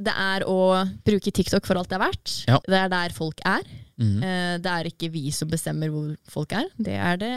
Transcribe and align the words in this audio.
Det 0.00 0.12
er 0.16 0.44
å 0.48 0.56
bruke 1.04 1.32
TikTok 1.34 1.66
for 1.68 1.78
alt 1.78 1.90
det 1.92 1.98
er 1.98 2.04
verdt. 2.06 2.34
Ja. 2.48 2.58
Det 2.66 2.78
er 2.78 2.88
der 2.92 3.14
folk 3.16 3.40
er. 3.44 3.62
Eh, 4.00 4.56
Det 4.58 4.66
er 4.72 4.88
ikke 4.88 5.10
vi 5.12 5.30
som 5.30 5.48
bestemmer 5.52 5.90
hvor 5.92 6.16
folk 6.32 6.52
er. 6.52 6.66
Det 6.78 6.94
er 6.96 7.16
det 7.20 7.34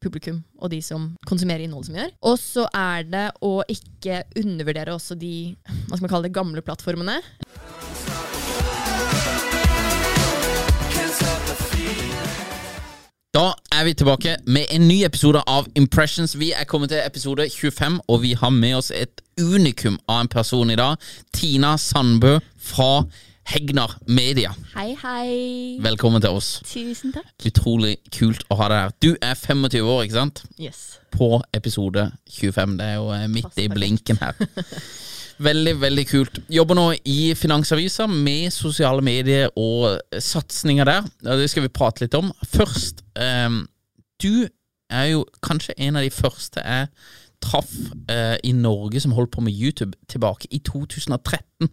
publikum 0.00 0.44
og 0.60 0.70
de 0.70 0.78
som 0.84 1.16
konsumerer 1.26 1.64
innhold 1.64 1.86
som 1.88 1.96
gjør. 1.96 2.12
Og 2.22 2.36
så 2.38 2.66
er 2.76 3.02
det 3.08 3.24
å 3.42 3.62
ikke 3.66 4.20
undervurdere 4.36 4.94
også 4.94 5.16
de 5.18 5.56
hva 5.66 5.96
skal 5.96 6.04
man 6.04 6.12
kalle 6.12 6.28
det, 6.28 6.34
gamle 6.36 6.62
plattformene. 6.62 7.16
Da 13.36 13.52
er 13.72 13.84
vi 13.84 13.92
tilbake 13.92 14.36
med 14.46 14.64
en 14.72 14.86
ny 14.88 15.02
episode 15.04 15.42
av 15.46 15.66
Impressions. 15.76 16.38
Vi 16.40 16.54
er 16.56 16.64
kommet 16.64 16.88
til 16.88 17.02
episode 17.04 17.44
25, 17.52 17.98
og 18.08 18.22
vi 18.22 18.30
har 18.32 18.48
med 18.50 18.78
oss 18.78 18.88
et 18.88 19.20
unikum 19.36 19.98
av 20.08 20.22
en 20.22 20.30
person 20.32 20.70
i 20.72 20.76
dag. 20.80 20.96
Tina 21.36 21.74
Sandbø 21.76 22.38
fra 22.56 23.04
Hegnar 23.52 23.98
Media. 24.08 24.54
Hei, 24.72 24.94
hei. 25.02 25.34
Velkommen 25.84 26.24
til 26.24 26.38
oss. 26.38 26.62
Tusen 26.64 27.12
takk. 27.12 27.28
Utrolig 27.44 27.98
kult 28.08 28.46
å 28.48 28.56
ha 28.62 28.70
deg 28.72 28.80
her. 28.86 28.96
Du 29.04 29.10
er 29.20 29.36
25 29.36 29.84
år, 29.84 30.06
ikke 30.06 30.16
sant? 30.16 30.42
Yes. 30.56 30.86
På 31.12 31.42
episode 31.52 32.08
25. 32.38 32.78
Det 32.80 32.88
er 32.88 32.96
jo 33.02 33.12
midt 33.12 33.36
midt 33.36 33.60
i 33.60 33.68
blinken 33.68 34.24
her. 34.24 34.32
Veldig, 35.42 35.74
veldig 35.82 36.04
kult. 36.08 36.38
Jobber 36.52 36.78
nå 36.78 36.86
i 37.04 37.34
Finansavisa 37.36 38.06
med 38.08 38.52
sosiale 38.54 39.04
medier 39.04 39.50
og 39.60 39.98
satsinger 40.22 40.88
der. 40.88 41.10
Det 41.42 41.48
skal 41.52 41.66
vi 41.66 41.72
prate 41.76 42.06
litt 42.06 42.16
om. 42.16 42.30
Først, 42.54 43.04
um, 43.20 43.64
du 44.22 44.46
er 44.88 45.10
jo 45.10 45.24
kanskje 45.44 45.76
en 45.82 45.98
av 45.98 46.06
de 46.06 46.12
første 46.14 46.62
jeg 46.62 46.88
traff 47.42 47.72
eh, 48.10 48.36
i 48.46 48.52
Norge 48.56 49.00
som 49.02 49.14
holdt 49.16 49.34
på 49.36 49.44
med 49.44 49.54
YouTube 49.54 49.96
tilbake 50.10 50.48
i 50.50 50.60
2013. 50.64 51.68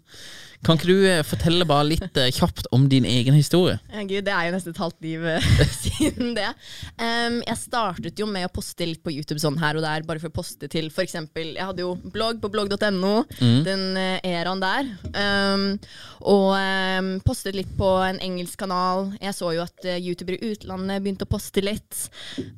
Kan 0.63 0.78
ikke 0.78 0.88
du 0.88 1.07
eh, 1.09 1.24
fortelle 1.28 1.66
bare 1.68 1.90
litt 1.90 2.19
eh, 2.19 2.31
kjapt 2.31 2.69
om 2.75 2.85
din 2.91 3.03
egen 3.07 3.35
historie? 3.35 3.79
Gud, 4.07 4.24
det 4.24 4.31
er 4.31 4.47
jo 4.47 4.53
nesten 4.56 4.72
et 4.72 4.79
halvt 4.79 5.03
liv 5.03 5.25
eh, 5.28 5.47
siden 5.84 6.31
det. 6.38 6.47
Um, 6.96 7.41
jeg 7.44 7.59
startet 7.59 8.22
jo 8.22 8.28
med 8.29 8.47
å 8.47 8.53
poste 8.53 8.88
litt 8.88 9.03
på 9.03 9.12
YouTube 9.12 9.41
sånn 9.44 9.59
her 9.59 9.79
og 9.79 9.84
der, 9.84 10.06
bare 10.07 10.24
for 10.24 10.31
å 10.31 10.38
poste 10.38 10.69
til 10.72 10.88
for 10.94 11.03
eksempel 11.03 11.53
Jeg 11.57 11.68
hadde 11.68 11.84
jo 11.84 11.95
blogg 12.13 12.40
på 12.44 12.51
blogg.no, 12.53 13.16
den 13.66 13.84
eh, 14.00 14.24
eraen 14.34 14.63
der. 14.63 14.94
Um, 15.12 15.68
og 16.31 16.53
um, 16.56 17.12
postet 17.28 17.57
litt 17.59 17.74
på 17.80 17.90
en 18.06 18.22
engelsk 18.24 18.63
kanal. 18.63 19.12
Jeg 19.19 19.35
så 19.35 19.51
jo 19.57 19.66
at 19.66 19.90
uh, 19.90 19.97
youtubere 20.00 20.40
i 20.40 20.53
utlandet 20.56 21.03
begynte 21.03 21.28
å 21.28 21.34
poste 21.34 21.63
litt. 21.63 22.07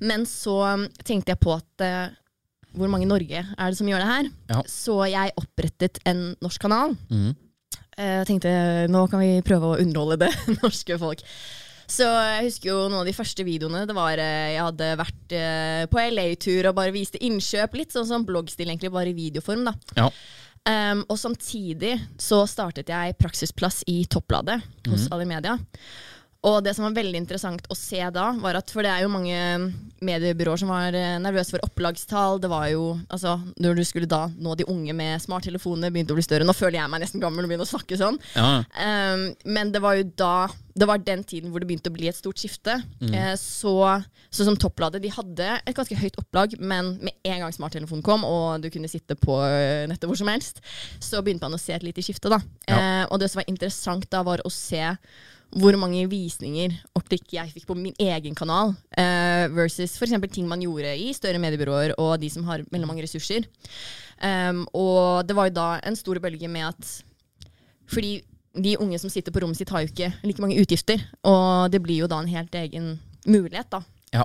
Men 0.03 0.27
så 0.29 0.59
tenkte 1.05 1.33
jeg 1.33 1.41
på 1.41 1.55
at 1.55 1.83
eh, 1.85 2.13
hvor 2.77 2.89
mange 2.91 3.05
i 3.07 3.09
Norge 3.09 3.41
er 3.41 3.71
det 3.71 3.77
som 3.79 3.87
gjør 3.89 4.03
det 4.03 4.11
her? 4.11 4.29
Ja. 4.51 4.61
Så 4.69 4.95
jeg 5.09 5.33
opprettet 5.41 5.99
en 6.05 6.35
norsk 6.43 6.61
kanal. 6.67 6.95
Mhm. 7.09 7.35
Eh, 7.97 8.17
Jeg 8.21 8.27
tenkte 8.27 8.51
nå 8.91 9.05
kan 9.09 9.21
vi 9.23 9.41
prøve 9.47 9.69
å 9.73 9.77
underholde 9.79 10.17
det 10.25 10.31
norske 10.63 10.97
folk. 10.99 11.21
Så 11.87 12.03
jeg 12.09 12.47
husker 12.47 12.69
jo 12.71 12.77
noen 12.89 13.03
av 13.03 13.05
de 13.05 13.13
første 13.13 13.43
videoene. 13.45 13.83
Det 13.87 13.93
var 13.95 14.17
eh, 14.17 14.55
Jeg 14.55 14.63
hadde 14.65 14.87
vært 14.99 15.35
eh, 15.37 15.83
på 15.91 16.01
LA-tur 16.01 16.67
og 16.71 16.75
bare 16.79 16.91
viste 16.95 17.21
innkjøp. 17.23 17.77
Litt 17.77 17.93
sånn 17.93 18.07
som 18.09 18.25
bloggstil, 18.25 18.67
egentlig, 18.73 18.91
bare 18.91 19.13
i 19.13 19.17
videoform. 19.17 19.67
da 19.69 19.75
Ja. 19.99 20.09
Um, 20.65 21.03
og 21.13 21.19
samtidig 21.21 21.91
så 22.17 22.39
startet 22.49 22.87
jeg 22.89 23.13
praksisplass 23.21 23.83
i 23.85 23.99
Toppladet 24.09 24.63
hos 24.89 25.03
Alimedia. 25.13 25.59
Og 26.45 26.61
det 26.65 26.75
som 26.77 26.85
var 26.85 26.95
veldig 26.99 27.19
interessant 27.23 27.65
å 27.73 27.77
se 27.77 28.01
da, 28.13 28.29
var 28.41 28.59
at 28.59 28.69
for 28.73 28.85
det 28.85 28.91
er 28.93 29.05
jo 29.05 29.13
mange 29.13 29.37
mediebyråer 30.05 30.61
som 30.61 30.69
var 30.69 30.93
eh, 30.93 31.15
nervøse 31.21 31.55
for 31.55 31.65
opplagstall. 31.65 32.37
Det 32.43 32.51
var 32.51 32.67
jo, 32.69 32.91
altså, 33.09 33.39
Når 33.61 33.79
du 33.79 33.83
skulle 33.87 34.09
da 34.09 34.25
nå 34.29 34.53
de 34.59 34.67
unge 34.69 34.93
med 34.93 35.23
smarttelefoner, 35.23 35.93
begynte 35.93 36.13
å 36.13 36.19
bli 36.19 36.25
større. 36.25 36.45
Nå 36.45 36.53
føler 36.53 36.79
jeg 36.79 36.91
meg 36.91 37.01
nesten 37.01 37.23
gammel 37.23 37.45
og 37.45 37.51
begynner 37.51 37.65
å 37.65 37.71
snakke 37.71 37.97
sånn. 37.99 38.19
Ja. 38.35 38.61
Um, 38.77 39.31
men 39.57 39.73
det 39.73 39.81
var 39.81 39.97
jo 39.97 40.05
da 40.17 40.35
Det 40.75 40.87
var 40.89 40.99
den 40.99 41.23
tiden 41.23 41.53
hvor 41.53 41.63
det 41.63 41.69
begynte 41.69 41.87
å 41.87 41.95
bli 41.95 42.09
et 42.11 42.17
stort 42.17 42.41
skifte. 42.41 42.73
Eh, 42.99 43.33
så, 43.39 43.75
så 44.27 44.43
som 44.43 44.57
toppladet, 44.59 44.99
de 45.01 45.13
hadde 45.15 45.45
et 45.63 45.77
ganske 45.77 45.95
høyt 45.95 46.19
opplag, 46.19 46.57
men 46.59 46.97
med 46.99 47.15
en 47.23 47.45
gang 47.45 47.53
smarttelefonen 47.55 48.03
kom, 48.03 48.25
og 48.27 48.59
du 48.59 48.67
kunne 48.73 48.91
sitte 48.91 49.15
på 49.15 49.37
eh, 49.47 49.85
nettet 49.87 50.09
hvor 50.11 50.19
som 50.19 50.27
helst, 50.27 50.59
så 50.99 51.23
begynte 51.23 51.47
man 51.47 51.55
å 51.55 51.61
se 51.61 51.71
et 51.77 51.85
lite 51.85 52.03
skifte, 52.03 52.27
da. 52.27 52.41
Ja. 52.67 52.75
Eh, 52.75 53.05
og 53.07 53.23
det 53.23 53.31
som 53.31 53.39
var 53.39 53.47
interessant 53.47 54.09
da, 54.11 54.19
var 54.27 54.43
å 54.43 54.51
se 54.51 54.83
hvor 55.55 55.77
mange 55.79 56.03
visninger 56.11 56.73
opptrykk 56.97 57.35
jeg 57.37 57.53
fikk 57.53 57.67
på 57.69 57.77
min 57.79 57.95
egen 58.01 58.35
kanal, 58.35 58.73
uh, 58.97 59.45
versus 59.55 59.95
f.eks. 59.95 60.15
ting 60.33 60.47
man 60.49 60.63
gjorde 60.63 60.95
i 60.99 61.11
større 61.15 61.41
mediebyråer 61.41 61.95
og 62.01 62.17
de 62.21 62.29
som 62.31 62.47
har 62.49 62.65
veldig 62.71 62.89
mange 62.89 63.05
ressurser. 63.05 63.47
Um, 64.19 64.63
og 64.73 65.27
det 65.27 65.35
var 65.35 65.49
jo 65.49 65.57
da 65.57 65.67
en 65.83 65.97
stor 65.99 66.19
bølge 66.23 66.49
med 66.51 66.69
at 66.71 66.95
fordi 67.91 68.23
de 68.55 68.77
unge 68.79 68.97
som 68.99 69.11
sitter 69.11 69.33
på 69.35 69.41
rommet 69.43 69.59
sitt, 69.59 69.69
har 69.69 69.83
jo 69.83 69.91
ikke 69.91 70.13
like 70.23 70.41
mange 70.41 70.57
utgifter. 70.61 71.01
Og 71.27 71.71
det 71.71 71.81
blir 71.83 72.05
jo 72.05 72.09
da 72.11 72.21
en 72.23 72.31
helt 72.31 72.55
egen 72.55 72.95
mulighet 73.27 73.67
da, 73.73 73.81
ja. 74.15 74.23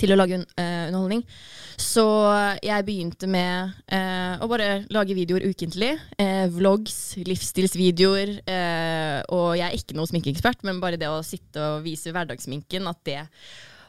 Til 0.00 0.12
å 0.12 0.18
lage 0.18 0.38
un 0.38 0.44
uh, 0.44 0.88
underholdning. 0.88 1.22
Så 1.78 2.04
jeg 2.64 2.86
begynte 2.86 3.28
med 3.30 3.72
uh, 3.94 4.34
å 4.42 4.48
bare 4.50 4.82
lage 4.94 5.16
videoer 5.16 5.46
ukentlig. 5.46 5.92
Uh, 6.18 6.46
vlogs, 6.54 7.16
livsstilsvideoer. 7.28 8.34
Og 9.34 9.48
jeg 9.58 9.66
er 9.68 9.78
ikke 9.78 9.96
noe 9.98 10.10
sminkeekspert, 10.10 10.64
men 10.66 10.82
bare 10.82 11.00
det 11.00 11.10
å 11.10 11.24
sitte 11.26 11.62
og 11.62 11.82
vise 11.86 12.12
hverdagssminken, 12.14 12.88
at 12.90 13.02
det 13.06 13.20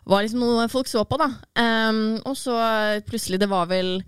var 0.09 0.25
liksom 0.25 0.41
noe 0.41 0.69
folk 0.71 0.89
så 0.89 1.03
på, 1.05 1.19
da. 1.21 1.29
Um, 1.59 2.17
og 2.25 2.37
så 2.37 2.55
plutselig, 3.05 3.41
det 3.41 3.49
var 3.51 3.69
vel 3.69 3.99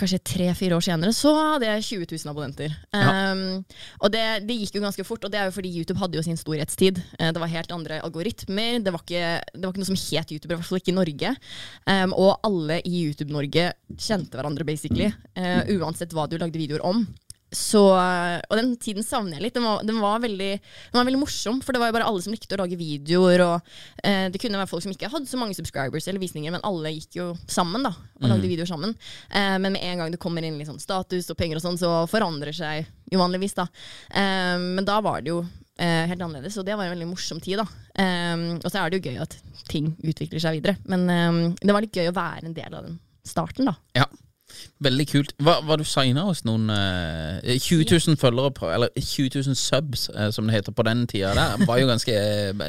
kanskje 0.00 0.20
tre-fire 0.32 0.76
år 0.76 0.84
senere, 0.84 1.14
så 1.16 1.32
hadde 1.36 1.68
jeg 1.68 1.86
20 1.88 2.08
000 2.12 2.32
abonnenter. 2.32 2.74
Um, 2.94 3.62
og 4.00 4.12
det, 4.14 4.24
det 4.48 4.58
gikk 4.58 4.78
jo 4.78 4.84
ganske 4.84 5.06
fort, 5.06 5.24
og 5.26 5.32
det 5.32 5.40
er 5.40 5.48
jo 5.50 5.56
fordi 5.56 5.72
YouTube 5.72 6.00
hadde 6.02 6.20
jo 6.20 6.24
sin 6.26 6.40
storhetstid. 6.40 7.00
Uh, 7.18 7.30
det 7.34 7.42
var 7.42 7.52
helt 7.52 7.74
andre 7.74 8.00
algoritmer. 8.06 8.80
Det 8.84 8.94
var 8.94 9.04
ikke, 9.04 9.24
det 9.54 9.64
var 9.64 9.74
ikke 9.74 9.84
noe 9.84 9.92
som 9.92 10.00
het 10.00 10.34
YouTuber, 10.34 10.54
i 10.54 10.60
hvert 10.60 10.70
fall 10.70 10.82
ikke 10.82 10.94
i 10.94 10.98
Norge. 10.98 11.34
Um, 11.86 12.14
og 12.16 12.36
alle 12.46 12.80
i 12.84 13.06
YouTube-Norge 13.06 13.70
kjente 13.96 14.38
hverandre, 14.38 14.66
basically. 14.68 15.10
Uh, 15.38 15.62
uansett 15.78 16.14
hva 16.16 16.28
du 16.30 16.38
lagde 16.40 16.60
videoer 16.60 16.84
om. 16.86 17.04
Så, 17.50 17.82
og 17.90 18.54
den 18.58 18.74
tiden 18.78 19.04
savner 19.06 19.38
jeg 19.38 19.48
litt. 19.48 19.56
Den 19.56 19.66
var, 19.66 19.82
den, 19.86 19.98
var 20.02 20.22
veldig, 20.22 20.50
den 20.60 20.98
var, 20.98 21.06
veldig, 21.08 21.20
morsom, 21.20 21.58
for 21.64 21.74
det 21.74 21.82
var 21.82 21.90
jo 21.90 21.96
bare 21.98 22.06
alle 22.06 22.22
som 22.22 22.34
likte 22.34 22.54
å 22.54 22.60
lage 22.62 22.78
videoer. 22.78 23.42
Og 23.42 23.72
eh, 24.06 24.28
Det 24.30 24.40
kunne 24.42 24.60
være 24.60 24.70
folk 24.70 24.84
som 24.86 24.94
ikke 24.94 25.10
hadde 25.10 25.30
så 25.30 25.40
mange 25.40 25.56
subscribers 25.58 26.06
eller 26.06 26.22
visninger, 26.22 26.54
men 26.54 26.64
alle 26.66 26.94
gikk 26.94 27.18
jo 27.18 27.26
sammen 27.50 27.86
da 27.86 27.90
og 27.90 28.28
lagde 28.28 28.44
mm. 28.44 28.52
videoer 28.52 28.70
sammen. 28.70 28.94
Eh, 29.28 29.56
men 29.58 29.74
med 29.74 29.82
en 29.82 30.04
gang 30.04 30.14
det 30.14 30.22
kommer 30.22 30.46
inn 30.46 30.60
litt 30.60 30.70
sånn 30.70 30.82
status 30.82 31.32
og 31.32 31.40
penger 31.40 31.58
og 31.58 31.66
sånn, 31.66 31.80
så 31.80 31.92
forandrer 32.10 32.54
seg 32.54 32.86
uvanligvis. 33.10 33.58
da. 33.58 33.66
Eh, 34.14 34.56
men 34.78 34.86
da 34.86 35.00
var 35.02 35.26
det 35.26 35.34
jo 35.34 35.42
eh, 35.42 36.06
helt 36.06 36.22
annerledes, 36.22 36.58
og 36.60 36.68
det 36.68 36.78
var 36.78 36.86
en 36.86 36.94
veldig 36.94 37.10
morsom 37.10 37.42
tid. 37.42 37.58
da. 37.64 37.66
Eh, 37.98 38.48
og 38.60 38.70
så 38.70 38.78
er 38.78 38.90
det 38.90 39.00
jo 39.00 39.10
gøy 39.10 39.22
at 39.26 39.38
ting 39.70 39.92
utvikler 39.98 40.42
seg 40.42 40.60
videre, 40.60 40.78
men 40.90 41.06
eh, 41.10 41.44
det 41.58 41.74
var 41.74 41.82
litt 41.82 41.96
gøy 41.98 42.12
å 42.12 42.18
være 42.22 42.46
en 42.46 42.56
del 42.56 42.74
av 42.74 42.86
den 42.86 43.00
starten. 43.26 43.72
da. 43.72 43.78
Ja. 43.98 44.06
Veldig 44.80 45.06
kult. 45.10 45.32
Hva, 45.44 45.58
var 45.68 45.80
du 45.80 45.84
signa 45.84 46.24
hos 46.24 46.40
noen 46.48 46.70
uh, 46.72 47.40
20 47.44 47.84
000 47.84 48.16
følgere 48.20 48.52
på 48.56 48.70
Eller 48.72 48.88
20 48.96 49.42
000 49.50 49.58
subs, 49.58 50.06
uh, 50.14 50.30
som 50.32 50.48
det 50.48 50.56
heter 50.56 50.76
på 50.76 50.86
den 50.88 51.04
tida 51.10 51.34
der. 51.36 51.66
Var 51.68 51.82
ganske, 51.90 52.16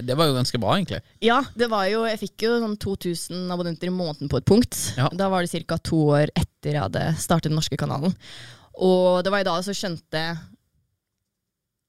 det 0.03 0.17
var 0.19 0.27
jo 0.27 0.35
ganske 0.35 0.61
bra, 0.61 0.75
egentlig. 0.75 1.01
Ja, 1.23 1.39
det 1.55 1.71
var 1.71 1.87
jo 1.91 2.03
Jeg 2.09 2.19
fikk 2.25 2.47
jo 2.47 2.57
sånn 2.63 2.77
2000 2.81 3.53
abonnenter 3.55 3.91
i 3.91 3.95
måneden 3.95 4.31
på 4.31 4.41
et 4.41 4.47
punkt. 4.47 4.77
Ja. 4.99 5.07
Da 5.15 5.31
var 5.31 5.45
det 5.45 5.63
ca. 5.67 5.79
to 5.79 6.03
år 6.17 6.33
etter 6.35 6.75
jeg 6.75 6.83
hadde 6.83 7.05
startet 7.21 7.51
den 7.51 7.59
norske 7.59 7.79
kanalen. 7.79 8.15
Og 8.81 9.21
det 9.23 9.31
var 9.33 9.41
jo 9.41 9.49
da 9.49 9.57
jeg 9.59 9.69
så 9.69 9.77
skjønte 9.77 10.25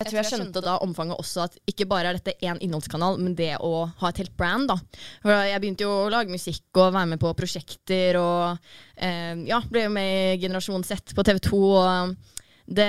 jeg 0.02 0.10
tror 0.10 0.20
jeg 0.20 0.30
skjønte 0.30 0.64
da 0.64 0.76
omfanget 0.84 1.20
også 1.22 1.46
at 1.46 1.56
ikke 1.70 1.86
bare 1.90 2.12
er 2.12 2.18
dette 2.18 2.34
én 2.42 2.60
innholdskanal, 2.64 3.18
men 3.22 3.36
det 3.38 3.54
å 3.62 3.86
ha 4.02 4.10
et 4.10 4.20
helt 4.22 4.34
brand. 4.38 4.68
da. 4.72 4.78
For 5.22 5.46
jeg 5.48 5.62
begynte 5.62 5.86
jo 5.86 5.94
å 6.04 6.10
lage 6.12 6.32
musikk 6.32 6.82
og 6.82 6.92
være 6.92 7.14
med 7.14 7.22
på 7.22 7.32
prosjekter 7.38 8.18
og 8.20 8.60
eh, 8.96 9.34
ja, 9.48 9.62
ble 9.70 9.86
jo 9.86 9.94
med 9.94 10.36
i 10.36 10.42
Generasjon 10.42 10.86
Z 10.86 11.14
på 11.16 11.26
TV 11.26 11.42
2. 11.48 11.64
og 11.72 12.14
det, 12.66 12.86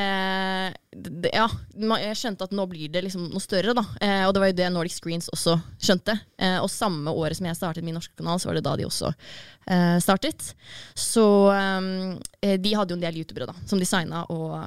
det, 0.94 1.32
Ja, 1.34 1.48
jeg 1.74 2.18
skjønte 2.20 2.46
at 2.46 2.54
nå 2.56 2.66
blir 2.70 2.92
det 2.94 3.04
liksom 3.08 3.26
noe 3.32 3.42
større, 3.44 3.74
da. 3.76 3.84
Eh, 4.04 4.22
og 4.28 4.34
det 4.36 4.44
var 4.44 4.52
jo 4.52 4.58
det 4.60 4.70
Nordic 4.72 4.96
Screens 4.96 5.32
også 5.34 5.58
skjønte. 5.82 6.16
Eh, 6.38 6.60
og 6.62 6.70
samme 6.72 7.12
året 7.12 7.40
som 7.40 7.50
jeg 7.50 7.58
startet 7.58 7.86
min 7.86 7.98
norske 7.98 8.16
kanal, 8.20 8.40
så 8.40 8.52
var 8.52 8.60
det 8.60 8.66
da 8.68 8.76
de 8.80 8.88
også 8.88 9.12
eh, 9.12 9.98
startet. 10.04 10.54
Så 10.96 11.26
eh, 11.58 12.56
de 12.62 12.76
hadde 12.78 12.94
jo 12.94 13.00
en 13.00 13.06
del 13.06 13.22
youtubere 13.24 13.50
da, 13.50 13.58
som 13.70 13.82
designa 13.82 14.26
og 14.34 14.60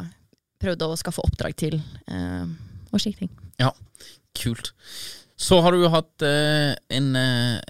prøvde 0.62 0.88
å 0.88 0.96
skaffe 0.98 1.24
oppdrag 1.24 1.56
til, 1.58 1.78
eh, 2.08 2.46
og 2.92 3.02
slike 3.02 3.24
ting. 3.24 3.32
Ja, 3.60 3.72
kult. 4.36 4.72
Så 5.36 5.60
har 5.60 5.72
du 5.72 5.82
jo 5.82 5.92
hatt 5.92 6.24
eh, 6.24 6.72
en 6.96 7.12
eh, 7.20 7.60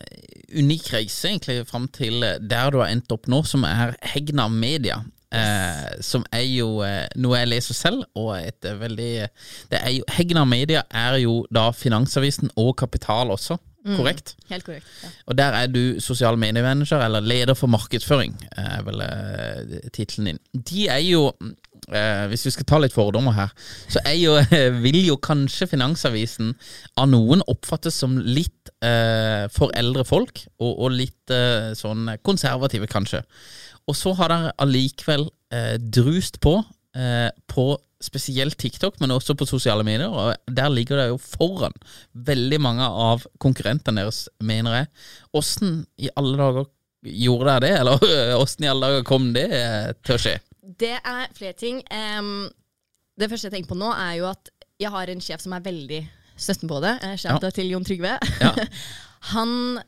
unik 0.54 0.92
reise 0.94 1.32
egentlig 1.32 1.64
fram 1.66 1.88
til 1.90 2.22
der 2.22 2.70
du 2.70 2.78
har 2.78 2.92
endt 2.92 3.10
opp 3.14 3.26
nå, 3.30 3.42
som 3.46 3.66
er 3.66 3.96
Hegna 4.14 4.46
Media. 4.52 5.02
Eh, 5.34 5.96
som 6.06 6.22
er 6.30 6.44
jo 6.46 6.84
eh, 6.86 7.08
noe 7.18 7.40
jeg 7.40 7.50
leser 7.50 7.76
selv, 7.76 8.04
og 8.14 8.36
et 8.38 8.68
veldig 8.78 9.10
det 9.72 9.80
er 9.80 9.96
jo, 9.96 10.04
Hegna 10.14 10.44
Media 10.46 10.84
er 10.94 11.18
jo 11.24 11.40
da 11.50 11.72
Finansavisen 11.74 12.52
og 12.54 12.76
Kapital 12.78 13.34
også. 13.34 13.58
Mm, 13.86 13.96
korrekt? 14.00 14.34
Helt 14.50 14.66
korrekt. 14.66 14.88
Ja. 15.02 15.12
Og 15.30 15.38
der 15.38 15.56
er 15.60 15.70
du 15.70 16.00
sosial 16.02 16.38
mediemanager, 16.38 17.04
eller 17.06 17.22
leder 17.22 17.54
for 17.54 17.70
markedsføring, 17.70 18.34
er 18.56 18.82
vel 18.86 19.04
uh, 19.04 19.78
tittelen 19.94 20.32
din. 20.32 20.64
De 20.66 20.88
er 20.90 21.04
jo 21.06 21.28
eh, 21.92 22.26
hvis 22.30 22.46
vi 22.46 22.52
skal 22.54 22.66
ta 22.68 22.80
litt 22.82 22.94
fordommer 22.94 23.34
her, 23.36 23.52
så 23.92 24.02
jo, 24.16 24.36
vil 24.84 25.00
jo 25.04 25.18
kanskje 25.22 25.68
Finansavisen 25.70 26.54
av 26.98 27.10
noen 27.12 27.44
oppfattes 27.50 27.98
som 28.02 28.16
litt 28.18 28.72
eh, 28.84 29.46
for 29.54 29.74
eldre 29.78 30.06
folk, 30.08 30.42
og, 30.58 30.72
og 30.72 30.96
litt 30.96 31.34
eh, 31.34 31.72
sånn 31.78 32.10
konservative, 32.26 32.88
kanskje. 32.90 33.22
Og 33.86 33.94
så 33.98 34.14
har 34.18 34.32
dere 34.32 34.54
allikevel 34.62 35.28
eh, 35.54 35.76
drust 35.78 36.40
på, 36.42 36.58
eh, 36.98 37.28
på 37.50 37.70
spesielt 38.02 38.58
TikTok, 38.60 38.98
men 39.00 39.14
også 39.14 39.37
på 39.38 39.46
sosiale 39.48 39.84
medier, 39.87 40.12
og 40.12 40.34
der 40.52 40.72
ligger 40.72 41.00
det 41.00 41.06
jo 41.08 41.20
foran 41.20 41.75
veldig 42.28 42.58
mange 42.60 42.87
av 42.87 43.25
konkurrentene 43.43 44.04
deres, 44.04 44.26
mener 44.44 44.81
jeg. 44.81 44.90
Åssen 45.40 45.78
i 45.96 46.10
alle 46.16 46.37
dager 46.40 46.69
gjorde 47.06 47.54
dere 47.54 47.64
det, 47.64 47.72
eller 47.81 48.37
åssen 48.43 48.66
i 48.66 48.70
alle 48.70 48.90
dager 48.90 49.08
kom 49.08 49.31
det 49.37 49.48
eh, 49.48 49.90
til 50.04 50.16
å 50.16 50.20
skje? 50.26 50.37
Det 50.76 50.94
er 50.98 51.32
flere 51.37 51.56
ting. 51.56 51.81
Um, 51.88 52.48
det 53.16 53.31
første 53.32 53.48
jeg 53.48 53.56
tenker 53.56 53.72
på 53.72 53.81
nå, 53.81 53.90
er 53.94 54.19
jo 54.20 54.28
at 54.28 54.52
jeg 54.82 54.93
har 54.93 55.08
en 55.08 55.22
sjef 55.25 55.40
som 55.40 55.54
er 55.56 55.64
veldig 55.64 56.02
støtten 56.37 56.69
på 56.69 56.81
det. 56.84 56.98
Sjef 57.16 57.38
ja. 57.40 57.52
til 57.54 57.72
Jon 57.72 57.87
Trygve. 57.87 58.19
Ja. 58.43 58.52
Han 59.32 59.78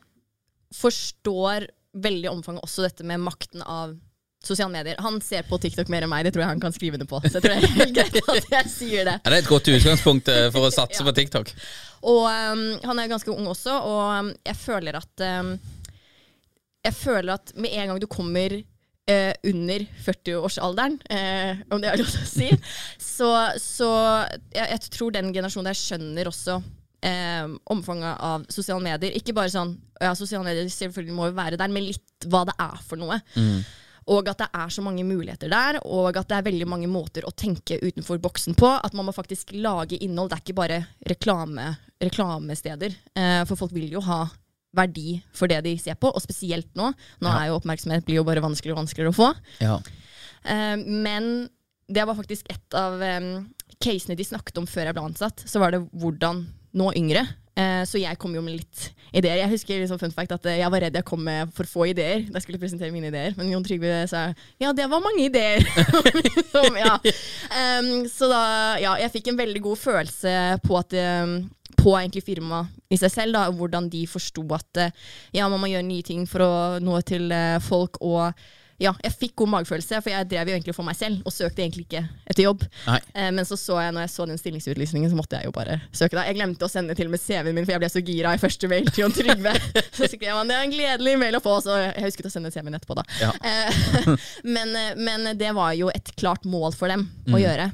forstår 0.75 1.69
veldig 1.99 2.29
omfanget 2.31 2.65
også 2.65 2.85
dette 2.85 3.05
med 3.07 3.21
makten 3.21 3.61
av 3.65 3.95
sosiale 4.43 4.71
medier. 4.71 4.95
Han 5.03 5.19
ser 5.21 5.43
på 5.47 5.59
TikTok 5.61 5.91
mer 5.91 6.05
enn 6.05 6.11
meg, 6.11 6.23
det 6.25 6.33
tror 6.35 6.45
jeg 6.45 6.53
han 6.53 6.63
kan 6.63 6.75
skrive 6.75 6.99
det 7.01 7.07
på. 7.09 7.19
Så 7.25 7.37
jeg 7.37 7.45
tror 7.45 7.55
det 7.55 7.59
er 7.59 7.75
helt 7.75 7.95
greit 7.97 8.31
at 8.35 8.53
jeg 8.55 8.71
sier 8.71 9.09
det. 9.09 9.17
Ja, 9.19 9.27
det 9.27 9.37
er 9.37 9.43
et 9.43 9.51
godt 9.51 9.71
utgangspunkt 9.73 10.31
eh, 10.31 10.47
for 10.55 10.67
å 10.67 10.73
satse 10.79 11.01
ja. 11.01 11.07
på 11.07 11.15
TikTok. 11.17 11.53
Og 12.09 12.23
um, 12.25 12.65
han 12.87 13.01
er 13.01 13.11
ganske 13.11 13.31
ung 13.33 13.49
også, 13.51 13.75
og 13.83 14.01
um, 14.15 14.33
jeg 14.47 14.55
føler 14.55 14.95
at 15.01 15.23
um, 15.43 15.57
Jeg 16.87 16.95
føler 16.95 17.33
at 17.33 17.51
med 17.59 17.73
en 17.75 17.91
gang 17.91 17.99
du 17.99 18.07
kommer 18.07 18.53
eh, 19.09 19.33
under 19.43 19.85
40-årsalderen, 20.05 20.99
eh, 21.09 21.59
om 21.69 21.81
det 21.81 21.89
er 21.89 21.99
lov 21.99 22.07
til 22.07 22.23
å 22.23 22.29
si. 22.29 22.49
Så, 23.19 23.29
så 23.59 23.87
jeg, 24.53 24.63
jeg, 24.63 24.79
tror 24.95 25.11
den 25.11 25.33
generasjonen 25.35 25.67
der 25.67 25.75
skjønner 25.75 26.29
også 26.29 26.53
eh, 27.03 27.49
omfanget 27.67 28.21
av 28.23 28.45
sosiale 28.47 28.79
medier. 28.85 29.17
Ikke 29.17 29.35
bare 29.35 29.51
sånn 29.51 29.73
ja, 29.99 30.13
sosiale 30.15 30.45
medier 30.47 30.69
selvfølgelig 30.71 31.17
må 31.17 31.27
jo 31.27 31.35
være 31.35 31.59
der, 31.59 31.73
men 31.73 31.89
litt 31.89 32.29
hva 32.31 32.45
det 32.47 32.55
er 32.63 32.79
for 32.87 33.01
noe. 33.01 33.19
Mm. 33.35 33.59
Og 34.09 34.29
at 34.31 34.41
det 34.41 34.49
er 34.57 34.71
så 34.73 34.81
mange 34.81 35.05
muligheter 35.05 35.51
der, 35.51 35.79
og 35.85 36.17
at 36.17 36.29
det 36.29 36.37
er 36.39 36.45
veldig 36.47 36.67
mange 36.69 36.89
måter 36.89 37.27
å 37.27 37.33
tenke 37.35 37.77
utenfor 37.81 38.17
boksen 38.23 38.57
på. 38.57 38.71
At 38.81 38.95
man 38.97 39.05
må 39.05 39.13
faktisk 39.13 39.53
lage 39.53 39.99
innhold. 40.01 40.31
Det 40.31 40.39
er 40.39 40.45
ikke 40.47 40.57
bare 40.57 40.79
reklame, 41.11 41.67
reklamesteder. 42.01 42.95
Eh, 43.13 43.43
for 43.49 43.59
folk 43.59 43.75
vil 43.75 43.91
jo 43.93 44.01
ha 44.07 44.23
verdi 44.75 45.17
for 45.33 45.49
det 45.49 45.61
de 45.65 45.75
ser 45.81 45.97
på, 45.99 46.09
og 46.09 46.23
spesielt 46.23 46.69
nå. 46.77 46.91
Nå 47.21 47.29
ja. 47.29 47.37
er 47.37 47.49
jo 47.49 47.59
oppmerksomhet 47.59 48.05
blir 48.07 48.21
jo 48.21 48.27
bare 48.27 48.43
vanskeligere 48.43 48.77
og 48.77 48.83
vanskeligere 48.83 49.13
å 49.13 49.19
få. 49.19 49.29
Ja. 49.61 49.77
Eh, 50.43 50.75
men 50.85 51.49
det 51.89 52.05
var 52.05 52.17
faktisk 52.17 52.49
et 52.53 52.77
av 52.77 53.01
um, 53.01 53.31
casene 53.81 54.17
de 54.17 54.25
snakket 54.25 54.59
om 54.61 54.67
før 54.69 54.89
jeg 54.89 54.97
ble 54.97 55.05
ansatt. 55.09 55.45
Så 55.49 55.61
var 55.61 55.73
det 55.73 55.81
hvordan 55.89 56.43
nå 56.77 56.91
yngre. 56.97 57.25
Uh, 57.59 57.83
så 57.83 57.99
jeg 57.99 58.15
kom 58.21 58.31
jo 58.35 58.43
med 58.43 58.61
litt 58.61 58.85
ideer. 59.11 59.41
Jeg 59.41 59.51
husker 59.51 59.81
liksom 59.81 59.99
fun 59.99 60.13
fact 60.15 60.31
at 60.31 60.45
uh, 60.47 60.55
jeg 60.55 60.71
var 60.71 60.85
redd 60.85 60.95
jeg 60.95 61.07
kom 61.07 61.21
med 61.25 61.51
for 61.55 61.67
få 61.67 61.89
ideer 61.91 62.23
da 62.29 62.37
jeg 62.37 62.45
skulle 62.45 62.61
presentere 62.61 62.93
mine 62.95 63.09
ideer. 63.11 63.35
Men 63.35 63.51
Jon 63.51 63.65
Trygve 63.65 64.05
sa 64.07 64.29
ja, 64.61 64.71
det 64.75 64.87
var 64.91 65.03
mange 65.03 65.25
ideer. 65.27 65.65
Som, 66.53 66.77
ja. 66.79 66.95
um, 66.95 67.91
så 68.09 68.29
da, 68.31 68.43
ja, 68.81 68.95
jeg 69.03 69.13
fikk 69.17 69.31
en 69.31 69.41
veldig 69.41 69.63
god 69.67 69.81
følelse 69.81 70.35
på 70.63 70.79
at 70.79 70.95
um, 71.25 71.35
på 71.79 71.95
egentlig 71.95 72.25
firmaet 72.27 72.71
i 72.91 72.97
seg 72.99 73.11
selv, 73.13 73.35
da, 73.37 73.43
hvordan 73.55 73.91
de 73.91 74.01
forsto 74.09 74.41
at 74.55 74.79
eh, 74.81 74.95
ja, 75.37 75.45
man 75.47 75.61
må 75.61 75.69
gjøre 75.69 75.85
nye 75.85 76.03
ting 76.03 76.25
for 76.27 76.43
å 76.43 76.53
nå 76.83 76.97
til 77.07 77.29
folk. 77.63 78.01
og 78.01 78.33
ja, 78.79 78.93
jeg 79.03 79.11
fikk 79.11 79.33
god 79.41 79.51
magefølelse, 79.57 79.99
for 79.99 80.13
jeg 80.13 80.27
drev 80.31 80.49
jo 80.49 80.55
egentlig 80.55 80.75
for 80.77 80.87
meg 80.87 80.95
selv 80.95 81.25
og 81.27 81.33
søkte 81.35 81.63
egentlig 81.65 81.83
ikke 81.87 82.03
etter 82.31 82.45
jobb. 82.45 82.63
Eh, 82.87 83.27
men 83.35 83.43
så 83.47 83.57
så 83.59 83.79
jeg, 83.83 83.93
når 83.95 84.05
jeg 84.05 84.13
så 84.13 84.27
den 84.29 84.39
stillingsutlysningen, 84.39 85.11
så 85.11 85.19
måtte 85.19 85.39
jeg 85.39 85.49
jo 85.49 85.53
bare 85.55 85.81
søke. 85.91 86.15
da. 86.15 86.23
Jeg 86.29 86.37
glemte 86.39 86.67
å 86.67 86.71
sende 86.71 86.95
til 86.95 87.09
og 87.09 87.15
med 87.15 87.23
CV-en 87.23 87.51
min, 87.57 87.67
for 87.67 87.75
jeg 87.75 87.83
ble 87.83 87.91
så 87.91 88.03
gira 88.07 88.33
i 88.35 88.41
første 88.41 88.71
mail 88.71 88.87
til 88.87 89.03
Jon 89.03 89.15
Trygve. 89.15 89.55
så 89.97 90.07
skrev 90.07 90.39
han 90.39 90.51
det 90.51 90.55
er 90.55 90.69
en 90.69 90.75
gledelig 90.75 91.17
mail 91.19 91.39
å 91.39 91.43
få, 91.43 91.57
så 91.65 91.75
jeg 91.81 92.07
husket 92.07 92.31
å 92.31 92.33
sende 92.33 92.53
CV-en 92.55 92.79
etterpå, 92.79 92.95
da. 93.01 93.05
Ja. 93.19 93.33
Eh, 93.43 94.09
men, 94.55 94.75
men, 94.95 95.29
det 95.39 95.51
var 95.57 95.75
jo 95.75 95.91
et 95.91 96.15
klart 96.15 96.47
mål 96.47 96.71
for 96.77 96.91
dem 96.91 97.09
mm. 97.27 97.35
å 97.35 97.43
gjøre. 97.43 97.69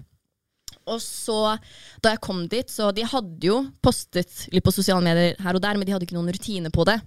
Og 0.92 1.02
så, 1.02 1.56
da 2.04 2.14
jeg 2.14 2.22
kom 2.26 2.44
dit, 2.52 2.70
så 2.70 2.92
de 2.94 3.06
hadde 3.10 3.48
jo 3.48 3.62
postet 3.84 4.46
litt 4.54 4.66
på 4.66 4.74
sosiale 4.74 5.02
medier 5.06 5.34
her 5.42 5.58
og 5.58 5.64
der, 5.64 5.80
men 5.80 5.88
de 5.88 5.96
hadde 5.96 6.06
ikke 6.08 6.18
noen 6.18 6.32
rutine 6.34 6.72
på 6.74 6.86
det. 6.88 7.00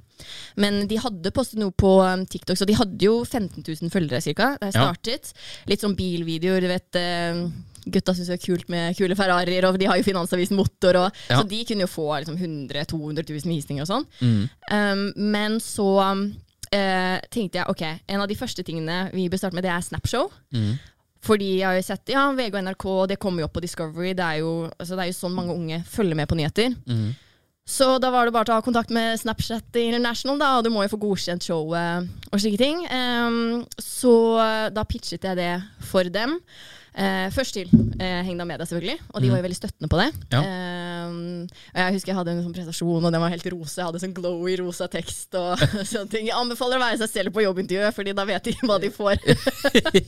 Men 0.58 0.82
de 0.90 0.98
hadde 0.98 1.32
postet 1.34 1.60
noe 1.62 1.74
på 1.78 1.92
um, 2.02 2.24
TikTok, 2.26 2.58
så 2.58 2.66
de 2.66 2.76
hadde 2.78 3.06
jo 3.06 3.20
15 3.22 3.62
000 3.62 3.92
følgere 3.94 4.22
ca. 4.34 4.54
da 4.58 4.70
jeg 4.70 4.78
startet. 4.78 5.30
Ja. 5.30 5.48
Litt 5.70 5.84
sånn 5.84 5.96
bilvideoer, 5.98 6.66
du 6.66 6.72
vet. 6.72 6.98
Uh, 6.98 7.44
gutta 7.88 8.12
syns 8.12 8.28
det 8.28 8.36
er 8.36 8.42
kult 8.42 8.68
med 8.72 8.98
kule 8.98 9.16
Ferrarier, 9.16 9.64
og 9.68 9.78
de 9.80 9.86
har 9.88 10.00
jo 10.00 10.06
Finansavisen 10.06 10.58
Motor, 10.58 10.98
og, 11.04 11.22
ja. 11.30 11.38
så 11.38 11.46
de 11.48 11.62
kunne 11.68 11.86
jo 11.86 11.92
få 11.92 12.08
liksom, 12.18 12.36
100 12.36 12.84
000-200 12.90 13.30
000 13.30 13.54
visninger 13.54 13.86
og 13.86 13.90
sånn. 13.92 14.06
Mm. 14.20 14.44
Um, 14.74 15.06
men 15.38 15.58
så 15.62 15.88
um, 16.02 16.26
uh, 16.74 17.16
tenkte 17.32 17.62
jeg 17.62 17.70
ok, 17.70 17.84
en 18.10 18.24
av 18.24 18.28
de 18.28 18.36
første 18.38 18.66
tingene 18.66 19.06
vi 19.14 19.28
bør 19.30 19.40
starte 19.40 19.58
med, 19.58 19.66
det 19.66 19.72
er 19.72 19.86
Snapshow. 19.86 20.32
Mm. 20.54 20.76
Fordi 21.24 21.48
jeg 21.58 21.66
har 21.66 21.78
jo 21.78 21.86
sett 21.86 22.12
ja, 22.12 22.26
VG 22.36 22.52
og 22.52 22.60
NRK, 22.68 22.84
det 23.10 23.20
kommer 23.22 23.42
jo 23.42 23.48
opp 23.48 23.56
på 23.56 23.62
Discovery. 23.64 24.12
Det 24.16 24.26
er 24.26 24.42
jo, 24.42 24.52
altså, 24.70 24.94
det 24.94 25.04
er 25.04 25.10
jo 25.10 25.16
sånn 25.18 25.34
mange 25.34 25.56
unge 25.56 25.80
følger 25.88 26.18
med 26.18 26.30
på 26.30 26.38
nyheter. 26.38 26.76
Mm. 26.86 27.08
Så 27.68 27.90
da 28.00 28.08
var 28.14 28.24
det 28.24 28.32
bare 28.32 28.46
å 28.46 28.48
ta 28.48 28.62
kontakt 28.64 28.92
med 28.94 29.18
Snapchat 29.20 29.76
International, 29.76 30.38
da, 30.40 30.54
og 30.56 30.64
du 30.64 30.70
må 30.72 30.86
jo 30.86 30.92
få 30.94 31.00
godkjent 31.02 31.44
showet 31.44 32.08
og 32.30 32.40
slike 32.40 32.60
ting. 32.62 32.80
Um, 32.88 33.66
så 33.76 34.14
da 34.72 34.86
pitchet 34.88 35.26
jeg 35.28 35.36
det 35.36 35.52
for 35.90 36.08
dem. 36.08 36.38
Eh, 36.94 37.28
først 37.34 37.54
til 37.54 37.68
eh, 38.00 38.22
Hengda 38.26 38.46
Media, 38.48 38.66
selvfølgelig, 38.66 38.98
og 39.12 39.22
de 39.22 39.30
var 39.30 39.40
jo 39.40 39.44
veldig 39.44 39.58
støttende 39.58 39.90
på 39.92 40.00
det. 40.00 40.08
Ja. 40.32 40.40
Eh, 40.42 41.16
jeg 41.76 41.96
husker 41.96 42.12
jeg 42.12 42.18
hadde 42.18 42.34
en 42.34 42.42
sånn 42.46 42.54
presentasjon, 42.56 43.04
og 43.04 43.14
den 43.14 43.22
var 43.22 43.32
helt 43.32 43.48
rosa. 43.54 43.80
Jeg 43.80 43.88
hadde 43.90 44.02
sånn 44.02 44.14
glowy 44.16 44.56
rosa 44.62 44.88
tekst 44.92 45.36
og 45.38 45.62
sånne 45.92 46.08
ting. 46.12 46.28
Jeg 46.30 46.38
anbefaler 46.38 46.80
å 46.80 46.84
være 46.84 47.00
seg 47.02 47.12
selv 47.12 47.36
på 47.36 47.44
jobbintervjuet, 47.44 47.96
Fordi 47.96 48.14
da 48.16 48.26
vet 48.28 48.50
de 48.50 48.56
hva 48.62 48.78
de 48.82 48.92
får. 48.94 49.18
Det. 49.88 50.02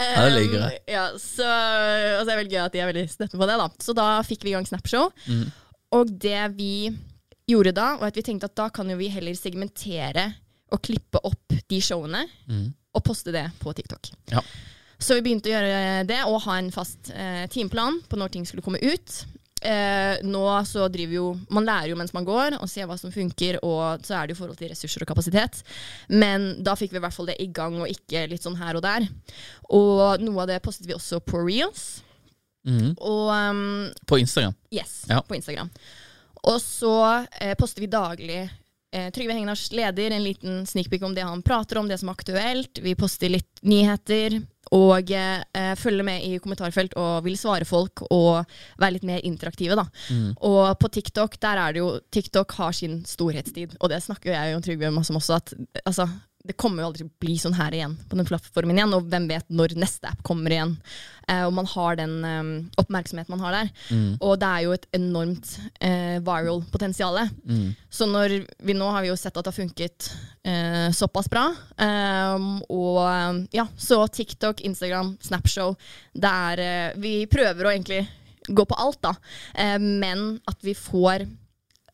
Ehm, 0.00 0.62
ja, 0.90 1.04
så, 1.20 1.46
og 1.46 2.22
så 2.22 2.28
er 2.28 2.28
det 2.28 2.38
veldig 2.38 2.54
gøy 2.54 2.62
at 2.64 2.74
de 2.74 2.80
er 2.82 2.88
veldig 2.90 3.04
støttende 3.10 3.40
på 3.40 3.48
det. 3.48 3.58
da 3.60 3.68
Så 3.84 3.94
da 3.96 4.08
fikk 4.26 4.46
vi 4.46 4.52
i 4.52 4.56
gang 4.56 4.66
Snapshow. 4.68 5.10
Mm. 5.28 5.48
Og 5.94 6.12
det 6.24 6.40
vi 6.58 6.74
gjorde 7.48 7.74
da, 7.76 7.94
var 8.00 8.10
at 8.10 8.18
vi 8.18 8.24
tenkte 8.26 8.48
at 8.50 8.56
da 8.58 8.68
kan 8.74 8.88
jo 8.90 8.98
vi 8.98 9.10
heller 9.12 9.36
segmentere 9.38 10.30
og 10.74 10.82
klippe 10.84 11.20
opp 11.26 11.54
de 11.70 11.80
showene 11.84 12.24
mm. 12.48 12.68
og 12.96 13.04
poste 13.06 13.34
det 13.34 13.46
på 13.60 13.74
TikTok. 13.76 14.10
Ja. 14.32 14.42
Så 15.04 15.18
vi 15.18 15.24
begynte 15.26 15.50
å 15.50 15.54
gjøre 15.54 16.04
det 16.08 16.20
og 16.24 16.42
ha 16.46 16.58
en 16.60 16.70
fast 16.72 17.10
eh, 17.12 17.44
timeplan 17.52 18.00
på 18.08 18.16
når 18.16 18.32
ting 18.32 18.46
skulle 18.48 18.64
komme 18.64 18.80
ut. 18.80 19.24
Eh, 19.64 20.20
nå 20.28 20.42
så 20.68 20.90
driver 20.92 21.14
jo 21.16 21.26
Man 21.48 21.64
lærer 21.64 21.88
jo 21.88 21.96
mens 21.96 22.12
man 22.12 22.26
går, 22.28 22.58
og 22.60 22.68
ser 22.68 22.88
hva 22.88 22.98
som 23.00 23.12
funker, 23.12 23.58
og 23.64 24.04
så 24.04 24.18
er 24.18 24.26
det 24.28 24.34
jo 24.34 24.40
forhold 24.42 24.58
til 24.60 24.72
ressurser 24.72 25.04
og 25.04 25.08
kapasitet. 25.08 25.62
Men 26.12 26.50
da 26.64 26.76
fikk 26.76 26.92
vi 26.92 27.00
i 27.00 27.04
hvert 27.04 27.16
fall 27.16 27.30
det 27.32 27.38
i 27.40 27.48
gang, 27.52 27.78
og 27.80 27.88
ikke 27.90 28.26
litt 28.32 28.44
sånn 28.44 28.58
her 28.60 28.76
og 28.80 28.84
der. 28.84 29.06
Og 29.72 30.24
noe 30.24 30.44
av 30.44 30.50
det 30.52 30.60
postet 30.64 30.88
vi 30.88 30.96
også 30.96 31.20
på 31.24 31.40
reels. 31.44 31.86
Mm. 32.64 32.94
Og 32.96 33.28
um, 33.28 33.64
På 34.08 34.20
Instagram. 34.20 34.56
Yes, 34.72 35.02
Ja. 35.10 35.20
på 35.20 35.36
Instagram. 35.36 35.68
Og 36.44 36.60
så 36.60 36.96
eh, 37.40 37.54
poster 37.56 37.84
vi 37.84 37.88
daglig 37.92 38.40
eh, 38.40 39.10
Trygve 39.12 39.32
Hengenars 39.32 39.70
leder 39.72 40.12
en 40.12 40.24
liten 40.24 40.64
sneakpeak 40.68 41.04
om 41.04 41.14
det 41.16 41.24
han 41.24 41.44
prater 41.44 41.80
om, 41.80 41.88
det 41.88 42.00
som 42.00 42.08
er 42.08 42.16
aktuelt. 42.18 42.80
Vi 42.84 42.96
poster 43.00 43.32
litt 43.32 43.64
nyheter. 43.64 44.42
Og 44.72 45.10
eh, 45.12 45.74
følge 45.76 46.06
med 46.06 46.24
i 46.24 46.38
kommentarfelt 46.42 46.94
og 47.00 47.24
vil 47.26 47.36
svare 47.38 47.66
folk 47.68 48.04
og 48.08 48.44
være 48.80 48.96
litt 48.96 49.08
mer 49.08 49.24
interaktive. 49.24 49.76
da. 49.76 49.86
Og 50.40 50.78
på 50.80 50.88
TikTok 50.88 51.36
der 51.42 51.60
er 51.60 51.72
det 51.72 51.82
jo 51.82 51.90
TikTok 52.12 52.52
har 52.58 52.72
sin 52.72 53.02
storhetstid, 53.06 53.76
og 53.80 53.90
det 53.90 54.02
snakker 54.02 54.30
jo 54.30 54.36
jeg 54.36 54.56
og 54.56 54.64
Trygve 54.64 54.90
masse 54.90 55.12
om 55.12 55.20
også. 55.20 55.34
at 55.34 55.52
altså, 55.84 56.08
Det 56.44 56.56
kommer 56.60 56.82
jo 56.82 56.90
aldri 56.90 57.06
bli 57.22 57.38
sånn 57.40 57.56
her 57.56 57.72
igjen 57.72 57.94
på 58.08 58.18
den 58.18 58.26
plattformen 58.28 58.76
igjen, 58.76 58.92
og 58.92 59.06
hvem 59.08 59.28
vet 59.30 59.46
når 59.48 59.76
neste 59.80 60.10
app 60.10 60.20
kommer 60.26 60.52
igjen. 60.52 60.74
Eh, 61.28 61.40
og 61.46 61.54
man 61.56 61.68
har 61.70 61.96
den 61.96 62.16
eh, 62.28 62.50
oppmerksomheten 62.82 63.32
man 63.32 63.44
har 63.46 63.56
der. 63.56 63.70
Og 64.20 64.34
det 64.42 64.50
er 64.50 64.64
jo 64.66 64.74
et 64.76 64.84
enormt 64.98 65.54
eh, 65.80 66.18
viral 66.24 66.60
potensial. 66.72 67.16
Så 67.88 68.08
når 68.10 68.36
vi 68.60 68.76
nå 68.76 68.90
har 68.92 69.04
vi 69.04 69.08
jo 69.08 69.16
sett 69.16 69.36
at 69.36 69.46
det 69.46 69.54
har 69.54 69.56
funket 69.56 70.10
eh, 70.44 70.90
såpass 70.92 71.30
bra. 71.32 71.46
Um, 71.80 72.58
og 72.68 73.46
ja, 73.54 73.64
så 73.76 74.02
TikTok, 74.08 74.60
Instagram, 74.68 75.16
Snapshow. 75.24 75.74
Det 76.12 76.34
er 76.50 76.64
eh, 76.64 77.00
Vi 77.00 77.14
prøver 77.30 77.64
å 77.64 77.72
egentlig 77.72 78.02
gå 78.48 78.64
på 78.68 78.76
alt, 78.78 79.00
da. 79.04 79.14
Eh, 79.54 79.78
men 79.80 80.34
at 80.50 80.60
vi 80.64 80.74
får 80.76 81.24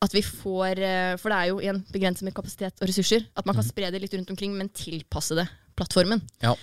at 0.00 0.14
vi 0.16 0.22
får, 0.24 0.80
eh, 0.80 1.14
For 1.20 1.32
det 1.32 1.38
er 1.38 1.48
jo 1.50 1.58
igjen 1.60 1.80
begrenset 1.92 2.24
med 2.26 2.34
kapasitet 2.36 2.80
og 2.80 2.88
ressurser. 2.88 3.26
At 3.36 3.46
man 3.46 3.56
kan 3.58 3.66
spre 3.66 3.90
det 3.92 4.00
litt 4.00 4.14
rundt 4.16 4.30
omkring, 4.32 4.54
men 4.56 4.72
tilpasse 4.72 5.36
det 5.36 5.48
plattformen. 5.76 6.22
Ja. 6.40 6.54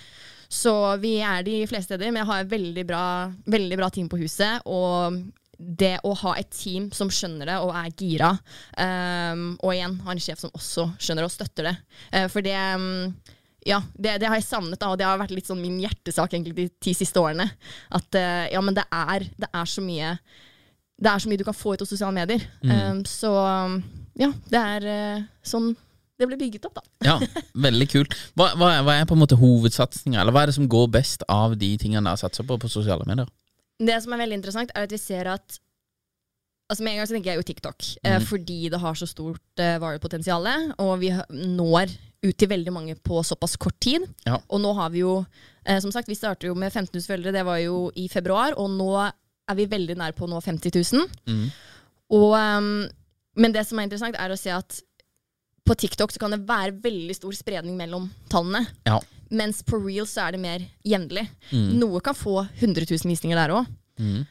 Så 0.48 0.72
vi 1.02 1.18
er 1.20 1.44
de 1.44 1.60
fleste 1.68 1.92
steder, 1.92 2.10
men 2.10 2.22
jeg 2.22 2.30
har 2.30 2.42
et 2.42 2.50
veldig 2.50 2.86
bra, 2.88 3.04
veldig 3.46 3.78
bra 3.78 3.90
team 3.92 4.08
på 4.08 4.20
huset. 4.20 4.64
Og 4.66 5.20
det 5.58 5.96
å 6.06 6.14
ha 6.22 6.34
et 6.38 6.50
team 6.54 6.88
som 6.94 7.10
skjønner 7.10 7.50
det 7.50 7.56
og 7.60 7.74
er 7.74 7.90
gira, 7.98 8.30
um, 8.78 9.56
og 9.58 9.72
igjen 9.74 9.96
ha 10.06 10.14
en 10.14 10.22
sjef 10.22 10.38
som 10.38 10.54
også 10.54 10.86
skjønner 11.02 11.24
det 11.24 11.30
og 11.30 11.34
støtter 11.34 11.68
det. 11.68 11.74
Uh, 12.14 12.26
for 12.30 12.46
det 12.46 12.54
um, 12.78 13.10
ja, 13.66 13.80
det, 13.98 14.20
det 14.22 14.30
har 14.30 14.38
jeg 14.38 14.46
savnet, 14.46 14.78
da, 14.80 14.92
og 14.92 15.00
det 15.00 15.08
har 15.08 15.18
vært 15.20 15.34
litt 15.34 15.50
sånn 15.50 15.60
min 15.60 15.80
hjertesak 15.82 16.32
egentlig 16.32 16.54
de 16.56 16.68
ti 16.80 16.94
siste 16.96 17.20
årene. 17.20 17.48
At 17.94 18.08
uh, 18.14 18.46
ja, 18.54 18.62
men 18.64 18.78
det 18.78 18.86
er, 18.86 19.26
det 19.36 19.50
er 19.50 19.68
så 19.68 19.84
mye 19.84 20.14
Det 20.98 21.10
er 21.10 21.22
så 21.22 21.30
mye 21.30 21.38
du 21.38 21.46
kan 21.46 21.56
få 21.56 21.76
ut 21.76 21.82
av 21.84 21.88
sosiale 21.88 22.14
medier. 22.16 22.42
Um, 22.66 23.04
så 23.06 23.30
ja, 24.18 24.32
det 24.50 24.62
er 24.62 24.88
uh, 24.88 25.28
sånn 25.46 25.76
det 26.18 26.26
ble 26.26 26.38
bygget 26.40 26.66
opp, 26.66 26.80
da. 26.80 26.82
Ja, 27.08 27.44
veldig 27.54 27.86
kult. 27.92 28.16
Hva, 28.34 28.50
hva, 28.58 28.72
er, 28.74 28.82
hva 28.86 28.96
er 28.98 29.06
på 29.06 29.14
en 29.14 29.22
måte 29.22 29.38
hovedsatsinga, 29.38 30.18
eller 30.18 30.34
hva 30.34 30.42
er 30.42 30.50
det 30.50 30.56
som 30.58 30.66
går 30.70 30.88
best 30.96 31.22
av 31.30 31.54
de 31.60 31.70
tingene 31.78 32.10
dere 32.10 32.18
satser 32.18 32.46
på 32.48 32.58
på 32.58 32.70
sosiale 32.72 33.06
medier? 33.06 33.30
Det 33.78 33.94
som 34.02 34.14
er 34.14 34.24
veldig 34.24 34.40
interessant, 34.40 34.74
er 34.74 34.88
at 34.88 34.94
vi 34.94 35.00
ser 35.00 35.30
at 35.36 35.60
Altså 36.68 36.84
Med 36.84 36.92
en 36.92 36.98
gang 36.98 37.06
så 37.08 37.14
tenker 37.16 37.30
jeg 37.32 37.40
jo 37.40 37.44
TikTok, 37.48 37.84
eh, 38.04 38.18
fordi 38.28 38.68
det 38.68 38.78
har 38.82 38.96
så 39.00 39.06
stort 39.08 39.60
eh, 39.64 39.78
varepotensial. 39.80 40.44
Og 40.84 40.98
vi 41.00 41.08
når 41.32 41.94
ut 42.26 42.36
til 42.36 42.50
veldig 42.50 42.74
mange 42.74 42.96
på 43.00 43.22
såpass 43.24 43.56
kort 43.56 43.78
tid. 43.80 44.04
Ja. 44.26 44.36
Og 44.52 44.60
nå 44.60 44.74
har 44.76 44.90
vi 44.92 45.00
jo 45.00 45.14
eh, 45.64 45.80
Som 45.80 45.94
sagt, 45.94 46.10
vi 46.12 46.18
starter 46.18 46.50
jo 46.50 46.54
med 46.54 46.68
15 46.68 46.92
000 46.92 47.06
følgere, 47.08 47.32
det 47.32 47.46
var 47.48 47.56
jo 47.62 47.88
i 47.96 48.04
februar. 48.12 48.52
Og 48.60 48.68
nå 48.68 48.90
er 49.48 49.58
vi 49.58 49.66
veldig 49.70 49.96
nær 49.98 50.14
på 50.16 50.26
å 50.26 50.30
nå 50.30 50.40
50 50.44 50.74
000. 50.92 51.08
Mm. 51.28 51.46
Og, 52.18 52.32
um, 52.36 52.68
men 53.38 53.54
det 53.54 53.64
som 53.68 53.78
er 53.78 53.88
interessant, 53.88 54.16
er 54.18 54.32
å 54.34 54.38
se 54.38 54.52
at 54.54 54.80
på 55.68 55.76
TikTok 55.76 56.12
så 56.14 56.22
kan 56.22 56.32
det 56.32 56.42
være 56.48 56.78
veldig 56.80 57.16
stor 57.16 57.34
spredning 57.36 57.76
mellom 57.76 58.06
tallene. 58.32 58.64
Ja. 58.88 59.00
Mens 59.30 59.60
på 59.66 59.76
Reels 59.82 60.14
så 60.16 60.24
er 60.24 60.36
det 60.36 60.40
mer 60.40 60.64
jevnlig. 60.88 61.26
Mm. 61.52 61.74
Noe 61.82 62.00
kan 62.04 62.16
få 62.16 62.40
100 62.46 62.88
000 62.88 63.12
visninger 63.12 63.36
der 63.38 63.56
òg. 63.58 63.74
Mhm. 63.98 64.26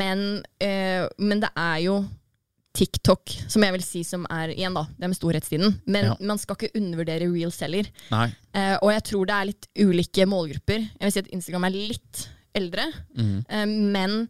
men, 0.00 0.22
uh, 0.58 1.04
men 1.22 1.40
det 1.40 1.50
er 1.54 1.76
jo 1.84 2.00
TikTok, 2.76 3.30
som 3.48 3.62
jeg 3.64 3.72
vil 3.76 3.84
si 3.84 4.02
som 4.04 4.26
er 4.32 4.50
igjen 4.52 4.74
da, 4.76 4.82
det 4.98 5.06
er 5.06 5.12
med 5.12 5.16
storhetstiden. 5.18 5.76
Men 5.86 6.10
Ja. 6.10 6.16
man 6.20 6.38
skal 6.38 6.56
ikke 6.58 6.76
undervurdere 6.76 7.28
reels 7.32 7.58
heller. 7.60 7.86
Eh, 8.12 8.76
og 8.82 8.90
jeg 8.92 9.02
tror 9.04 9.26
det 9.26 9.34
er 9.36 9.48
litt 9.48 9.68
ulike 9.80 10.26
målgrupper. 10.28 10.80
Jeg 11.00 11.06
vil 11.06 11.12
si 11.14 11.22
at 11.24 11.32
Instagram 11.32 11.64
er 11.64 11.70
litt 11.70 12.28
eldre. 12.54 12.92
Mm. 13.16 13.44
Uh, 13.48 13.66
men 13.96 14.28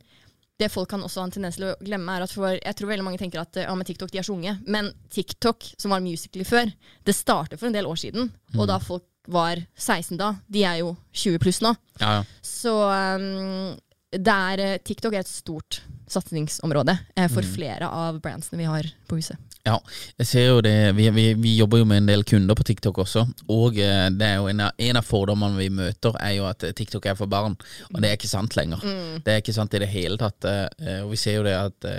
det 0.61 0.71
folk 0.73 0.89
kan 0.91 1.03
også 1.05 1.21
ha 1.21 1.29
en 1.29 1.35
tendens 1.35 1.59
til 1.59 1.69
å 1.69 1.75
glemme, 1.85 2.15
er 2.17 2.25
at 2.25 2.33
for, 2.33 2.57
jeg 2.57 2.79
tror 2.79 2.91
veldig 2.93 3.05
mange 3.05 3.21
tenker 3.21 3.43
at 3.43 3.59
eh, 3.61 3.67
ja, 3.69 3.75
med 3.77 3.89
TikTok 3.89 4.13
de 4.13 4.21
er 4.21 4.27
så 4.27 4.37
unge. 4.37 4.57
Men 4.65 4.89
TikTok, 5.13 5.67
som 5.77 5.93
var 5.93 6.05
Musically 6.05 6.47
før, 6.49 6.71
det 7.05 7.17
startet 7.17 7.61
for 7.61 7.69
en 7.69 7.77
del 7.77 7.89
år 7.89 8.01
siden. 8.01 8.31
Og 8.57 8.69
da 8.71 8.79
folk 8.83 9.05
var 9.29 9.61
16 9.75 10.17
da, 10.21 10.33
de 10.47 10.63
er 10.65 10.81
jo 10.85 10.95
20 11.17 11.43
pluss 11.43 11.61
nå. 11.65 11.75
Ja, 12.01 12.21
ja. 12.21 12.23
Så 12.47 12.73
um, 12.79 13.75
er, 14.17 14.63
eh, 14.63 14.79
TikTok 14.81 15.17
er 15.17 15.25
et 15.25 15.31
stort 15.31 15.83
satsingsområde 16.09 16.95
eh, 17.17 17.29
for 17.33 17.47
flere 17.47 17.91
av 17.91 18.21
brandsene 18.23 18.63
vi 18.63 18.71
har 18.71 18.89
på 19.11 19.19
huset. 19.19 19.56
Ja, 19.67 19.81
jeg 20.21 20.27
ser 20.31 20.45
jo 20.47 20.61
det. 20.63 20.73
Vi, 20.95 21.09
vi, 21.11 21.23
vi 21.43 21.57
jobber 21.59 21.81
jo 21.81 21.87
med 21.91 21.99
en 21.99 22.07
del 22.07 22.21
kunder 22.29 22.55
på 22.55 22.63
TikTok 22.69 23.01
også. 23.03 23.25
Og 23.51 23.75
eh, 23.83 24.05
det 24.15 24.29
er 24.29 24.37
jo 24.39 24.47
en 24.53 24.61
av, 24.63 24.77
en 24.79 24.99
av 25.01 25.07
fordommene 25.09 25.59
vi 25.59 25.67
møter, 25.75 26.15
er 26.23 26.37
jo 26.37 26.45
at 26.47 26.63
eh, 26.69 26.75
TikTok 26.79 27.09
er 27.11 27.17
for 27.19 27.27
barn. 27.33 27.57
Og 27.91 27.99
det 27.99 28.13
er 28.13 28.15
ikke 28.15 28.31
sant 28.31 28.55
lenger. 28.55 28.85
Det 29.27 29.35
er 29.35 29.43
ikke 29.43 29.57
sant 29.57 29.75
i 29.75 29.81
det 29.83 29.89
hele 29.91 30.21
tatt. 30.23 30.47
eh, 30.47 31.01
Og 31.03 31.11
vi 31.17 31.19
ser 31.19 31.41
jo 31.41 31.45
det 31.49 31.57
at 31.59 31.91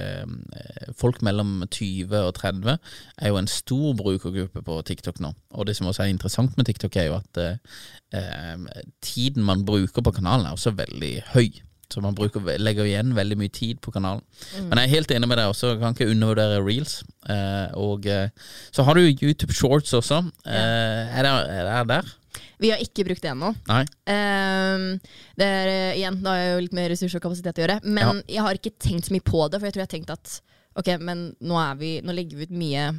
folk 0.97 1.19
mellom 1.27 1.59
20 1.67 2.15
og 2.23 2.33
30 2.39 2.77
er 2.77 3.33
jo 3.33 3.41
en 3.41 3.51
stor 3.51 3.93
brukergruppe 3.99 4.63
på 4.63 4.79
TikTok 4.87 5.19
nå. 5.23 5.33
Og 5.59 5.67
det 5.67 5.75
som 5.75 5.91
også 5.91 6.05
er 6.05 6.13
interessant 6.15 6.55
med 6.57 6.71
TikTok, 6.71 6.95
er 7.03 7.11
jo 7.11 7.19
at 7.19 7.43
eh, 7.43 8.67
tiden 9.03 9.43
man 9.43 9.65
bruker 9.67 10.01
på 10.07 10.15
kanalen, 10.15 10.47
er 10.47 10.55
også 10.55 10.71
veldig 10.79 11.13
høy. 11.35 11.49
Så 11.87 12.01
man 12.03 12.15
bruker, 12.17 12.43
legger 12.59 12.87
igjen 12.87 13.13
veldig 13.15 13.37
mye 13.39 13.51
tid 13.53 13.79
på 13.83 13.93
kanalen. 13.95 14.23
Men 14.67 14.81
jeg 14.81 14.89
er 14.89 14.95
helt 14.97 15.11
enig 15.15 15.29
med 15.31 15.39
deg 15.39 15.51
også, 15.53 15.71
jeg 15.71 15.81
kan 15.81 15.95
ikke 15.95 16.09
undervurdere 16.11 16.59
reels. 16.59 16.99
Eh, 17.31 17.77
og 17.79 18.07
eh, 18.11 18.27
så 18.75 18.83
har 18.83 18.97
du 18.97 19.05
YouTube 19.07 19.55
Shorts 19.55 19.95
også. 19.95 20.19
Eh, 20.43 21.15
er, 21.15 21.23
det, 21.23 21.31
er 21.31 21.69
det 21.69 21.93
der? 21.93 22.11
Vi 22.59 22.71
har 22.73 22.81
ikke 22.81 23.05
brukt 23.07 23.23
det 23.23 23.31
ennå. 23.31 23.53
Um, 23.69 24.85
det 25.37 25.47
er 25.47 25.71
eh, 25.71 25.97
igjen, 26.01 26.19
da 26.25 26.33
har 26.33 26.41
jeg 26.41 26.53
jo 26.53 26.63
litt 26.65 26.77
mer 26.77 26.91
ressurser 26.91 27.21
og 27.21 27.27
kapasitet 27.27 27.59
å 27.59 27.63
gjøre. 27.63 27.79
Men 27.85 28.23
jeg 28.25 28.43
har 28.43 28.59
ikke 28.59 28.75
tenkt 28.81 29.07
så 29.07 29.15
mye 29.15 29.25
på 29.25 29.45
det, 29.47 29.61
for 29.61 29.69
jeg 29.69 29.77
tror 29.77 29.85
jeg 29.85 29.89
har 29.89 29.95
tenkt 29.95 30.15
at 30.15 30.39
ok, 30.77 30.95
men 31.01 31.29
nå, 31.39 31.61
vi, 31.79 31.97
nå 32.05 32.15
legger 32.17 32.41
vi 32.41 32.49
ut 32.49 32.57
mye 32.57 32.89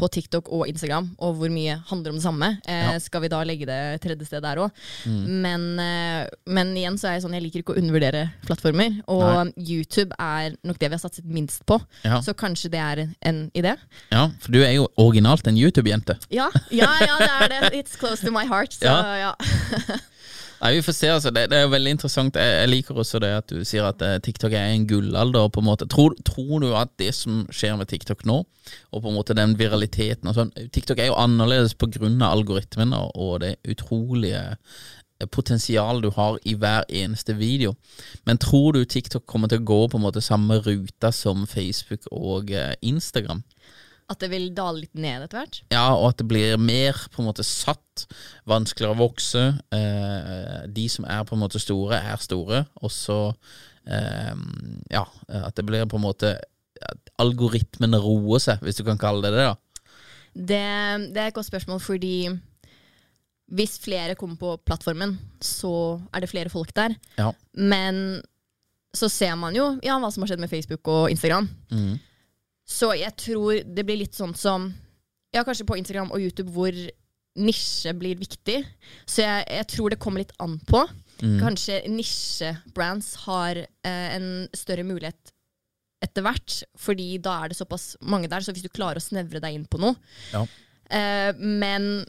på 0.00 0.08
TikTok 0.16 0.48
og 0.56 0.66
Instagram, 0.70 1.10
og 1.20 1.34
hvor 1.38 1.52
mye 1.52 1.76
handler 1.90 2.14
om 2.14 2.18
det 2.18 2.24
samme. 2.24 2.48
Eh. 2.66 2.94
Skal 3.04 3.20
vi 3.24 3.28
da 3.32 3.42
legge 3.46 3.66
det 3.68 4.00
tredje 4.04 4.26
sted 4.26 4.42
der 4.44 4.56
òg? 4.64 4.70
Men, 5.06 5.66
eh, 5.78 6.26
men 6.48 6.72
igjen 6.80 6.96
så 7.00 7.10
er 7.10 7.18
jeg 7.18 7.26
sånn, 7.26 7.36
jeg 7.36 7.44
liker 7.46 7.62
ikke 7.64 7.74
å 7.76 7.80
undervurdere 7.82 8.24
plattformer. 8.48 8.96
Og 9.12 9.52
YouTube 9.60 10.16
er 10.18 10.56
nok 10.64 10.78
det 10.80 10.88
vi 10.90 10.96
har 10.98 11.04
satset 11.04 11.24
minst 11.28 11.64
på, 11.68 11.80
Ja. 12.04 12.20
så 12.24 12.32
kanskje 12.34 12.70
det 12.72 12.80
er 12.80 13.04
en 13.22 13.50
idé. 13.54 13.76
ja, 14.10 14.28
for 14.40 14.52
du 14.52 14.62
er 14.64 14.72
jo 14.78 14.88
originalt 14.96 15.46
en 15.46 15.56
YouTube-jente. 15.60 16.16
Ja, 16.30 16.48
ja, 16.70 16.88
ja, 17.00 17.18
det 17.18 17.30
er 17.30 17.48
det. 17.70 17.72
It's 17.84 17.96
close 17.98 18.24
to 18.24 18.30
my 18.32 18.46
heart. 18.46 18.72
Så 18.72 18.84
Ja. 18.88 19.16
ja. 19.30 19.34
Nei, 20.60 20.74
vi 20.76 20.82
får 20.84 20.92
se, 20.92 21.08
altså. 21.08 21.30
Det, 21.32 21.46
det 21.48 21.56
er 21.56 21.70
veldig 21.72 21.94
interessant. 21.96 22.36
Jeg, 22.36 22.56
jeg 22.60 22.68
liker 22.68 22.98
også 23.00 23.20
det 23.24 23.30
at 23.32 23.48
du 23.48 23.64
sier 23.64 23.86
at 23.88 24.02
eh, 24.04 24.18
TikTok 24.20 24.52
er 24.52 24.74
en 24.74 24.86
gullalder. 24.88 25.48
på 25.48 25.62
en 25.62 25.68
måte. 25.70 25.88
Tror, 25.88 26.14
tror 26.26 26.60
du 26.60 26.74
at 26.76 26.92
det 27.00 27.14
som 27.16 27.46
skjer 27.48 27.78
med 27.80 27.88
TikTok 27.88 28.26
nå, 28.28 28.42
og 28.92 29.02
på 29.02 29.08
en 29.08 29.16
måte 29.16 29.36
den 29.36 29.56
viraliteten 29.58 30.28
og 30.28 30.36
sånn 30.36 30.52
TikTok 30.74 31.00
er 31.00 31.08
jo 31.08 31.18
annerledes 31.18 31.74
av 31.80 32.26
algoritmen 32.28 32.92
og, 32.92 33.40
det 33.40 33.56
utrolige 33.64 34.58
potensial 35.32 36.00
du 36.02 36.10
har 36.16 36.38
i 36.44 36.54
hver 36.54 36.84
eneste 36.88 37.34
video. 37.36 37.74
Men 38.26 38.38
tror 38.38 38.72
du 38.72 38.84
TikTok 38.84 39.26
kommer 39.26 39.48
til 39.48 39.60
å 39.60 39.68
gå 39.68 39.80
på 39.88 39.98
en 39.98 40.04
måte 40.04 40.20
samme 40.20 40.60
ruta 40.60 41.12
som 41.12 41.46
Facebook 41.46 42.04
og 42.12 42.52
eh, 42.52 42.74
Instagram? 42.82 43.42
At 44.10 44.18
det 44.22 44.30
vil 44.32 44.48
dale 44.56 44.82
litt 44.82 44.98
ned 44.98 45.24
etter 45.26 45.38
hvert? 45.38 45.60
Ja, 45.70 45.86
og 45.94 46.08
at 46.10 46.20
det 46.20 46.26
blir 46.30 46.58
mer 46.58 46.98
på 47.14 47.22
en 47.22 47.28
måte 47.28 47.46
satt, 47.46 48.06
vanskeligere 48.50 48.96
å 48.96 49.00
vokse. 49.04 49.44
Eh, 49.70 50.60
de 50.66 50.86
som 50.90 51.06
er 51.06 51.22
på 51.28 51.36
en 51.36 51.44
måte 51.44 51.62
store, 51.62 52.00
er 52.00 52.18
store. 52.22 52.64
Og 52.82 52.90
så 52.90 53.20
eh, 53.86 54.34
ja, 54.90 55.04
at 55.44 55.54
det 55.54 55.66
blir 55.68 55.86
på 55.90 56.00
en 56.00 56.08
måte 56.08 56.34
at 56.80 57.12
algoritmen 57.20 57.94
roer 58.00 58.42
seg, 58.42 58.62
hvis 58.64 58.80
du 58.80 58.86
kan 58.86 59.00
kalle 59.00 59.22
det 59.26 59.34
det. 59.36 59.48
da. 59.50 59.86
Det, 60.30 60.64
det 61.14 61.20
er 61.20 61.30
et 61.30 61.36
godt 61.36 61.50
spørsmål, 61.50 61.80
fordi 61.82 62.14
hvis 63.50 63.78
flere 63.82 64.14
kommer 64.18 64.38
på 64.38 64.54
plattformen, 64.66 65.16
så 65.42 65.98
er 66.14 66.22
det 66.22 66.30
flere 66.30 66.52
folk 66.52 66.70
der. 66.76 66.94
Ja. 67.18 67.32
Men 67.58 68.20
så 68.94 69.10
ser 69.10 69.34
man 69.38 69.54
jo 69.54 69.72
ja, 69.86 69.98
hva 70.02 70.10
som 70.10 70.24
har 70.24 70.32
skjedd 70.32 70.42
med 70.42 70.52
Facebook 70.52 70.88
og 70.90 71.10
Instagram. 71.12 71.50
Mhm. 71.74 71.98
Så 72.70 72.92
jeg 72.94 73.10
tror 73.18 73.64
det 73.66 73.84
blir 73.88 73.98
litt 74.04 74.14
sånn 74.18 74.34
som 74.38 74.68
Ja, 75.34 75.42
kanskje 75.46 75.66
på 75.66 75.76
Instagram 75.78 76.10
og 76.14 76.22
YouTube 76.22 76.50
hvor 76.54 76.74
nisje 77.40 77.92
blir 77.94 78.18
viktig. 78.18 78.56
Så 79.06 79.22
jeg, 79.22 79.44
jeg 79.46 79.66
tror 79.70 79.92
det 79.92 80.00
kommer 80.02 80.24
litt 80.24 80.32
an 80.42 80.56
på. 80.66 80.80
Mm. 81.22 81.36
Kanskje 81.38 81.76
nisjebrands 81.92 83.12
har 83.26 83.60
eh, 83.62 84.08
en 84.16 84.48
større 84.56 84.82
mulighet 84.86 85.30
etter 86.02 86.24
hvert, 86.24 86.62
fordi 86.80 87.18
da 87.22 87.36
er 87.44 87.52
det 87.52 87.58
såpass 87.60 87.92
mange 88.02 88.28
der. 88.32 88.42
Så 88.42 88.54
hvis 88.56 88.64
du 88.66 88.72
klarer 88.72 88.98
å 88.98 89.04
snevre 89.04 89.42
deg 89.44 89.54
inn 89.58 89.66
på 89.70 89.78
noe 89.82 89.94
Ja. 90.32 90.42
eh, 90.90 91.30
Men 91.38 92.06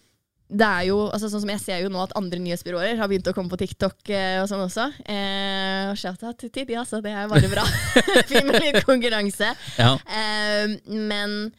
det 0.51 0.67
er 0.67 0.87
jo, 0.89 0.97
altså 1.07 1.29
sånn 1.31 1.43
som 1.45 1.51
jeg 1.53 1.61
ser 1.63 1.83
jo 1.85 1.91
nå 1.91 2.01
at 2.03 2.13
andre 2.19 2.39
nyhetsbyråer 2.43 2.97
har 2.99 3.09
begynt 3.09 3.29
å 3.31 3.33
komme 3.35 3.51
på 3.51 3.59
TikTok 3.61 4.09
eh, 4.11 4.39
og 4.41 4.49
sånn 4.51 4.65
også. 4.65 4.89
Eh, 5.07 5.91
shout-out 5.99 6.43
til 6.43 6.65
de, 6.67 6.75
altså. 6.81 6.99
Det 7.03 7.13
er 7.15 7.29
bare 7.31 7.51
bra. 7.51 7.63
Fin 8.29 8.49
med 8.49 8.59
litt 8.59 8.81
konkurranse. 8.87 9.53
Ja. 9.79 9.93
Eh, 9.95 10.75
men 10.91 11.53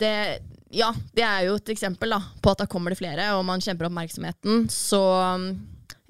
det 0.00 0.16
Ja, 0.74 0.90
det 1.14 1.22
er 1.22 1.44
jo 1.46 1.56
et 1.56 1.70
eksempel 1.70 2.10
da, 2.10 2.18
på 2.42 2.50
at 2.50 2.60
da 2.64 2.66
kommer 2.68 2.90
det 2.90 2.98
flere, 2.98 3.30
og 3.38 3.44
man 3.46 3.62
kjemper 3.62 3.86
oppmerksomheten. 3.86 4.66
Så 4.72 4.98
um, 4.98 5.52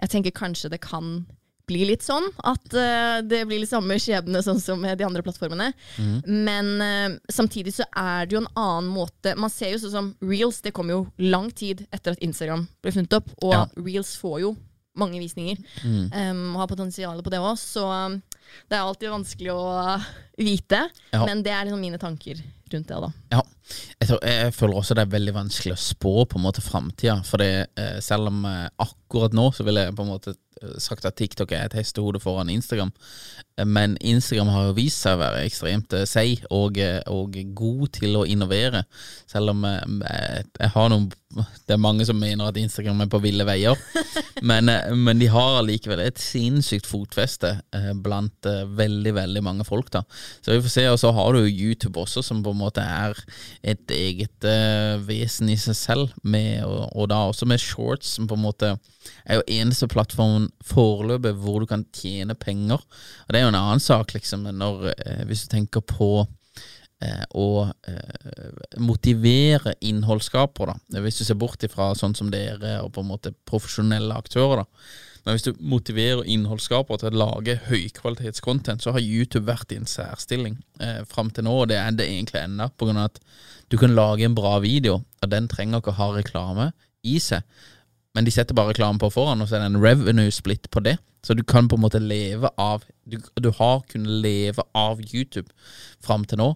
jeg 0.00 0.12
tenker 0.14 0.34
kanskje 0.34 0.70
det 0.72 0.80
kan 0.82 1.18
bli 1.66 1.85
litt 1.88 2.02
sånn 2.04 2.26
at 2.44 2.75
uh, 2.76 3.23
det 3.25 3.44
blir 3.49 3.62
litt 3.62 3.71
samme 3.71 3.97
skjebne 4.00 4.42
sånn 4.44 4.61
som 4.61 4.80
med 4.80 4.99
de 5.00 5.06
andre 5.06 5.23
plattformene. 5.25 5.71
Men 6.26 6.68
uh, 6.83 7.16
samtidig 7.33 7.73
så 7.78 7.87
er 7.97 8.26
det 8.28 8.37
jo 8.37 8.42
en 8.42 8.50
annen 8.59 8.90
måte 8.92 9.33
Man 9.40 9.52
ser 9.52 9.73
jo 9.73 9.80
sånn 9.85 9.94
som 9.94 10.11
reels, 10.21 10.61
det 10.64 10.75
kom 10.76 10.90
jo 10.92 11.06
lang 11.23 11.49
tid 11.56 11.87
etter 11.90 12.12
at 12.14 12.23
Instagram 12.25 12.66
ble 12.85 12.92
funnet 12.94 13.16
opp, 13.21 13.33
og 13.42 13.54
Ja. 13.56 13.64
reels 13.80 14.16
får 14.21 14.40
jo 14.44 14.54
mange 14.94 15.18
visninger. 15.18 15.59
Um, 15.85 16.54
og 16.54 16.61
har 16.62 16.68
potensial 16.71 17.18
på 17.26 17.30
det 17.33 17.40
òg, 17.42 17.56
så 17.59 17.83
um, 17.90 18.21
det 18.71 18.76
er 18.76 18.85
alltid 18.85 19.11
vanskelig 19.11 19.50
å 19.50 19.64
vite. 20.38 20.85
Ja. 21.11 21.25
Men 21.26 21.42
det 21.42 21.50
er 21.50 21.66
liksom 21.66 21.83
mine 21.83 21.99
tanker 21.99 22.38
rundt 22.71 22.88
det, 22.92 23.00
da. 23.02 23.11
Ja. 23.35 23.42
Jeg, 24.00 24.09
tror, 24.09 24.21
jeg 24.28 24.54
føler 24.54 24.78
også 24.80 24.97
det 24.97 25.06
er 25.06 25.14
veldig 25.14 25.35
vanskelig 25.38 25.76
å 25.76 25.80
spå 25.80 26.14
på 26.28 26.40
en 26.40 26.47
måte 26.47 26.64
framtida. 26.64 27.21
Eh, 27.44 28.00
selv 28.04 28.33
om 28.33 28.44
eh, 28.49 28.66
akkurat 28.85 29.37
nå 29.37 29.50
så 29.56 29.66
ville 29.66 29.87
jeg 29.87 29.97
på 29.97 30.04
en 30.04 30.12
måte 30.12 30.35
eh, 30.35 30.76
sagt 30.83 31.06
at 31.09 31.16
TikTok 31.16 31.54
er 31.54 31.68
et 31.68 31.78
hestehode 31.78 32.21
foran 32.23 32.52
Instagram. 32.52 32.92
Eh, 33.56 33.64
Men 33.64 33.97
Instagram 34.00 34.52
har 34.52 34.68
jo 34.68 34.76
vist 34.78 35.00
seg 35.04 35.16
å 35.16 35.23
være 35.23 35.44
ekstremt 35.49 35.97
eh, 35.97 36.06
seig 36.09 36.44
og, 36.50 36.78
eh, 36.78 37.00
og 37.09 37.38
god 37.56 37.92
til 37.97 38.21
å 38.21 38.26
innovere. 38.28 38.85
Selv 39.30 39.54
om 39.54 39.64
eh, 39.68 40.42
jeg, 40.61 40.73
har 40.76 40.90
noen 40.92 41.12
Det 41.66 41.75
er 41.75 41.80
mange 41.83 42.04
som 42.06 42.14
mener 42.21 42.47
at 42.47 42.59
Instagram 42.61 43.00
er 43.02 43.09
på 43.11 43.18
ville 43.25 43.42
veier. 43.49 43.80
men, 44.50 44.71
men 45.00 45.18
de 45.18 45.26
har 45.33 45.56
allikevel 45.59 46.04
et 46.04 46.21
sinnssykt 46.23 46.87
fotfeste 46.87 47.56
blant 48.04 48.47
veldig, 48.78 49.14
veldig 49.16 49.42
mange 49.42 49.66
folk. 49.66 49.90
da 49.90 50.04
Så 50.12 50.52
vi 50.52 50.61
får 50.62 50.75
se. 50.76 50.85
Og 50.92 51.00
så 51.02 51.11
har 51.16 51.35
du 51.35 51.49
YouTube 51.49 51.99
også, 52.04 52.23
som 52.23 52.44
på 52.44 52.54
en 52.54 52.61
måte 52.61 52.85
er 52.87 53.18
et 53.64 53.94
eget 53.97 54.47
uh, 54.47 55.00
vesen 55.06 55.49
i 55.52 55.56
seg 55.61 55.76
selv. 55.78 56.12
Med, 56.23 56.62
og, 56.66 56.88
og 56.92 57.09
da 57.12 57.23
også 57.30 57.49
med 57.49 57.62
shorts, 57.62 58.14
som 58.16 58.28
på 58.28 58.37
en 58.37 58.44
måte 58.44 58.75
er 59.25 59.40
jo 59.40 59.47
eneste 59.56 59.88
plattformen 59.90 60.50
foreløpig 60.64 61.35
hvor 61.40 61.62
du 61.62 61.68
kan 61.71 61.87
tjene 61.97 62.37
penger. 62.37 62.83
Og 63.25 63.33
det 63.33 63.40
er 63.40 63.47
jo 63.47 63.52
en 63.54 63.61
annen 63.61 63.83
sak, 63.83 64.14
liksom, 64.16 64.47
når, 64.52 64.90
uh, 64.92 65.23
hvis 65.28 65.47
du 65.47 65.54
tenker 65.56 65.85
på 65.88 66.11
uh, 66.25 67.25
å 67.33 67.49
motivere 68.80 69.75
innholdsskapere, 69.85 70.76
da. 70.76 71.02
Hvis 71.04 71.21
du 71.21 71.26
ser 71.26 71.40
bort 71.40 71.64
ifra 71.64 71.92
sånn 71.99 72.16
som 72.16 72.30
dere 72.33 72.78
og 72.85 72.94
på 72.94 73.04
en 73.04 73.11
måte 73.11 73.35
profesjonelle 73.49 74.16
aktører, 74.21 74.64
da. 74.64 75.12
Men 75.25 75.37
hvis 75.37 75.47
du 75.47 75.61
motiverer 75.64 76.26
innholdsskapere 76.28 77.00
til 77.00 77.14
å 77.14 77.21
lage 77.23 77.57
høykvalitetscontent, 77.69 78.85
så 78.85 78.93
har 78.93 79.04
YouTube 79.04 79.49
vært 79.49 79.73
i 79.73 79.78
en 79.81 79.88
særstilling 79.88 80.59
eh, 80.85 81.00
fram 81.09 81.33
til 81.33 81.47
nå, 81.49 81.54
og 81.62 81.71
det 81.73 81.78
er 81.81 81.97
det 81.97 82.09
egentlig 82.11 82.43
ennå, 82.43 82.69
på 82.76 82.88
grunn 82.88 83.00
av 83.00 83.09
at 83.12 83.23
du 83.73 83.78
kan 83.81 83.97
lage 83.97 84.26
en 84.26 84.37
bra 84.37 84.59
video, 84.64 85.00
og 85.23 85.33
den 85.33 85.49
trenger 85.49 85.81
ikke 85.81 85.95
å 85.95 86.00
ha 86.02 86.11
reklame 86.19 86.69
i 87.09 87.16
seg. 87.23 87.47
Men 88.14 88.28
de 88.28 88.35
setter 88.35 88.57
bare 88.57 88.75
reklame 88.75 89.00
på 89.02 89.11
foran, 89.11 89.40
og 89.40 89.49
så 89.49 89.57
er 89.57 89.64
det 89.64 89.73
en 89.73 89.83
revenue 89.83 90.33
split 90.33 90.69
på 90.71 90.85
det. 90.85 90.99
Så 91.25 91.35
du 91.35 91.40
kan 91.43 91.69
på 91.69 91.78
en 91.78 91.81
måte 91.81 92.02
leve 92.02 92.50
av 92.61 92.85
Du, 93.04 93.19
du 93.40 93.50
har 93.52 93.83
kunnet 93.88 94.23
leve 94.25 94.62
av 94.73 95.00
YouTube 95.00 95.50
fram 96.00 96.22
til 96.25 96.40
nå. 96.40 96.46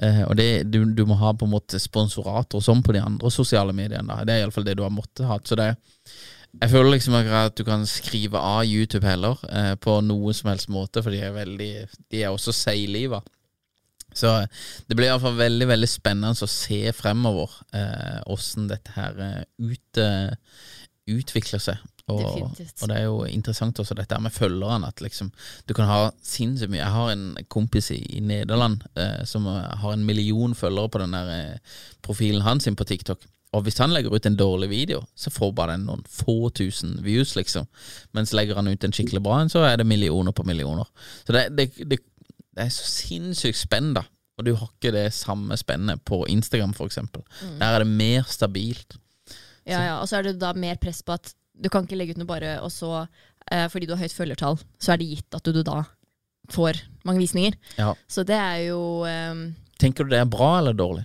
Eh, 0.00 0.22
og 0.24 0.38
det, 0.38 0.70
du, 0.72 0.78
du 0.88 1.02
må 1.04 1.18
ha 1.20 1.34
på 1.36 1.44
en 1.44 1.52
måte 1.52 1.80
sponsorater 1.80 2.56
og 2.56 2.64
sånn 2.64 2.80
på 2.84 2.94
de 2.96 3.02
andre 3.04 3.28
sosiale 3.32 3.74
mediene. 3.76 4.08
Da. 4.08 4.24
Det 4.24 4.32
er 4.32 4.44
iallfall 4.44 4.64
det 4.64 4.78
du 4.78 4.84
har 4.86 4.94
måttet 4.94 5.26
ha. 5.28 5.36
Så 5.44 5.58
det 5.60 5.74
jeg 6.60 6.70
føler 6.70 6.94
liksom 6.94 7.16
at 7.16 7.56
du 7.56 7.64
kan 7.64 7.86
skrive 7.88 8.40
av 8.40 8.64
YouTube 8.68 9.06
heller, 9.08 9.38
eh, 9.48 9.74
på 9.80 10.00
noen 10.04 10.36
som 10.36 10.50
helst 10.52 10.68
måte, 10.72 11.02
for 11.02 11.14
de 11.14 11.22
er 11.24 11.32
veldig 11.36 11.72
De 12.12 12.22
er 12.22 12.28
også 12.32 12.52
seigliva. 12.52 13.22
Så 14.12 14.28
det 14.88 14.96
blir 14.96 15.08
iallfall 15.08 15.38
veldig 15.38 15.70
veldig 15.70 15.88
spennende 15.88 16.36
å 16.36 16.50
se 16.50 16.92
fremover 16.92 17.54
åssen 18.28 18.68
dette 18.68 18.92
her 18.92 19.16
eh, 19.24 19.42
ut, 19.64 20.00
eh, 20.02 20.34
utvikler 21.08 21.62
seg. 21.62 21.80
Og, 22.10 22.58
og 22.82 22.88
det 22.90 22.96
er 22.96 23.04
jo 23.06 23.20
interessant 23.30 23.78
også 23.78 23.94
dette 23.94 24.18
med 24.20 24.34
følgerne, 24.34 24.88
at 24.90 25.00
liksom 25.04 25.30
du 25.68 25.74
kan 25.76 25.86
ha 25.86 26.00
sinnssykt 26.26 26.72
mye 26.72 26.80
Jeg 26.80 26.94
har 26.96 27.12
en 27.12 27.26
kompis 27.52 27.92
i, 27.94 28.00
i 28.18 28.20
Nederland 28.20 28.82
eh, 28.98 29.22
som 29.28 29.46
har 29.46 29.92
en 29.92 30.04
million 30.04 30.56
følgere 30.58 30.90
på 30.92 31.02
den 31.04 31.14
der 31.14 31.30
eh, 31.36 31.78
profilen 32.02 32.42
hans 32.42 32.66
på 32.66 32.88
TikTok. 32.88 33.22
Og 33.52 33.66
hvis 33.66 33.76
han 33.82 33.92
legger 33.92 34.14
ut 34.14 34.26
en 34.26 34.38
dårlig 34.38 34.70
video, 34.70 35.02
så 35.14 35.30
får 35.32 35.52
bare 35.56 35.74
den 35.76 35.84
noen 35.90 36.04
få 36.08 36.48
tusen 36.56 36.94
views, 37.04 37.34
liksom. 37.36 37.66
Mens 38.16 38.32
legger 38.32 38.56
han 38.56 38.70
ut 38.70 38.84
en 38.84 38.94
skikkelig 38.96 39.20
bra 39.24 39.42
en, 39.42 39.52
så 39.52 39.66
er 39.68 39.76
det 39.80 39.88
millioner 39.88 40.32
på 40.32 40.46
millioner. 40.48 40.88
Så 41.26 41.36
det, 41.36 41.44
det, 41.58 41.68
det, 41.76 42.00
det 42.56 42.64
er 42.64 42.72
så 42.72 42.88
sinnssykt 42.88 43.60
spenn, 43.60 43.92
da. 43.98 44.06
Og 44.40 44.46
du 44.46 44.54
har 44.56 44.70
ikke 44.70 44.94
det 44.94 45.10
samme 45.12 45.58
spennet 45.60 46.00
på 46.08 46.22
Instagram, 46.32 46.72
for 46.76 46.88
eksempel. 46.88 47.24
Der 47.60 47.76
er 47.76 47.84
det 47.84 47.92
mer 47.92 48.24
stabilt. 48.32 48.96
Ja, 49.68 49.82
ja, 49.84 49.94
og 50.00 50.08
så 50.08 50.18
er 50.18 50.30
det 50.30 50.38
da 50.40 50.54
mer 50.56 50.80
press 50.80 51.02
på 51.06 51.14
at 51.14 51.34
du 51.52 51.68
kan 51.70 51.84
ikke 51.84 51.98
legge 52.00 52.16
ut 52.16 52.22
noe 52.22 52.30
bare, 52.30 52.56
og 52.64 52.72
så 52.72 53.04
eh, 53.04 53.68
fordi 53.70 53.86
du 53.86 53.92
har 53.94 54.02
høyt 54.02 54.16
følgertall, 54.16 54.56
så 54.80 54.94
er 54.94 55.02
det 55.02 55.10
gitt 55.12 55.36
at 55.36 55.44
du, 55.44 55.52
du 55.54 55.60
da 55.66 55.82
får 56.50 56.80
mange 57.06 57.22
visninger. 57.22 57.54
Ja. 57.76 57.92
Så 58.10 58.24
det 58.26 58.38
er 58.40 58.64
jo 58.70 58.80
eh, 59.06 59.52
Tenker 59.82 60.06
du 60.06 60.14
det 60.14 60.22
er 60.22 60.30
bra 60.30 60.56
eller 60.60 60.74
dårlig? 60.78 61.04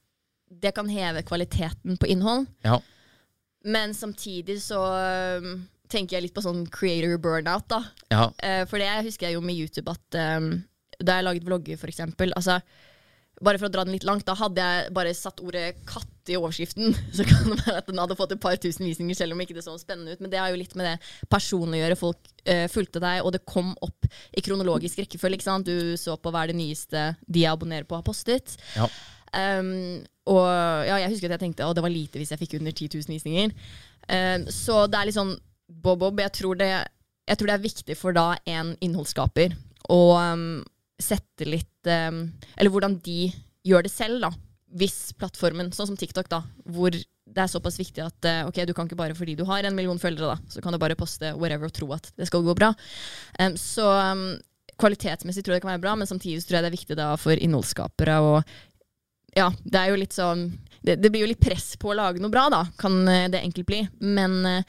det 0.51 0.73
kan 0.75 0.89
heve 0.91 1.23
kvaliteten 1.23 1.97
på 2.01 2.09
innhold, 2.11 2.47
Ja. 2.67 2.81
men 3.63 3.93
samtidig 3.93 4.59
så 4.61 4.81
um, 5.39 5.67
tenker 5.91 6.17
jeg 6.17 6.27
litt 6.27 6.35
på 6.35 6.43
sånn 6.43 6.65
creator 6.71 7.17
burnout, 7.21 7.67
da. 7.71 7.81
Ja. 8.11 8.25
Eh, 8.43 8.63
for 8.67 8.79
det 8.79 8.89
husker 9.05 9.27
jeg 9.29 9.35
jo 9.37 9.41
med 9.45 9.55
YouTube 9.59 9.91
at 9.91 10.19
um, 10.37 10.53
da 11.01 11.17
jeg 11.19 11.25
laget 11.27 11.47
vlogger, 11.47 11.77
for 11.81 11.91
eksempel 11.91 12.33
altså, 12.35 12.59
Bare 13.41 13.57
for 13.57 13.71
å 13.71 13.73
dra 13.73 13.81
den 13.87 13.95
litt 13.95 14.03
langt, 14.05 14.21
da 14.27 14.35
hadde 14.37 14.61
jeg 14.61 14.91
bare 14.93 15.15
satt 15.17 15.39
ordet 15.41 15.79
'katt' 15.89 16.29
i 16.29 16.35
overskriften, 16.37 16.91
så 17.17 17.23
kan 17.25 17.47
det 17.49 17.55
være 17.65 17.79
at 17.79 17.87
den 17.87 17.97
hadde 17.97 18.13
fått 18.19 18.35
et 18.35 18.41
par 18.43 18.53
tusen 18.61 18.85
visninger, 18.85 19.17
selv 19.17 19.33
om 19.33 19.39
ikke 19.41 19.55
det 19.57 19.63
så 19.65 19.73
spennende 19.81 20.13
ut. 20.13 20.21
Men 20.21 20.29
det 20.29 20.37
har 20.37 20.51
jo 20.53 20.59
litt 20.61 20.75
med 20.77 20.85
det 20.85 21.25
personlige 21.31 21.81
å 21.81 21.85
gjøre. 21.87 21.97
Folk 21.97 22.29
uh, 22.45 22.67
fulgte 22.69 23.01
deg, 23.01 23.23
og 23.25 23.31
det 23.33 23.41
kom 23.49 23.71
opp 23.81 24.05
i 24.37 24.43
kronologisk 24.45 25.01
rekkefølge. 25.01 25.39
ikke 25.39 25.47
sant? 25.47 25.65
Du 25.65 25.97
så 25.97 26.19
på 26.21 26.29
hva 26.29 26.43
er 26.43 26.53
det 26.53 26.59
nyeste 26.59 27.15
de 27.25 27.41
jeg 27.47 27.49
abonnerer 27.49 27.89
på, 27.89 27.97
har 27.97 28.05
postet. 28.05 28.53
Ja. 28.77 28.85
Um, 29.33 30.03
og 30.29 30.45
ja, 30.85 30.99
jeg 31.01 31.15
husker 31.15 31.31
at 31.31 31.39
jeg 31.39 31.47
tenkte 31.47 31.65
at 31.65 31.77
det 31.77 31.83
var 31.83 31.93
lite 31.93 32.19
hvis 32.21 32.33
jeg 32.33 32.41
fikk 32.43 32.59
under 32.59 32.73
10 32.75 32.91
000 32.93 33.15
visninger. 33.15 33.53
Um, 34.05 34.45
så 34.53 34.83
det 34.89 34.99
er 34.99 35.09
litt 35.09 35.17
sånn 35.17 35.33
bob-bob. 35.81 36.21
Jeg, 36.21 36.29
jeg 36.29 37.39
tror 37.39 37.49
det 37.49 37.55
er 37.55 37.63
viktig 37.63 37.97
for 37.97 38.15
da 38.15 38.27
en 38.49 38.75
innholdsskaper 38.83 39.55
å 39.91 40.01
um, 40.19 40.61
sette 41.01 41.47
litt 41.47 41.89
um, 41.89 42.27
Eller 42.53 42.73
hvordan 42.73 42.99
de 43.01 43.31
gjør 43.65 43.87
det 43.87 43.93
selv, 43.93 44.21
da. 44.21 44.31
Hvis 44.77 45.11
plattformen, 45.19 45.73
sånn 45.75 45.89
som 45.89 45.97
TikTok, 45.99 46.29
da, 46.31 46.43
hvor 46.69 46.93
det 46.93 47.39
er 47.39 47.49
såpass 47.49 47.79
viktig 47.79 48.03
at 48.03 48.27
uh, 48.27 48.45
ok, 48.49 48.61
du 48.67 48.75
kan 48.77 48.85
ikke 48.87 48.99
bare 48.99 49.17
fordi 49.17 49.35
du 49.39 49.43
har 49.49 49.65
en 49.65 49.75
million 49.75 49.99
følgere, 50.01 50.35
da, 50.35 50.53
så 50.53 50.61
kan 50.61 50.75
du 50.75 50.81
bare 50.81 50.99
poste 50.99 51.33
whatever 51.33 51.71
og 51.71 51.75
tro 51.75 51.89
at 51.97 52.13
det 52.19 52.29
skal 52.29 52.45
gå 52.45 52.55
bra. 52.57 52.73
Så 53.57 53.87
kvalitetsmessig 54.81 55.43
tror 55.45 55.55
jeg 55.55 55.61
det 55.61 55.65
kan 55.65 55.73
være 55.75 55.83
bra, 55.83 55.93
men 55.99 56.09
samtidig 56.09 56.43
tror 56.45 56.57
jeg 56.57 56.65
det 56.65 56.71
er 56.71 56.77
viktig 56.77 56.97
da 56.97 57.11
for 57.19 57.37
innholdsskapere 57.37 58.17
og 58.25 58.53
ja, 59.35 59.51
det 59.63 59.79
er 59.79 59.89
jo 59.93 60.01
litt 60.01 60.13
sånn 60.13 60.51
det, 60.81 60.95
det 60.97 61.11
blir 61.13 61.21
jo 61.21 61.29
litt 61.29 61.39
press 61.41 61.75
på 61.77 61.91
å 61.91 61.95
lage 61.95 62.21
noe 62.21 62.31
bra, 62.33 62.47
da, 62.49 62.63
kan 62.81 62.95
eh, 63.07 63.27
det 63.29 63.43
enkelt 63.45 63.67
bli. 63.69 63.81
Men, 64.01 64.39
eh, 64.49 64.63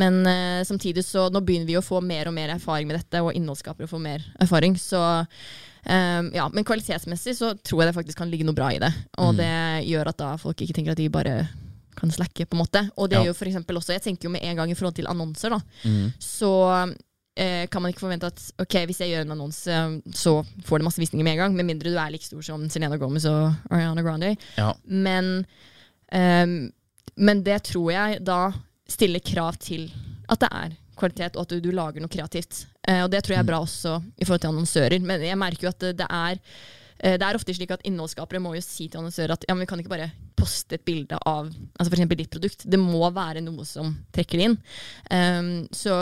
men 0.00 0.22
eh, 0.26 0.62
samtidig 0.64 1.04
så 1.04 1.26
nå 1.28 1.42
begynner 1.44 1.68
vi 1.68 1.76
å 1.76 1.84
få 1.84 2.00
mer 2.00 2.30
og 2.30 2.36
mer 2.38 2.54
erfaring 2.54 2.88
med 2.88 2.96
dette, 2.96 3.20
og 3.20 3.36
innholdsskapere 3.36 3.90
får 3.90 4.00
mer 4.00 4.24
erfaring. 4.40 4.78
Så 4.80 4.96
um, 4.96 6.30
ja, 6.32 6.48
Men 6.52 6.64
kvalitetsmessig 6.64 7.36
så 7.36 7.52
tror 7.60 7.82
jeg 7.82 7.90
det 7.90 7.98
faktisk 7.98 8.22
kan 8.22 8.32
ligge 8.32 8.48
noe 8.48 8.56
bra 8.56 8.70
i 8.72 8.80
det. 8.80 8.92
Og 9.18 9.34
Mm. 9.34 9.36
det 9.42 9.88
gjør 9.92 10.08
at 10.08 10.16
da 10.24 10.30
folk 10.40 10.56
ikke 10.64 10.78
tenker 10.78 10.96
at 10.96 11.02
de 11.02 11.08
bare 11.12 11.36
kan 11.98 12.10
slacke, 12.14 12.46
på 12.46 12.56
en 12.56 12.62
måte. 12.64 12.90
Og 12.96 13.10
det 13.10 13.18
Ja. 13.18 13.24
jo 13.26 13.34
for 13.34 13.44
også 13.44 13.92
Jeg 13.92 14.02
tenker 14.02 14.24
jo 14.24 14.30
med 14.30 14.42
en 14.42 14.56
gang 14.56 14.70
i 14.70 14.74
forhold 14.74 14.94
til 14.94 15.06
annonser, 15.06 15.50
da. 15.50 15.60
Mm. 15.84 16.12
Så 16.18 16.94
kan 17.70 17.82
man 17.82 17.92
ikke 17.92 18.02
forvente 18.02 18.28
at 18.32 18.40
ok, 18.58 18.74
hvis 18.88 18.98
jeg 19.02 19.12
gjør 19.12 19.26
en 19.26 19.34
annonse, 19.36 19.76
så 20.16 20.32
får 20.66 20.80
det 20.80 20.86
masse 20.88 21.02
visninger 21.02 21.22
med 21.22 21.36
en 21.36 21.42
gang. 21.44 21.54
Med 21.54 21.68
mindre 21.68 21.92
du 21.92 21.98
er 22.00 22.10
like 22.10 22.26
stor 22.26 22.42
som 22.42 22.64
Selena 22.72 22.98
Gomez 22.98 23.28
og 23.30 23.52
Ariana 23.70 24.02
Grande. 24.02 24.32
Ja. 24.56 24.72
Men, 24.84 25.44
um, 26.10 26.56
men 27.14 27.44
det 27.46 27.60
tror 27.70 27.92
jeg 27.94 28.18
da 28.26 28.40
stiller 28.90 29.22
krav 29.22 29.60
til 29.62 29.86
at 30.28 30.42
det 30.42 30.50
er 30.50 30.74
kvalitet, 30.98 31.36
og 31.36 31.46
at 31.46 31.54
du, 31.54 31.60
du 31.62 31.70
lager 31.74 32.02
noe 32.02 32.12
kreativt. 32.12 32.64
Eh, 32.88 33.02
og 33.04 33.12
det 33.12 33.22
tror 33.24 33.36
jeg 33.36 33.44
er 33.44 33.48
bra 33.48 33.60
også 33.62 33.98
i 34.16 34.26
forhold 34.26 34.42
til 34.44 34.52
annonsører. 34.52 34.98
Men 35.04 35.24
jeg 35.24 35.38
merker 35.38 35.68
jo 35.68 35.72
at 35.72 35.80
det, 35.84 35.94
det 36.00 36.08
er 36.08 36.38
eh, 36.40 36.42
det 36.98 37.22
er 37.22 37.36
ofte 37.38 37.54
slik 37.54 37.70
at 37.70 37.84
Innholdsskapere 37.86 38.40
må 38.42 38.56
jo 38.56 38.62
si 38.64 38.88
til 38.88 38.98
annonsører 38.98 39.36
at 39.36 39.44
ja, 39.46 39.54
men 39.54 39.62
vi 39.62 39.68
kan 39.70 39.82
ikke 39.82 39.92
bare 39.92 40.10
poste 40.38 40.78
et 40.78 40.84
bilde 40.86 41.18
av 41.26 41.46
altså 41.48 41.92
eksempel 41.92 42.18
ditt 42.18 42.30
produkt. 42.32 42.64
Det 42.66 42.80
må 42.80 43.06
være 43.14 43.42
noe 43.44 43.66
som 43.68 43.92
trekker 44.14 44.40
det 44.40 44.48
inn. 44.48 44.56
Um, 45.10 45.52
så, 45.74 45.94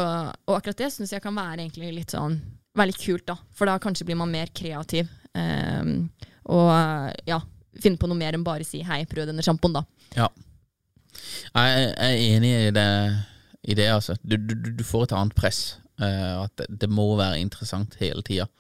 og 0.47 0.57
akkurat 0.57 0.81
det 0.81 0.91
syns 0.95 1.13
jeg 1.13 1.25
kan 1.25 1.37
være 1.37 1.69
litt 1.93 2.17
sånn 2.17 2.39
veldig 2.77 2.97
kult, 3.01 3.27
da. 3.29 3.37
For 3.57 3.69
da 3.69 3.79
kanskje 3.83 4.07
blir 4.09 4.19
man 4.21 4.33
mer 4.33 4.53
kreativ. 4.57 5.09
Um, 5.37 6.09
og 6.53 6.73
ja, 7.29 7.41
finne 7.83 8.01
på 8.01 8.09
noe 8.09 8.19
mer 8.19 8.37
enn 8.37 8.45
bare 8.47 8.67
si 8.67 8.83
'hei, 8.85 9.05
prøv 9.09 9.29
denne 9.29 9.45
sjampoen', 9.45 9.81
da. 9.81 9.85
Ja. 10.17 10.29
Jeg 11.57 11.89
er 11.97 12.21
enig 12.21 12.53
i 12.53 12.71
det, 12.77 12.91
i 13.65 13.75
det 13.75 13.89
altså. 13.89 14.17
Du, 14.23 14.37
du, 14.37 14.55
du 14.55 14.85
får 14.85 15.09
et 15.09 15.17
annet 15.17 15.37
press. 15.37 15.79
Uh, 15.97 16.45
at 16.45 16.53
det, 16.61 16.69
det 16.85 16.91
må 16.93 17.15
være 17.17 17.41
interessant 17.41 17.97
hele 18.01 18.23
tida. 18.23 18.51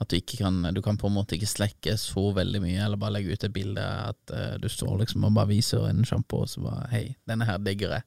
At 0.00 0.10
du 0.10 0.18
ikke 0.18 0.40
kan 0.42 0.60
Du 0.76 0.82
kan 0.84 0.98
på 1.00 1.08
en 1.08 1.16
måte 1.16 1.36
ikke 1.36 1.48
slekke 1.48 1.96
så 2.00 2.28
veldig 2.36 2.60
mye, 2.64 2.82
eller 2.84 3.00
bare 3.00 3.16
legge 3.16 3.36
ut 3.36 3.46
et 3.46 3.54
bilde 3.54 3.82
at 3.82 4.34
uh, 4.34 4.56
du 4.60 4.68
står 4.72 4.98
liksom 5.02 5.24
og 5.28 5.36
bare 5.36 5.52
viser 5.54 5.86
en 5.88 6.04
sjampo, 6.06 6.44
og 6.44 6.50
så 6.52 6.64
bare 6.64 6.88
Hei, 6.92 7.04
denne 7.28 7.48
her 7.48 7.60
digger 7.62 7.96
jeg. 7.96 8.06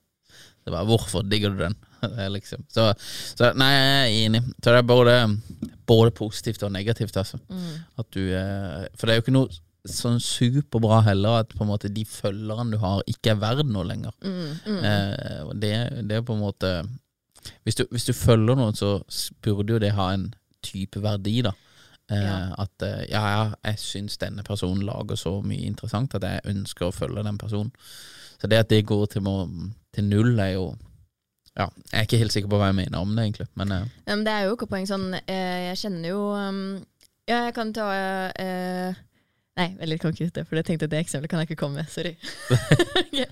Det 0.65 0.73
var, 0.73 0.85
Hvorfor 0.85 1.23
digger 1.25 1.55
du 1.55 1.63
den? 1.63 1.77
Liksom. 2.35 2.63
så, 2.71 2.93
så 3.35 3.49
nei, 3.59 3.71
jeg 3.73 3.95
er 3.95 4.13
enig. 4.25 4.43
Så 4.63 4.71
det 4.71 4.77
er 4.79 4.85
både, 4.87 5.15
både 5.89 6.13
positivt 6.15 6.63
og 6.63 6.71
negativt, 6.71 7.17
altså. 7.17 7.41
At 7.99 8.07
du 8.15 8.21
uh, 8.21 8.85
For 8.95 9.07
det 9.07 9.15
er 9.15 9.19
jo 9.19 9.25
ikke 9.25 9.35
noe 9.35 9.65
sånn 9.89 10.19
superbra 10.21 10.99
heller 11.05 11.41
at 11.43 11.53
på 11.55 11.63
en 11.63 11.71
måte 11.71 11.91
de 11.91 12.03
følgerne 12.07 12.75
du 12.75 12.81
har, 12.81 13.03
ikke 13.09 13.33
er 13.33 13.39
verdt 13.41 13.69
noe 13.71 13.87
lenger. 13.87 14.11
Eh, 14.21 15.39
og 15.45 15.53
det, 15.61 15.71
det 16.09 16.17
er 16.19 16.25
på 16.27 16.35
en 16.35 16.43
måte 16.43 16.73
hvis 17.63 17.79
du, 17.79 17.85
hvis 17.91 18.07
du 18.09 18.13
følger 18.13 18.57
noen, 18.59 18.75
så 18.75 18.99
burde 19.43 19.75
jo 19.75 19.81
det 19.81 19.93
ha 19.95 20.11
en 20.13 20.29
type 20.69 21.01
verdi, 21.03 21.39
da. 21.45 21.55
Eh, 22.11 22.17
Ja. 22.17 22.37
At 22.57 22.81
eh, 22.81 23.05
ja, 23.11 23.23
ja, 23.29 23.41
jeg 23.65 23.79
syns 23.79 24.17
denne 24.17 24.43
personen 24.43 24.85
lager 24.85 25.15
så 25.19 25.39
mye 25.45 25.67
interessant 25.67 26.15
at 26.17 26.25
jeg 26.25 26.45
ønsker 26.49 26.89
å 26.89 26.95
følge 26.95 27.23
den 27.25 27.37
personen. 27.37 27.73
Så 28.39 28.47
det 28.47 28.61
at 28.63 28.69
det 28.71 28.85
går 28.87 29.05
til, 29.13 29.27
til 29.93 30.07
null, 30.09 30.39
er 30.39 30.55
jo 30.57 30.69
Ja, 31.57 31.65
jeg 31.91 31.97
er 31.97 32.05
ikke 32.05 32.17
helt 32.21 32.31
sikker 32.31 32.49
på 32.49 32.57
hva 32.61 32.69
jeg 32.69 32.77
mener 32.77 33.01
om 33.01 33.09
det, 33.15 33.23
egentlig. 33.25 33.47
Men 33.59 33.71
eh, 33.71 33.85
Ja, 34.07 34.15
men 34.15 34.25
det 34.25 34.33
er 34.33 34.47
jo 34.47 34.55
ikke 34.55 34.69
poeng 34.71 34.87
sånn 34.87 35.13
eh, 35.19 35.69
Jeg 35.69 35.77
kjenner 35.81 36.09
jo 36.13 36.21
um, 36.31 36.79
Ja, 37.27 37.43
jeg 37.49 37.53
kan 37.57 37.73
ta 37.75 37.89
eh, 38.31 38.95
Nei, 39.59 39.73
veldig 39.75 39.97
det, 40.31 40.45
for 40.47 40.55
jeg 40.55 40.65
tenkte 40.65 40.87
at 40.87 40.93
det 40.93 41.01
eksempelet 41.03 41.29
kan 41.29 41.41
jeg 41.41 41.49
ikke 41.49 41.59
komme 41.59 41.81
med. 41.81 41.89
Sorry. 41.91 42.13
okay. 43.01 43.25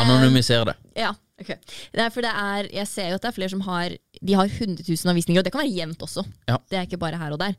anonymisere 0.00 0.70
det. 0.70 0.74
Ja, 0.96 1.10
ok. 1.40 1.50
Det 1.94 2.08
for 2.14 2.26
det 2.26 2.32
er, 2.32 2.70
jeg 2.80 2.90
ser 2.90 3.10
jo 3.10 3.18
at 3.18 3.24
det 3.24 3.30
er 3.30 3.36
flere 3.38 3.52
som 3.52 3.64
har 3.66 3.96
De 4.20 4.36
har 4.38 4.46
100 4.46 4.84
000 4.86 5.12
avvisninger, 5.12 5.40
og 5.40 5.46
det 5.46 5.52
kan 5.54 5.64
være 5.64 5.74
jevnt 5.74 6.02
også. 6.02 6.24
Ja. 6.48 6.58
Det 6.70 6.78
er 6.78 6.88
ikke 6.88 7.02
bare 7.02 7.20
her 7.20 7.34
og 7.34 7.40
der. 7.42 7.56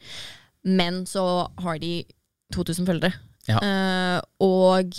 Men 0.65 1.05
så 1.05 1.47
har 1.61 1.77
de 1.81 2.03
2000 2.53 2.87
følgere. 2.87 3.13
Ja. 3.49 3.59
Uh, 3.61 4.19
og 4.41 4.95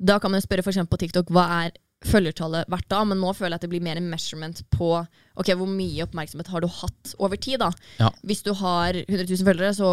da 0.00 0.18
kan 0.18 0.32
man 0.32 0.42
spørre 0.42 0.64
eksempel 0.66 0.96
på 0.96 1.04
TikTok 1.04 1.30
hva 1.30 1.46
er 1.64 1.78
følgertallet 2.08 2.68
hvert 2.72 2.86
da, 2.88 3.02
men 3.04 3.18
nå 3.20 3.32
føler 3.36 3.54
jeg 3.54 3.60
at 3.60 3.64
det 3.66 3.70
blir 3.74 3.84
mer 3.84 3.98
en 4.00 4.08
measurement 4.08 4.62
på 4.72 4.88
ok, 5.36 5.50
hvor 5.52 5.68
mye 5.68 6.06
oppmerksomhet 6.06 6.48
har 6.48 6.64
du 6.64 6.68
hatt 6.72 7.12
over 7.18 7.36
tid. 7.36 7.60
da. 7.60 7.68
Ja. 8.00 8.08
Hvis 8.24 8.40
du 8.46 8.54
har 8.56 8.96
100 8.96 9.26
000 9.28 9.44
følgere, 9.44 9.74
så 9.76 9.90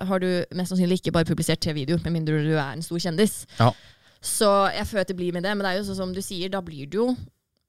har 0.00 0.22
du 0.22 0.28
mest 0.56 0.72
sannsynlig 0.72 1.02
ikke 1.02 1.12
bare 1.18 1.28
publisert 1.28 1.60
tre 1.60 1.74
videoer, 1.76 2.00
med 2.04 2.16
mindre 2.16 2.40
du 2.40 2.54
er 2.54 2.72
en 2.72 2.84
stor 2.84 3.02
kjendis. 3.04 3.42
Ja. 3.58 3.68
Så 4.22 4.48
jeg 4.72 4.86
føler 4.88 5.04
at 5.04 5.12
det 5.12 5.18
blir 5.18 5.36
med 5.36 5.44
det, 5.44 5.52
men 5.52 5.66
det 5.66 5.74
er 5.74 5.80
jo 5.80 5.86
sånn 5.90 6.00
som 6.00 6.16
du 6.16 6.22
sier, 6.24 6.48
da 6.48 6.62
blir 6.64 6.88
du 6.88 7.00
jo 7.02 7.06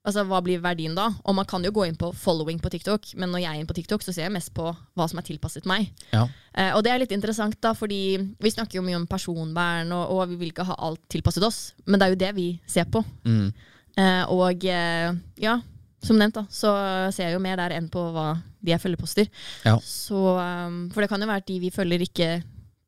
Altså, 0.04 0.24
Hva 0.28 0.40
blir 0.44 0.60
verdien 0.60 0.92
da? 0.96 1.06
Og 1.24 1.36
man 1.38 1.46
kan 1.48 1.64
jo 1.64 1.72
gå 1.72 1.86
inn 1.88 1.96
på 1.96 2.10
following 2.12 2.58
på 2.60 2.70
TikTok, 2.74 3.14
men 3.16 3.30
når 3.32 3.40
jeg 3.40 3.50
er 3.50 3.60
inne 3.60 3.70
på 3.70 3.76
TikTok, 3.78 4.04
så 4.04 4.12
ser 4.12 4.26
jeg 4.26 4.34
mest 4.34 4.52
på 4.56 4.66
hva 4.68 5.06
som 5.08 5.20
er 5.20 5.24
tilpasset 5.24 5.68
meg. 5.68 5.88
Ja. 6.12 6.26
Eh, 6.52 6.72
og 6.76 6.84
det 6.84 6.92
er 6.92 7.00
litt 7.00 7.14
interessant, 7.16 7.56
da, 7.64 7.72
fordi 7.76 8.02
vi 8.20 8.52
snakker 8.52 8.78
jo 8.78 8.84
mye 8.84 8.98
om 9.00 9.06
personvern, 9.08 9.94
og, 9.96 10.12
og 10.12 10.34
vi 10.34 10.40
vil 10.42 10.52
ikke 10.52 10.68
ha 10.68 10.76
alt 10.88 11.00
tilpasset 11.12 11.46
oss, 11.48 11.60
men 11.88 11.96
det 11.96 12.06
er 12.06 12.12
jo 12.12 12.20
det 12.20 12.32
vi 12.36 12.48
ser 12.68 12.90
på. 12.92 13.00
Mm. 13.24 13.48
Eh, 13.96 14.34
og 14.34 14.68
eh, 14.68 15.08
ja, 15.40 15.56
som 16.04 16.20
nevnt, 16.20 16.36
da, 16.36 16.44
så 16.52 16.74
ser 17.14 17.30
jeg 17.30 17.38
jo 17.38 17.44
mer 17.46 17.56
der 17.62 17.78
enn 17.78 17.88
på 17.92 18.02
hva 18.12 18.34
de 18.64 18.72
jeg 18.72 18.82
følger 18.82 19.00
poster. 19.00 19.28
Ja. 19.64 19.78
Så, 19.80 20.20
um, 20.36 20.84
for 20.92 21.04
det 21.04 21.08
kan 21.12 21.22
jo 21.22 21.28
være 21.28 21.42
at 21.44 21.48
de 21.48 21.58
vi 21.62 21.72
følger, 21.72 22.04
ikke 22.04 22.28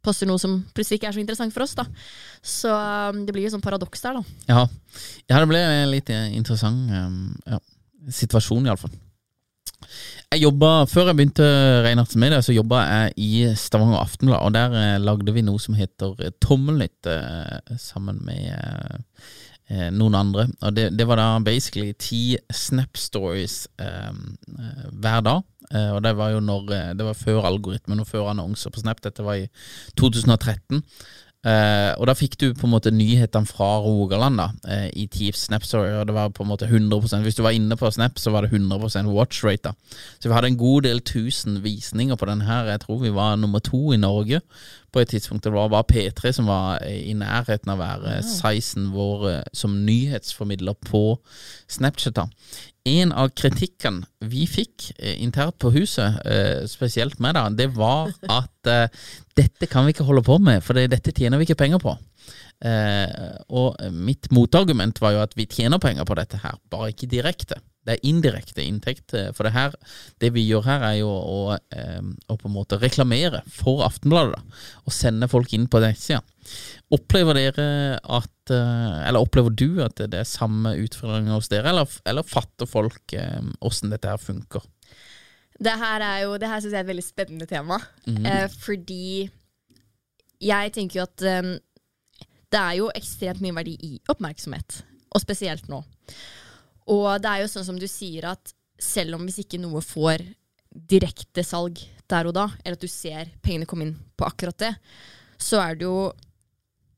poster 0.07 0.31
noe 0.31 0.40
som 0.42 0.61
plutselig 0.77 1.01
ikke 1.01 1.11
er 1.11 1.19
så 1.19 1.23
interessant 1.23 1.55
for 1.55 1.66
oss. 1.66 1.77
da. 1.79 1.87
Så 2.40 2.71
um, 2.73 3.25
det 3.27 3.35
blir 3.35 3.49
jo 3.49 3.55
sånn 3.57 3.64
paradoks 3.64 4.07
der, 4.07 4.21
da. 4.21 4.38
Ja. 4.53 4.62
ja, 5.27 5.40
det 5.40 5.51
ble 5.51 5.61
en 5.61 5.90
litt 5.92 6.12
interessant 6.14 6.95
um, 6.95 7.35
ja, 7.47 7.61
situasjon, 8.23 8.71
iallfall. 8.71 8.95
Jeg 10.33 10.42
jobba, 10.42 10.71
Før 10.90 11.11
jeg 11.11 11.19
begynte 11.21 11.47
Reinhardsen 11.85 12.23
Media, 12.23 12.42
så 12.42 12.55
jobba 12.55 12.83
jeg 12.85 13.12
i 13.23 13.33
Stavanger 13.59 14.01
Aftenblad, 14.01 14.42
og 14.42 14.55
der 14.57 14.75
eh, 14.75 14.95
lagde 15.03 15.35
vi 15.35 15.45
noe 15.47 15.62
som 15.62 15.77
heter 15.79 16.16
eh, 16.19 16.35
Tommelnytt, 16.42 17.07
eh, 17.11 17.77
sammen 17.81 18.19
med 18.27 18.49
eh, 18.51 18.97
eh, 19.71 19.88
noen 19.95 20.19
andre. 20.19 20.49
Og 20.66 20.75
det, 20.75 20.88
det 20.99 21.07
var 21.07 21.21
da 21.23 21.29
basically 21.47 21.95
ti 21.95 22.38
Snap 22.51 22.99
Stories 22.99 23.69
eh, 23.79 24.12
hver 24.90 25.23
dag. 25.29 25.47
Eh, 25.72 25.92
og 25.94 26.02
det 26.05 26.14
var 26.18 26.35
jo 26.35 26.40
når 26.44 26.72
eh, 26.74 26.94
Det 26.94 27.07
var 27.07 27.18
før 27.18 27.46
algoritmen 27.48 28.00
og 28.00 28.07
før 28.07 28.31
annonser 28.33 28.70
på 28.70 28.83
Snap. 28.83 29.02
Dette 29.05 29.24
var 29.26 29.40
i 29.40 29.48
2013. 29.98 30.83
Eh, 31.46 31.92
og 32.00 32.09
da 32.09 32.14
fikk 32.16 32.35
du 32.40 32.46
på 32.57 32.66
en 32.66 32.72
måte 32.72 32.90
nyhetene 32.90 33.46
fra 33.46 33.76
Rogaland 33.85 34.40
da 34.40 34.46
eh, 34.72 34.88
i 34.98 35.05
Teeps 35.12 35.44
Snap 35.46 35.62
Story, 35.62 35.92
og 35.94 36.09
det 36.09 36.16
var 36.16 36.33
på 36.35 36.42
en 36.42 36.48
måte 36.50 36.66
100% 36.66 37.22
Hvis 37.22 37.38
du 37.38 37.44
var 37.44 37.55
inne 37.55 37.76
på 37.79 37.90
Snap, 37.94 38.18
så 38.18 38.33
var 38.35 38.42
det 38.42 38.50
100 38.50 39.07
watch 39.14 39.44
rate. 39.44 39.62
da 39.68 39.72
Så 40.18 40.29
vi 40.29 40.35
hadde 40.35 40.50
en 40.50 40.59
god 40.59 40.83
del 40.88 41.00
tusen 41.07 41.61
visninger 41.62 42.16
på 42.16 42.26
den 42.26 42.42
her. 42.48 42.64
Jeg 42.72 42.81
tror 42.81 42.98
vi 42.98 43.14
var 43.14 43.37
nummer 43.37 43.61
to 43.61 43.92
i 43.92 43.96
Norge 44.00 44.40
på 44.92 45.00
et 45.00 45.09
tidspunkt. 45.09 45.44
Det 45.44 45.52
var 45.52 45.68
bare 45.68 45.87
P3 45.92 46.33
som 46.33 46.46
var 46.46 46.83
i 46.83 47.12
nærheten 47.14 47.70
av 47.70 47.79
å 47.79 47.85
være 47.85 48.22
16 48.24 48.90
år 48.96 49.29
eh, 49.31 49.42
som 49.52 49.85
nyhetsformidler 49.87 50.74
på 50.83 51.20
Snapchat. 51.68 52.16
da. 52.16 52.26
En 52.87 53.11
av 53.12 53.33
kritikkene 53.35 54.07
vi 54.31 54.44
fikk 54.46 54.92
eh, 54.94 55.16
internt 55.22 55.59
på 55.62 55.72
huset, 55.75 56.20
eh, 56.22 56.66
spesielt 56.70 57.18
meg, 57.22 57.35
da, 57.35 57.49
det 57.51 57.72
var 57.75 58.12
at 58.31 58.70
eh, 58.70 58.87
dette 59.38 59.66
kan 59.70 59.87
vi 59.87 59.94
ikke 59.94 60.07
holde 60.07 60.22
på 60.27 60.38
med, 60.38 60.62
for 60.62 60.79
dette 60.79 61.14
tjener 61.14 61.40
vi 61.40 61.49
ikke 61.49 61.59
penger 61.64 61.83
på. 61.83 61.96
Eh, 62.64 63.37
og 63.53 63.77
mitt 63.92 64.31
motargument 64.33 65.01
var 65.03 65.12
jo 65.12 65.25
at 65.27 65.35
vi 65.37 65.45
tjener 65.51 65.81
penger 65.83 66.07
på 66.09 66.16
dette 66.16 66.38
her, 66.40 66.57
bare 66.73 66.92
ikke 66.95 67.09
direkte. 67.12 67.59
Det 67.87 67.95
er 67.99 68.09
indirekte 68.09 68.64
inntekt. 68.64 69.12
eh, 69.14 69.29
For 69.37 69.45
det 69.47 69.53
her, 69.53 69.75
det 70.19 70.33
vi 70.35 70.42
gjør 70.49 70.64
her, 70.64 70.83
er 70.88 70.95
jo 71.03 71.11
å, 71.11 71.59
eh, 71.71 72.01
å 72.33 72.37
på 72.40 72.49
en 72.49 72.55
måte 72.57 72.81
reklamere 72.83 73.42
for 73.47 73.85
Aftenbladet. 73.87 74.35
da, 74.35 74.42
Og 74.87 74.92
sende 74.92 75.29
folk 75.29 75.53
inn 75.53 75.69
på 75.69 75.79
nettsida. 75.85 76.23
Opplever 76.90 77.35
dere 77.35 77.99
at 78.03 78.31
Eller 78.49 79.19
opplever 79.19 79.51
du 79.51 79.83
at 79.83 79.97
det 79.97 80.14
er 80.14 80.23
samme 80.25 80.77
utfordringer 80.79 81.35
hos 81.35 81.49
dere, 81.49 81.69
eller, 81.73 81.88
eller 82.07 82.23
fatter 82.23 82.64
folk 82.64 83.12
åssen 83.61 83.90
dette 83.90 84.07
her 84.07 84.19
funker? 84.23 84.62
Det 85.59 85.73
her 85.73 86.01
er 86.01 86.21
jo, 86.23 86.37
det 86.38 86.47
her 86.49 86.61
synes 86.61 86.73
jeg 86.73 86.79
er 86.79 86.85
et 86.85 86.92
veldig 86.92 87.05
spennende 87.05 87.47
tema. 87.49 87.81
eh, 88.07 88.47
fordi 88.47 89.29
jeg 90.40 90.73
tenker 90.77 91.01
jo 91.01 91.07
at 91.09 91.23
det 92.52 92.61
er 92.61 92.78
jo 92.78 92.90
ekstremt 92.94 93.42
mye 93.42 93.56
verdi 93.56 93.74
i 93.82 93.92
oppmerksomhet. 94.11 94.82
Og 95.14 95.22
spesielt 95.22 95.68
nå. 95.72 95.80
Og 96.92 97.06
det 97.22 97.30
er 97.30 97.42
jo 97.42 97.50
sånn 97.50 97.66
som 97.66 97.78
du 97.80 97.87
sier 97.90 98.28
at 98.30 98.52
selv 98.78 99.16
om 99.16 99.24
hvis 99.26 99.40
ikke 99.42 99.61
noe 99.61 99.80
får 99.82 100.22
direkte 100.70 101.42
salg 101.46 101.80
der 102.06 102.28
og 102.28 102.37
da, 102.37 102.46
eller 102.62 102.76
at 102.76 102.85
du 102.85 102.90
ser 102.90 103.32
pengene 103.42 103.66
komme 103.68 103.88
inn 103.88 103.96
på 104.16 104.26
akkurat 104.28 104.59
det, 104.61 104.72
så 105.40 105.59
er 105.62 105.78
det 105.78 105.88
jo 105.88 106.11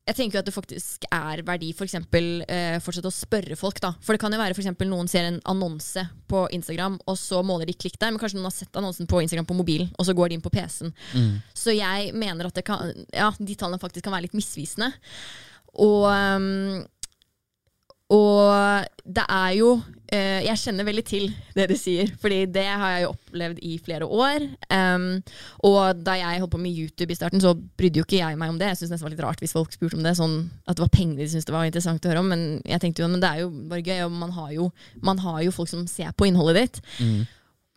jeg 0.09 0.17
tenker 0.17 0.39
jo 0.39 0.41
at 0.41 0.49
det 0.49 0.55
faktisk 0.55 1.05
er 1.13 1.43
verdi 1.45 1.69
for 1.77 1.85
eksempel, 1.85 2.41
eh, 2.49 2.77
fortsette 2.81 3.11
å 3.11 3.13
spørre 3.13 3.57
folk. 3.59 3.79
da. 3.79 3.93
For 4.01 4.15
det 4.15 4.21
kan 4.23 4.33
jo 4.33 4.39
være 4.41 4.55
for 4.57 4.63
eksempel 4.63 4.89
noen 4.89 5.07
ser 5.07 5.27
en 5.29 5.41
annonse 5.45 6.01
på 6.27 6.47
Instagram, 6.55 6.99
og 7.05 7.17
så 7.17 7.43
måler 7.45 7.69
de 7.69 7.77
klikk 7.77 7.99
der, 7.99 8.11
men 8.11 8.19
kanskje 8.19 8.39
noen 8.39 8.49
har 8.49 8.55
sett 8.55 8.73
annonsen 8.73 9.07
på 9.07 9.21
Instagram 9.21 9.45
på 9.45 9.57
mobilen, 9.57 9.91
og 9.97 10.05
så 10.05 10.15
går 10.17 10.29
de 10.29 10.39
inn 10.39 10.45
på 10.45 10.53
PC-en. 10.53 10.93
Så 11.53 11.75
jeg 11.77 12.13
mener 12.13 12.49
at 12.49 12.55
det 12.57 12.65
kan, 12.65 12.91
ja, 13.13 13.31
de 13.37 13.55
tallene 13.55 13.81
faktisk 13.81 14.03
kan 14.03 14.13
være 14.13 14.27
litt 14.27 14.37
misvisende. 14.37 14.93
Og, 15.77 16.09
um, 16.09 16.85
og 18.09 18.87
det 19.05 19.23
er 19.29 19.51
jo 19.53 19.67
eh, 20.09 20.41
Jeg 20.41 20.57
kjenner 20.63 20.85
veldig 20.87 21.03
til 21.05 21.27
det 21.53 21.67
du 21.69 21.75
sier, 21.77 22.09
Fordi 22.21 22.39
det 22.49 22.65
har 22.65 22.95
jeg 22.95 23.03
jo 23.03 23.11
opplevd 23.11 23.59
i 23.65 23.75
flere 23.85 24.05
år. 24.05 24.45
Um, 24.73 25.21
og 25.69 26.01
da 26.01 26.15
jeg 26.17 26.41
holdt 26.41 26.53
på 26.55 26.61
med 26.61 26.73
YouTube 26.73 27.13
i 27.13 27.17
starten, 27.17 27.41
så 27.41 27.53
brydde 27.53 28.01
jo 28.01 28.07
ikke 28.07 28.17
jeg 28.17 28.39
meg 28.39 28.49
om 28.49 28.57
det. 28.57 28.71
Jeg 28.71 28.79
synes 28.79 28.95
nesten 28.95 29.05
det 29.05 29.09
var 29.09 29.15
litt 29.15 29.25
rart 29.27 29.43
hvis 29.43 29.53
folk 29.53 29.75
spurte 29.75 29.99
om 29.99 30.05
det, 30.05 30.15
sånn 30.17 30.39
at 30.65 30.79
det 30.79 30.85
var 30.85 30.93
penger 30.93 31.21
de 31.21 31.29
syntes 31.29 31.45
det 31.49 31.55
var 31.55 31.69
interessant 31.69 32.05
å 32.05 32.11
høre 32.13 32.23
om. 32.23 32.33
Men 32.33 32.47
jeg 32.65 32.81
tenkte 32.81 33.05
jo, 33.05 33.11
men 33.13 33.21
det 33.21 33.29
er 33.29 33.43
jo 33.43 33.51
bare 33.69 33.85
gøy, 33.85 34.01
og 34.07 34.17
man 34.25 34.33
har 34.39 34.51
jo, 34.57 34.71
man 35.05 35.21
har 35.27 35.43
jo 35.45 35.53
folk 35.53 35.69
som 35.69 35.85
ser 35.89 36.09
på 36.17 36.29
innholdet 36.29 36.63
ditt. 36.63 36.81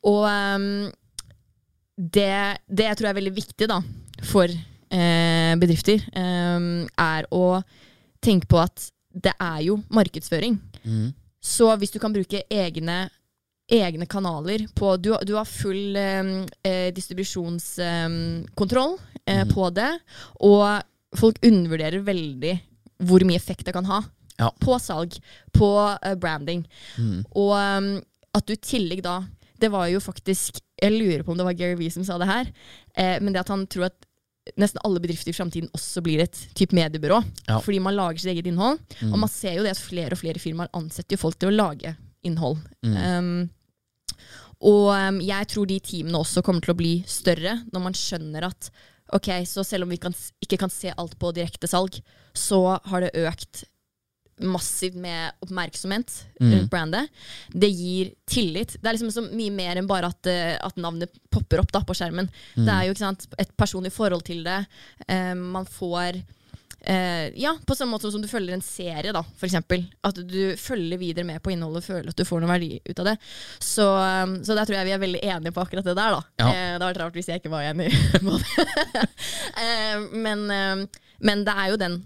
Og 0.08 0.24
um, 0.24 0.88
det, 1.96 2.32
det 2.72 2.88
jeg 2.88 2.98
tror 2.98 3.12
er 3.12 3.20
veldig 3.20 3.34
viktig 3.36 3.68
da, 3.68 3.78
for 4.24 4.48
eh, 4.48 5.52
bedrifter, 5.60 6.02
um, 6.16 6.88
er 6.96 7.28
å 7.34 7.60
tenke 8.24 8.48
på 8.48 8.60
at 8.62 8.88
det 9.14 9.34
er 9.38 9.60
jo 9.66 9.80
markedsføring. 9.92 10.58
Så 11.42 11.76
hvis 11.78 11.90
du 11.94 11.98
kan 12.02 12.12
bruke 12.14 12.42
egne, 12.50 13.10
egne 13.72 14.06
kanaler 14.06 14.66
på 14.78 14.96
Du, 15.02 15.10
du 15.26 15.34
har 15.34 15.44
full 15.48 15.96
um, 15.96 16.46
eh, 16.62 16.92
distribusjonskontroll 16.94 18.96
eh, 19.26 19.44
på 19.50 19.70
det, 19.74 19.90
og 20.40 20.82
folk 21.18 21.38
undervurderer 21.44 22.00
veldig 22.06 22.54
hvor 23.02 23.24
mye 23.26 23.36
effekt 23.40 23.66
det 23.66 23.74
kan 23.74 23.84
ha. 23.90 24.02
Ja. 24.38 24.52
På 24.62 24.78
salg, 24.80 25.18
på 25.52 25.98
eh, 25.98 26.14
branding. 26.18 26.62
Og 27.34 27.52
um, 27.58 28.02
at 28.32 28.46
du 28.48 28.52
i 28.54 28.64
tillegg 28.64 29.02
da 29.04 29.18
Det 29.60 29.68
var 29.70 29.90
jo 29.92 30.00
faktisk 30.00 30.56
Jeg 30.80 30.92
lurer 30.94 31.22
på 31.22 31.32
om 31.34 31.38
det 31.38 31.44
var 31.44 31.52
Gary 31.58 31.76
Vee 31.78 31.90
som 31.92 32.04
sa 32.06 32.16
det 32.18 32.28
her, 32.30 32.46
eh, 32.96 33.18
men 33.20 33.32
det 33.34 33.42
at 33.44 33.52
han 33.52 33.66
tror 33.70 33.84
at 33.90 34.06
nesten 34.58 34.80
alle 34.82 35.00
bedrifter 35.02 35.30
i 35.30 35.36
framtiden 35.36 35.70
også 35.76 36.02
blir 36.04 36.22
et 36.24 36.38
type 36.58 36.74
mediebyrå. 36.76 37.20
Ja. 37.46 37.60
Fordi 37.62 37.80
man 37.82 37.96
lager 37.96 38.22
sitt 38.22 38.32
eget 38.34 38.48
innhold. 38.50 38.80
Og 39.10 39.18
man 39.22 39.30
ser 39.30 39.58
jo 39.58 39.66
det 39.66 39.74
at 39.76 39.82
flere 39.82 40.16
og 40.16 40.22
flere 40.22 40.42
firmaer 40.42 40.72
ansetter 40.76 41.16
jo 41.16 41.22
folk 41.22 41.38
til 41.38 41.52
å 41.52 41.56
lage 41.56 41.94
innhold. 42.26 42.58
Um, 42.86 43.50
og 44.62 44.88
um, 44.94 45.20
jeg 45.24 45.50
tror 45.50 45.66
de 45.66 45.78
teamene 45.82 46.20
også 46.22 46.42
kommer 46.46 46.62
til 46.62 46.74
å 46.74 46.78
bli 46.78 46.94
større 47.10 47.58
når 47.72 47.86
man 47.86 47.96
skjønner 47.98 48.46
at 48.46 48.70
ok, 49.12 49.30
så 49.48 49.64
selv 49.66 49.86
om 49.86 49.92
vi 49.92 50.00
kan, 50.00 50.14
ikke 50.42 50.58
kan 50.62 50.72
se 50.72 50.92
alt 50.96 51.18
på 51.20 51.32
direktesalg, 51.36 51.98
så 52.32 52.78
har 52.88 53.04
det 53.04 53.26
økt 53.26 53.64
massivt 54.48 54.96
med 55.00 55.32
oppmerksomhet 55.44 56.14
rundt 56.40 56.70
brandet. 56.72 57.08
Det 57.52 57.68
gir 57.70 58.12
tillit. 58.28 58.76
Det 58.80 58.88
er 58.88 58.96
liksom 58.98 59.12
så 59.14 59.24
mye 59.30 59.54
mer 59.54 59.78
enn 59.80 59.88
bare 59.90 60.10
at, 60.12 60.26
eh, 60.30 60.54
at 60.58 60.76
navnet 60.80 61.12
popper 61.32 61.62
opp 61.62 61.72
da, 61.72 61.82
på 61.86 61.96
skjermen. 61.96 62.30
Det 62.56 62.68
er 62.70 62.86
jo 62.88 62.94
ikke 62.94 63.06
sant, 63.06 63.26
et 63.38 63.56
personlig 63.56 63.92
forhold 63.94 64.24
til 64.26 64.44
det. 64.46 64.60
Eh, 65.08 65.34
man 65.38 65.66
får 65.68 66.18
eh, 66.82 67.28
Ja, 67.38 67.54
på 67.66 67.74
samme 67.78 67.94
måte 67.94 68.10
som 68.10 68.22
du 68.22 68.28
følger 68.28 68.56
en 68.56 68.64
serie, 68.64 69.12
da, 69.14 69.22
eksempel. 69.42 69.84
At 70.02 70.18
du 70.18 70.56
følger 70.58 70.98
videre 70.98 71.24
med 71.28 71.42
på 71.42 71.52
innholdet 71.54 71.84
og 71.84 71.88
føler 71.92 72.10
at 72.10 72.18
du 72.18 72.24
får 72.26 72.42
noe 72.42 72.50
verdi 72.50 72.80
ut 72.88 72.98
av 73.04 73.12
det. 73.12 73.16
Så, 73.58 73.86
så 74.42 74.56
der 74.58 74.64
tror 74.66 74.78
jeg 74.80 74.90
vi 74.90 74.96
er 74.96 75.04
veldig 75.04 75.22
enige 75.22 75.54
på 75.54 75.62
akkurat 75.62 75.86
det 75.86 75.96
der, 75.98 76.18
da. 76.18 76.22
Ja. 76.42 76.48
Eh, 76.48 76.72
det 76.72 76.80
hadde 76.80 76.90
vært 76.90 77.02
rart 77.04 77.20
hvis 77.20 77.30
jeg 77.30 77.42
ikke 77.42 77.54
var 77.54 77.68
enig 77.70 77.92
på 78.18 78.38
det. 78.42 79.06
eh, 79.66 80.08
men, 80.12 80.48
men 81.22 81.46
det 81.46 81.54
er 81.64 81.72
jo 81.72 81.80
den 81.86 82.02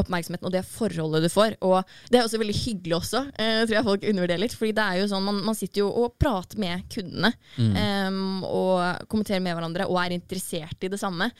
oppmerksomheten 0.00 0.48
og 0.48 0.54
det 0.54 0.64
forholdet 0.66 1.24
du 1.24 1.30
får. 1.32 1.56
Og 1.66 1.80
det 2.10 2.18
er 2.18 2.26
også 2.26 2.40
veldig 2.42 2.56
hyggelig 2.58 2.96
også, 2.98 3.22
eh, 3.38 3.62
tror 3.64 3.76
jeg 3.78 3.88
folk 3.88 4.06
undervurderer 4.10 4.42
litt. 4.42 4.56
Fordi 4.58 4.72
det 4.76 4.84
er 4.84 5.00
jo 5.00 5.10
sånn, 5.10 5.26
man, 5.26 5.42
man 5.46 5.58
sitter 5.58 5.84
jo 5.84 5.90
og 6.04 6.16
prater 6.20 6.60
med 6.62 6.86
kundene. 6.92 7.32
em, 7.78 8.22
og 8.44 9.08
kommenterer 9.10 9.42
med 9.44 9.54
hverandre 9.56 9.88
og 9.90 10.00
er 10.02 10.16
interessert 10.16 10.84
i 10.84 10.90
det 10.92 11.00
samme. 11.00 11.30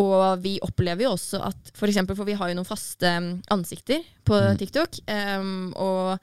Og 0.00 0.42
vi 0.42 0.58
opplever 0.64 1.06
jo 1.06 1.14
også 1.16 1.42
at 1.46 1.74
for 1.76 1.90
eksempel, 1.90 2.18
for 2.18 2.28
vi 2.28 2.38
har 2.38 2.50
jo 2.50 2.58
noen 2.58 2.68
faste 2.68 3.12
ansikter 3.52 4.02
på 4.26 4.40
TikTok. 4.58 5.02
em, 5.06 5.72
og 5.76 6.18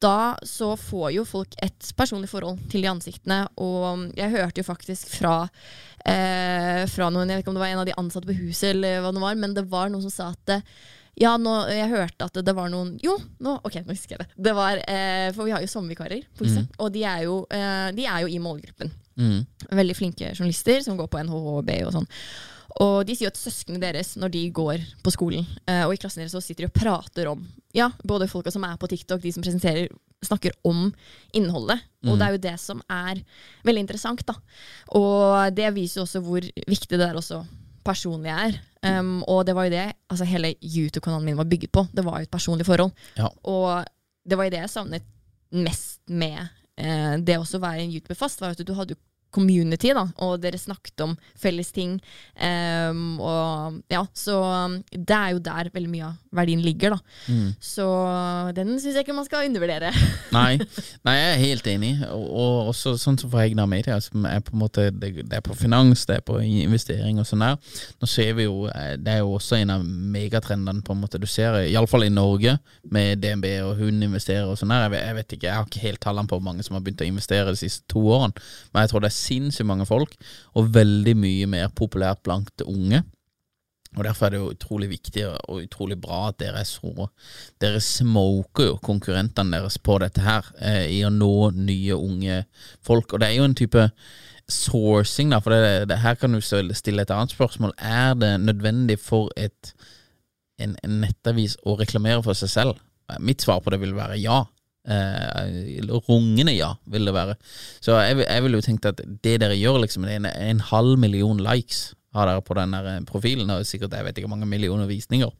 da 0.00 0.36
så 0.42 0.72
får 0.80 1.10
jo 1.12 1.26
folk 1.28 1.54
et 1.60 1.90
personlig 1.96 2.30
forhold 2.30 2.60
til 2.72 2.84
de 2.84 2.90
ansiktene. 2.90 3.42
Og 3.60 4.08
jeg 4.16 4.32
hørte 4.32 4.62
jo 4.62 4.66
faktisk 4.66 5.12
fra, 5.18 5.34
eh, 6.04 6.86
fra 6.90 7.10
noen, 7.12 7.28
jeg 7.28 7.40
vet 7.40 7.44
ikke 7.44 7.52
om 7.52 7.58
det 7.58 7.64
var 7.64 7.74
en 7.74 7.82
av 7.82 7.90
de 7.90 7.98
ansatte 8.00 8.30
på 8.30 8.38
huset, 8.38 8.72
eller 8.74 9.02
hva 9.04 9.12
det 9.14 9.22
var, 9.22 9.38
men 9.42 9.54
det 9.56 9.66
var 9.70 9.92
noen 9.92 10.04
som 10.06 10.14
sa 10.14 10.30
at 10.32 10.64
ja, 11.20 11.34
nå, 11.36 11.52
jeg 11.68 11.90
hørte 11.90 12.28
at 12.28 12.38
det, 12.46 12.52
var 12.56 12.70
noen 12.72 12.94
Jo, 13.02 13.16
nå, 13.42 13.56
ok, 13.66 13.80
nå 13.84 13.92
husker 13.92 14.14
jeg 14.14 14.22
det. 14.22 14.38
det 14.46 14.54
var, 14.56 14.80
eh, 14.88 15.28
for 15.36 15.48
vi 15.48 15.52
har 15.52 15.64
jo 15.64 15.68
sommervikarer 15.70 16.22
på 16.36 16.46
huset, 16.46 16.70
og 16.80 16.92
de 16.94 17.02
er, 17.04 17.26
jo, 17.26 17.42
eh, 17.52 17.90
de 17.96 18.06
er 18.06 18.24
jo 18.24 18.30
i 18.30 18.38
målgruppen. 18.42 18.92
Mm. 19.20 19.42
Veldig 19.76 19.96
flinke 19.98 20.30
journalister 20.32 20.80
som 20.86 20.96
går 20.96 21.10
på 21.12 21.20
NHHB 21.26 21.74
og 21.84 21.92
sånn. 21.98 22.08
Og 22.80 23.02
de 23.04 23.16
sier 23.16 23.26
jo 23.26 23.32
at 23.34 23.40
søsknene 23.40 23.82
deres, 23.82 24.14
når 24.20 24.32
de 24.32 24.44
går 24.54 24.84
på 25.04 25.12
skolen, 25.12 25.48
eh, 25.66 25.82
og 25.84 25.92
i 25.92 26.00
klassen 26.00 26.22
deres, 26.22 26.32
så 26.36 26.42
sitter 26.44 26.64
de 26.64 26.70
og 26.70 26.78
prater 26.78 27.32
om 27.32 27.42
Ja, 27.76 27.90
både 28.02 28.30
folka 28.30 28.50
som 28.50 28.64
er 28.66 28.78
på 28.80 28.88
TikTok, 28.90 29.20
de 29.22 29.30
som 29.34 29.44
presenterer, 29.44 29.92
snakker 30.24 30.54
om 30.68 30.90
innholdet. 31.36 31.80
Og 32.08 32.16
det 32.16 32.26
er 32.26 32.34
jo 32.34 32.42
det 32.44 32.56
som 32.60 32.80
er 32.92 33.20
veldig 33.66 33.84
interessant, 33.84 34.22
da. 34.28 34.36
Og 34.96 35.54
det 35.56 35.68
viser 35.76 36.00
jo 36.00 36.06
også 36.06 36.22
hvor 36.24 36.44
viktig 36.44 36.96
det 36.96 37.02
der 37.02 37.18
også 37.18 37.42
personlig 37.84 38.32
er. 38.32 38.58
Um, 38.80 39.20
og 39.28 39.44
det 39.48 39.54
var 39.56 39.68
jo 39.68 39.74
det 39.74 39.86
altså 40.08 40.24
hele 40.28 40.54
YouTube-kanalen 40.60 41.26
min 41.28 41.40
var 41.40 41.48
bygget 41.48 41.72
på. 41.72 41.86
Det 41.92 42.04
var 42.04 42.20
jo 42.20 42.28
et 42.28 42.32
personlig 42.32 42.66
forhold. 42.68 42.92
Ja. 43.16 43.28
Og 43.48 43.84
det 44.24 44.38
var 44.38 44.48
jo 44.48 44.54
det 44.54 44.62
jeg 44.64 44.72
savnet 44.72 45.06
mest 45.50 46.00
med 46.06 46.38
eh, 46.78 47.16
det 47.18 47.38
å 47.40 47.44
være 47.60 47.82
en 47.82 47.92
YouTuber 47.92 48.18
fast, 48.18 48.40
var 48.40 48.54
at 48.54 48.62
du 48.62 48.74
hadde 48.76 48.98
community, 49.34 49.92
da, 49.96 50.06
og 50.24 50.40
dere 50.42 50.58
snakket 50.60 51.04
om 51.06 51.14
felles 51.38 51.70
ting. 51.74 51.98
Um, 52.36 53.18
og 53.22 53.80
ja, 53.92 54.04
så 54.16 54.38
um, 54.40 54.78
det 54.90 55.16
er 55.16 55.34
jo 55.34 55.42
der 55.44 55.70
veldig 55.74 55.90
mye 55.92 56.08
av 56.10 56.18
verdien 56.34 56.62
ligger, 56.62 56.94
da. 56.94 57.00
Så 57.62 57.86
den 58.56 58.76
syns 58.78 58.94
jeg 58.94 59.04
ikke 59.04 59.16
man 59.16 59.26
skal 59.26 59.48
undervurdere. 59.48 59.90
Nei, 60.36 60.60
nei, 61.06 61.14
jeg 61.16 61.30
er 61.30 61.40
helt 61.40 61.66
enig. 61.72 61.90
Og, 62.14 62.26
og 62.30 62.68
også 62.70 62.94
sånn 63.00 63.18
som 63.18 63.30
for 63.32 63.42
Egna 63.42 63.64
Media, 63.70 63.96
som 64.02 64.24
er 64.28 64.42
på 64.44 64.54
en 64.54 64.62
måte 64.62 64.86
det, 64.94 65.10
det 65.26 65.40
er 65.40 65.42
på 65.44 65.56
finans, 65.58 66.04
det 66.06 66.20
er 66.20 66.24
på 66.26 66.38
investering 66.44 67.18
og 67.20 67.26
sånn 67.26 67.42
der. 67.42 67.58
Nå 68.00 68.08
ser 68.10 68.36
vi 68.38 68.46
jo 68.46 68.68
eh, 68.70 68.94
Det 69.00 69.16
er 69.16 69.24
jo 69.24 69.34
også 69.36 69.58
en 69.58 69.74
av 69.74 69.84
megatrendene 69.84 70.84
på 70.86 70.94
en 70.94 71.02
måte 71.02 71.20
du 71.20 71.26
ser, 71.30 71.58
iallfall 71.66 72.06
i 72.06 72.12
Norge, 72.12 72.56
med 72.94 73.22
DNB 73.24 73.48
og 73.66 73.82
hun 73.82 73.98
investerer 74.06 74.48
og 74.48 74.58
sånn 74.60 74.72
der. 74.72 74.86
Jeg, 74.86 75.02
jeg 75.08 75.18
vet 75.18 75.36
ikke, 75.36 75.48
jeg 75.48 75.58
har 75.58 75.68
ikke 75.68 75.84
helt 75.88 76.02
tallene 76.06 76.30
på 76.30 76.38
hvor 76.38 76.46
mange 76.46 76.66
som 76.66 76.78
har 76.78 76.84
begynt 76.86 77.04
å 77.04 77.10
investere 77.10 77.50
de 77.50 77.60
siste 77.60 77.86
to 77.90 78.04
årene, 78.06 78.46
men 78.70 78.84
jeg 78.84 78.92
tror 78.92 79.04
det 79.04 79.10
er 79.10 79.19
sinnssykt 79.20 79.68
mange 79.68 79.86
folk, 79.88 80.16
og 80.56 80.72
veldig 80.74 81.16
mye 81.20 81.48
mer 81.50 81.72
populært 81.76 82.22
blant 82.26 82.64
unge. 82.66 83.04
Og 83.98 84.04
Derfor 84.06 84.26
er 84.26 84.30
det 84.30 84.38
jo 84.38 84.50
utrolig 84.52 84.88
viktig 84.92 85.24
og 85.26 85.64
utrolig 85.64 85.96
bra 85.98 86.28
at 86.28 86.38
dere 86.38 86.60
er 86.62 86.68
så 86.68 87.08
Dere 87.62 87.80
smoker 87.82 88.68
jo 88.68 88.76
konkurrentene 88.86 89.56
deres 89.56 89.80
på 89.82 89.98
dette 89.98 90.22
her, 90.22 90.46
eh, 90.62 90.86
i 90.94 91.00
å 91.02 91.10
nå 91.10 91.50
nye, 91.56 91.96
unge 91.96 92.44
folk. 92.86 93.12
Og 93.12 93.20
det 93.20 93.28
er 93.28 93.40
jo 93.40 93.48
en 93.48 93.58
type 93.58 93.88
sourcing, 94.50 95.30
da, 95.34 95.40
for 95.42 95.54
det, 95.54 95.88
det, 95.90 95.98
her 96.04 96.14
kan 96.18 96.34
du 96.34 96.40
stille 96.40 97.02
et 97.02 97.10
annet 97.10 97.34
spørsmål. 97.34 97.74
Er 97.78 98.14
det 98.14 98.32
nødvendig 98.40 98.98
for 99.02 99.30
et, 99.36 99.74
en, 100.58 100.76
en 100.84 101.00
nettavis 101.02 101.58
å 101.66 101.74
reklamere 101.80 102.22
for 102.22 102.38
seg 102.38 102.54
selv? 102.54 102.80
Mitt 103.18 103.42
svar 103.42 103.58
på 103.58 103.74
det 103.74 103.80
vil 103.82 103.96
være 103.96 104.20
ja. 104.22 104.44
Eh, 104.88 105.80
rungende 106.08 106.54
ja, 106.56 106.74
vil 106.88 107.08
det 107.08 107.14
være. 107.14 107.36
Så 107.84 107.98
jeg, 108.00 108.22
jeg 108.24 108.44
ville 108.44 108.60
jo 108.60 108.64
tenkt 108.64 108.88
at 108.88 109.00
det 109.04 109.38
dere 109.42 109.58
gjør, 109.58 109.82
liksom, 109.84 110.06
det 110.08 110.16
er 110.16 110.22
en, 110.22 110.30
en 110.30 110.62
halv 110.70 110.96
million 110.98 111.42
likes 111.44 111.90
har 112.16 112.26
dere 112.26 112.42
på 112.42 112.56
den 112.58 112.74
eh, 112.74 113.02
profilen, 113.06 113.50
og 113.54 113.66
sikkert 113.68 113.94
jeg 113.94 114.06
vet 114.06 114.18
ikke 114.18 114.30
mange 114.30 114.48
millioner 114.50 114.88
visninger. 114.90 115.30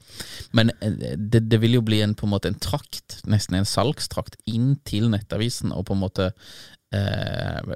Men 0.56 0.70
eh, 0.78 1.16
det, 1.16 1.44
det, 1.50 1.60
vil 1.62 1.78
jo 1.78 1.86
bli 1.86 2.00
en, 2.04 2.14
på 2.14 2.28
en 2.28 2.34
måte 2.34 2.50
en 2.52 2.60
trakt, 2.62 3.20
nesten 3.30 3.58
en 3.58 3.68
salgstrakt, 3.68 4.38
inn 4.50 4.76
til 4.86 5.10
nettavisen, 5.12 5.74
og 5.74 5.88
på 5.88 5.96
en 5.96 6.02
måte 6.04 6.30
eh, 6.94 7.74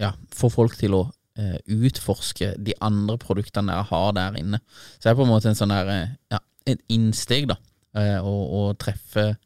ja, 0.00 0.14
få 0.32 0.50
folk 0.52 0.78
til 0.80 0.96
å 0.96 1.02
eh, 1.38 1.58
utforske 1.68 2.54
de 2.64 2.76
andre 2.84 3.18
produktene 3.20 3.74
dere 3.74 3.88
har 3.92 4.16
der 4.16 4.40
inne. 4.40 4.62
Så 4.96 5.08
det 5.08 5.14
er 5.14 5.20
på 5.20 5.28
en 5.28 5.34
måte 5.34 5.52
en 5.52 5.60
sånn 5.60 5.74
der, 5.74 5.92
eh, 5.92 6.18
ja, 6.32 6.40
et 6.70 6.80
innsteg, 6.92 7.50
da. 7.52 7.60
Eh, 7.94 8.18
og, 8.26 8.74
treffe, 8.82 9.36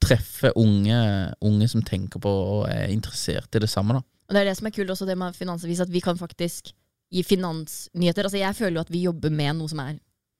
treffe 0.00 0.52
unge, 0.56 0.98
unge, 1.44 1.68
som 1.68 1.84
tenker 1.84 2.22
på 2.24 2.30
og 2.32 2.68
er 2.72 2.88
interessert 2.92 3.54
i 3.54 3.62
det 3.64 3.68
samme. 3.68 3.98
da. 3.98 4.04
Og 4.28 4.34
Det 4.34 4.40
er 4.40 4.50
det 4.50 4.56
som 4.58 4.68
er 4.68 4.76
kult 4.76 4.92
også 4.92 5.08
det 5.08 5.16
med 5.18 5.36
Finansavis, 5.36 5.80
at 5.84 5.92
vi 5.92 6.00
kan 6.04 6.16
faktisk 6.16 6.72
gi 7.12 7.22
finansnyheter. 7.24 8.24
Altså 8.24 8.38
Jeg 8.38 8.56
føler 8.56 8.76
jo 8.76 8.86
at 8.86 8.92
vi 8.92 9.04
jobber 9.04 9.30
med 9.32 9.56
noe 9.56 9.68
som 9.68 9.80
er 9.84 9.98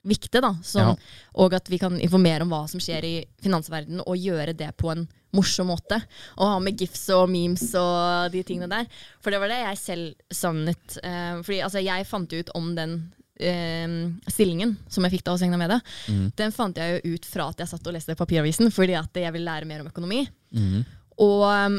viktig, 0.09 0.40
da. 0.40 0.54
Som, 0.64 0.94
ja. 0.94 0.96
Og 1.42 1.54
at 1.57 1.68
vi 1.68 1.78
kan 1.81 2.00
informere 2.00 2.44
om 2.44 2.52
hva 2.52 2.64
som 2.70 2.81
skjer 2.81 3.04
i 3.04 3.14
finansverdenen, 3.42 4.00
og 4.04 4.16
gjøre 4.16 4.57
det 4.57 4.70
på 4.81 4.92
en 4.92 5.07
morsom 5.37 5.68
måte. 5.68 6.00
Og 6.38 6.48
ha 6.48 6.59
med 6.62 6.78
gifs 6.81 7.04
og 7.12 7.28
memes 7.33 7.66
og 7.76 8.33
de 8.33 8.42
tingene 8.46 8.70
der. 8.70 8.88
For 9.20 9.35
det 9.35 9.40
var 9.42 9.52
det 9.52 9.61
jeg 9.61 9.81
selv 9.83 10.33
savnet. 10.33 10.98
Eh, 11.02 11.40
fordi 11.42 11.61
altså, 11.66 11.85
jeg 11.85 12.09
fant 12.09 12.33
ut 12.33 12.52
om 12.57 12.72
den 12.78 12.98
stillingen 13.38 14.74
som 14.90 15.05
jeg 15.07 15.16
fikk 15.16 15.27
da 15.27 15.35
hos 15.37 15.44
Egna 15.46 15.59
Media. 15.61 15.79
Mm. 16.11 16.24
Den 16.38 16.55
fant 16.55 16.79
jeg 16.81 16.98
jo 16.98 17.14
ut 17.14 17.29
fra 17.29 17.51
at 17.53 17.62
jeg 17.62 17.70
satt 17.70 17.87
og 17.87 17.94
leste 17.94 18.16
papiravisen, 18.18 18.72
fordi 18.74 18.96
at 18.98 19.20
jeg 19.22 19.35
ville 19.35 19.46
lære 19.46 19.68
mer 19.68 19.85
om 19.85 19.92
økonomi. 19.92 20.24
Mm. 20.55 20.83
Og 21.22 21.44
um, 21.46 21.79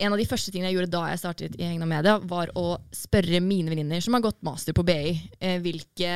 en 0.00 0.14
av 0.14 0.20
de 0.20 0.28
første 0.28 0.52
tingene 0.52 0.70
jeg 0.70 0.78
gjorde 0.78 0.94
da 0.94 1.06
jeg 1.10 1.20
startet 1.20 1.56
i 1.60 1.66
Egna 1.68 1.88
Media, 1.88 2.18
var 2.24 2.52
å 2.58 2.78
spørre 2.94 3.42
mine 3.44 3.72
venninner 3.72 4.00
som 4.04 4.16
har 4.16 4.24
gått 4.24 4.40
master 4.46 4.76
på 4.76 4.84
BI, 4.86 5.12
eh, 5.40 5.58
hvilke, 5.60 6.14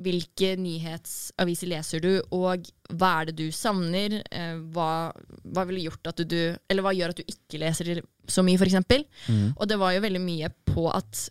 hvilke, 0.00 0.54
nyhetsaviser 0.60 1.70
leser 1.74 2.04
du, 2.04 2.12
og 2.36 2.70
hva 2.88 3.10
er 3.20 3.28
det 3.28 3.36
du 3.42 3.52
savner? 3.54 4.20
Eh, 4.24 4.54
hva, 4.72 5.10
hva, 5.44 5.66
du, 5.66 6.38
eller 6.56 6.86
hva 6.86 6.94
gjør 6.96 7.12
at 7.12 7.20
du 7.20 7.26
ikke 7.26 7.60
leser 7.60 8.00
så 8.30 8.44
mye, 8.46 8.56
f.eks.? 8.56 8.80
Mm. 9.28 9.52
Og 9.52 9.68
det 9.68 9.78
var 9.80 9.94
jo 9.94 10.06
veldig 10.06 10.24
mye 10.24 10.52
på 10.72 10.88
at 10.92 11.28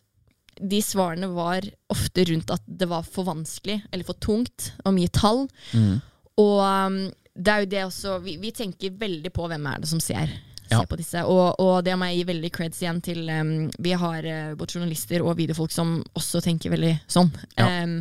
de 0.60 0.82
svarene 0.84 1.30
var 1.32 1.66
ofte 1.92 2.26
rundt 2.30 2.52
at 2.52 2.64
det 2.68 2.90
var 2.92 3.08
for 3.08 3.28
vanskelig 3.30 3.80
eller 3.92 4.08
for 4.08 4.20
tungt 4.20 4.74
og 4.84 4.94
mye 4.98 5.12
tall. 5.16 5.46
Mm. 5.72 5.98
Og 6.40 6.60
um, 6.60 7.00
det 7.40 7.54
er 7.54 7.64
jo 7.64 7.72
det 7.72 7.82
også 7.86 8.20
vi, 8.24 8.36
vi 8.42 8.52
tenker 8.56 8.96
veldig 9.00 9.32
på 9.36 9.48
hvem 9.48 9.68
er 9.72 9.82
det 9.84 9.90
som 9.92 10.02
ser 10.04 10.32
ja. 10.70 10.84
på 10.84 11.00
disse. 11.00 11.24
Og, 11.24 11.60
og, 11.62 11.80
det 11.86 11.96
må 11.98 12.10
jeg 12.10 12.22
gi 12.22 12.30
veldig 12.34 12.52
creds 12.56 12.84
igjen 12.84 13.02
til 13.06 13.24
um, 13.32 13.54
Vi 13.80 13.96
har 14.04 14.28
uh, 14.28 14.56
både 14.60 14.78
journalister 14.78 15.24
og 15.24 15.38
videofolk 15.40 15.74
som 15.74 16.00
også 16.20 16.44
tenker 16.46 16.76
veldig 16.76 16.96
sånn. 17.08 17.32
Ja. 17.60 17.70
Um, 17.84 18.00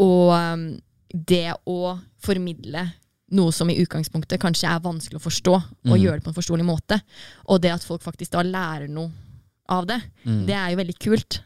og 0.00 0.34
um, 0.34 0.68
det 1.14 1.48
å 1.70 1.96
formidle 2.24 2.88
noe 3.34 3.52
som 3.54 3.70
i 3.70 3.76
utgangspunktet 3.80 4.42
kanskje 4.42 4.70
er 4.70 4.82
vanskelig 4.84 5.18
å 5.18 5.24
forstå, 5.24 5.54
og 5.54 5.92
mm. 5.94 6.00
gjøre 6.00 6.20
det 6.20 6.26
på 6.26 6.30
en 6.30 6.36
forståelig 6.36 6.66
måte, 6.66 6.98
og 7.50 7.62
det 7.62 7.72
at 7.72 7.86
folk 7.86 8.02
faktisk 8.04 8.34
da 8.34 8.44
lærer 8.46 8.90
noe 8.92 9.10
av 9.72 9.86
det, 9.88 10.00
mm. 10.24 10.42
det 10.48 10.56
er 10.58 10.72
jo 10.72 10.80
veldig 10.80 10.96
kult. 11.00 11.38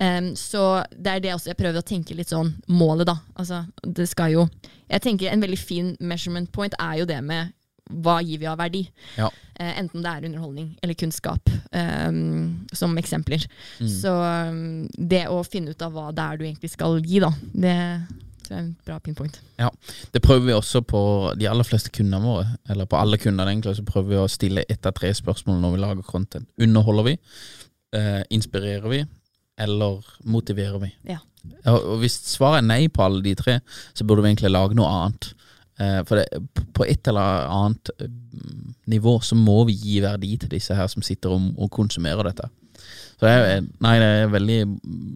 Um, 0.00 0.30
så 0.38 0.62
det 0.92 1.12
er 1.12 1.24
det 1.24 1.34
også 1.34 1.52
jeg 1.52 1.58
prøver 1.58 1.82
å 1.82 1.86
tenke 1.86 2.16
litt 2.16 2.32
sånn 2.32 2.54
målet, 2.72 3.08
da. 3.08 3.18
Altså, 3.36 3.64
det 3.82 4.08
skal 4.08 4.32
jo 4.32 4.48
Jeg 4.86 5.02
tenker 5.02 5.32
en 5.32 5.42
veldig 5.42 5.58
fin 5.58 5.88
measurement 5.98 6.48
point 6.54 6.74
er 6.78 7.00
jo 7.00 7.08
det 7.08 7.18
med 7.26 7.52
hva 8.02 8.16
gir 8.22 8.40
vi 8.42 8.46
av 8.50 8.58
verdi? 8.58 8.82
Ja. 9.18 9.28
Uh, 9.58 9.72
enten 9.78 10.02
det 10.02 10.10
er 10.10 10.26
underholdning 10.26 10.72
eller 10.82 10.98
kunnskap, 10.98 11.50
um, 11.70 12.66
som 12.74 12.96
eksempler. 12.98 13.46
Mm. 13.78 13.90
Så 13.90 14.12
um, 14.12 14.86
det 14.94 15.26
å 15.30 15.42
finne 15.46 15.74
ut 15.74 15.84
av 15.86 15.94
hva 15.94 16.08
det 16.14 16.24
er 16.24 16.38
du 16.38 16.46
egentlig 16.46 16.72
skal 16.72 16.98
gi, 17.02 17.20
da, 17.22 17.30
det 17.52 17.76
jeg 18.50 18.56
er 18.56 18.62
en 18.62 18.72
bra 18.86 18.98
pinpoint. 19.02 19.40
Ja, 19.58 19.68
Det 20.14 20.22
prøver 20.22 20.46
vi 20.46 20.56
også 20.56 20.82
på 20.86 21.00
de 21.38 21.48
aller 21.50 21.64
fleste 21.64 21.90
kundene 21.90 22.22
våre, 22.22 22.56
eller 22.70 22.88
på 22.88 22.98
alle 23.00 23.18
kundene 23.18 23.50
egentlig, 23.50 23.76
så 23.78 23.84
prøver 23.86 24.08
vi 24.14 24.20
å 24.22 24.28
stille 24.30 24.64
ett 24.68 24.86
av 24.86 24.96
tre 24.96 25.12
spørsmål 25.14 25.60
når 25.62 25.76
vi 25.76 25.82
lager 25.84 26.02
content. 26.02 26.48
Underholder 26.62 27.08
vi? 27.10 27.16
Eh, 27.96 28.22
inspirerer 28.30 28.88
vi? 28.92 29.04
Eller 29.58 30.04
motiverer 30.24 30.78
vi? 30.82 30.92
Ja. 31.08 31.18
Og 31.70 31.98
hvis 32.02 32.18
svaret 32.28 32.62
er 32.62 32.68
nei 32.68 32.86
på 32.92 33.04
alle 33.04 33.22
de 33.24 33.34
tre, 33.38 33.60
så 33.94 34.04
burde 34.04 34.24
vi 34.24 34.32
egentlig 34.34 34.52
lage 34.52 34.76
noe 34.76 34.90
annet. 34.90 35.30
Eh, 35.78 36.00
for 36.08 36.20
det, 36.20 36.42
på 36.74 36.86
et 36.88 37.08
eller 37.08 37.48
annet 37.52 37.90
eh, 38.00 38.08
nivå 38.88 39.18
så 39.24 39.36
må 39.36 39.62
vi 39.68 39.76
gi 39.76 39.98
verdi 40.04 40.36
til 40.40 40.52
disse 40.52 40.76
her 40.76 40.88
som 40.88 41.04
sitter 41.04 41.34
og, 41.34 41.50
og 41.56 41.70
konsumerer 41.72 42.30
dette. 42.30 42.48
Så 43.16 43.24
det 43.24 43.32
er, 43.32 43.62
nei, 43.80 43.94
det 44.02 44.08
er 44.12 44.32
veldig, 44.32 44.58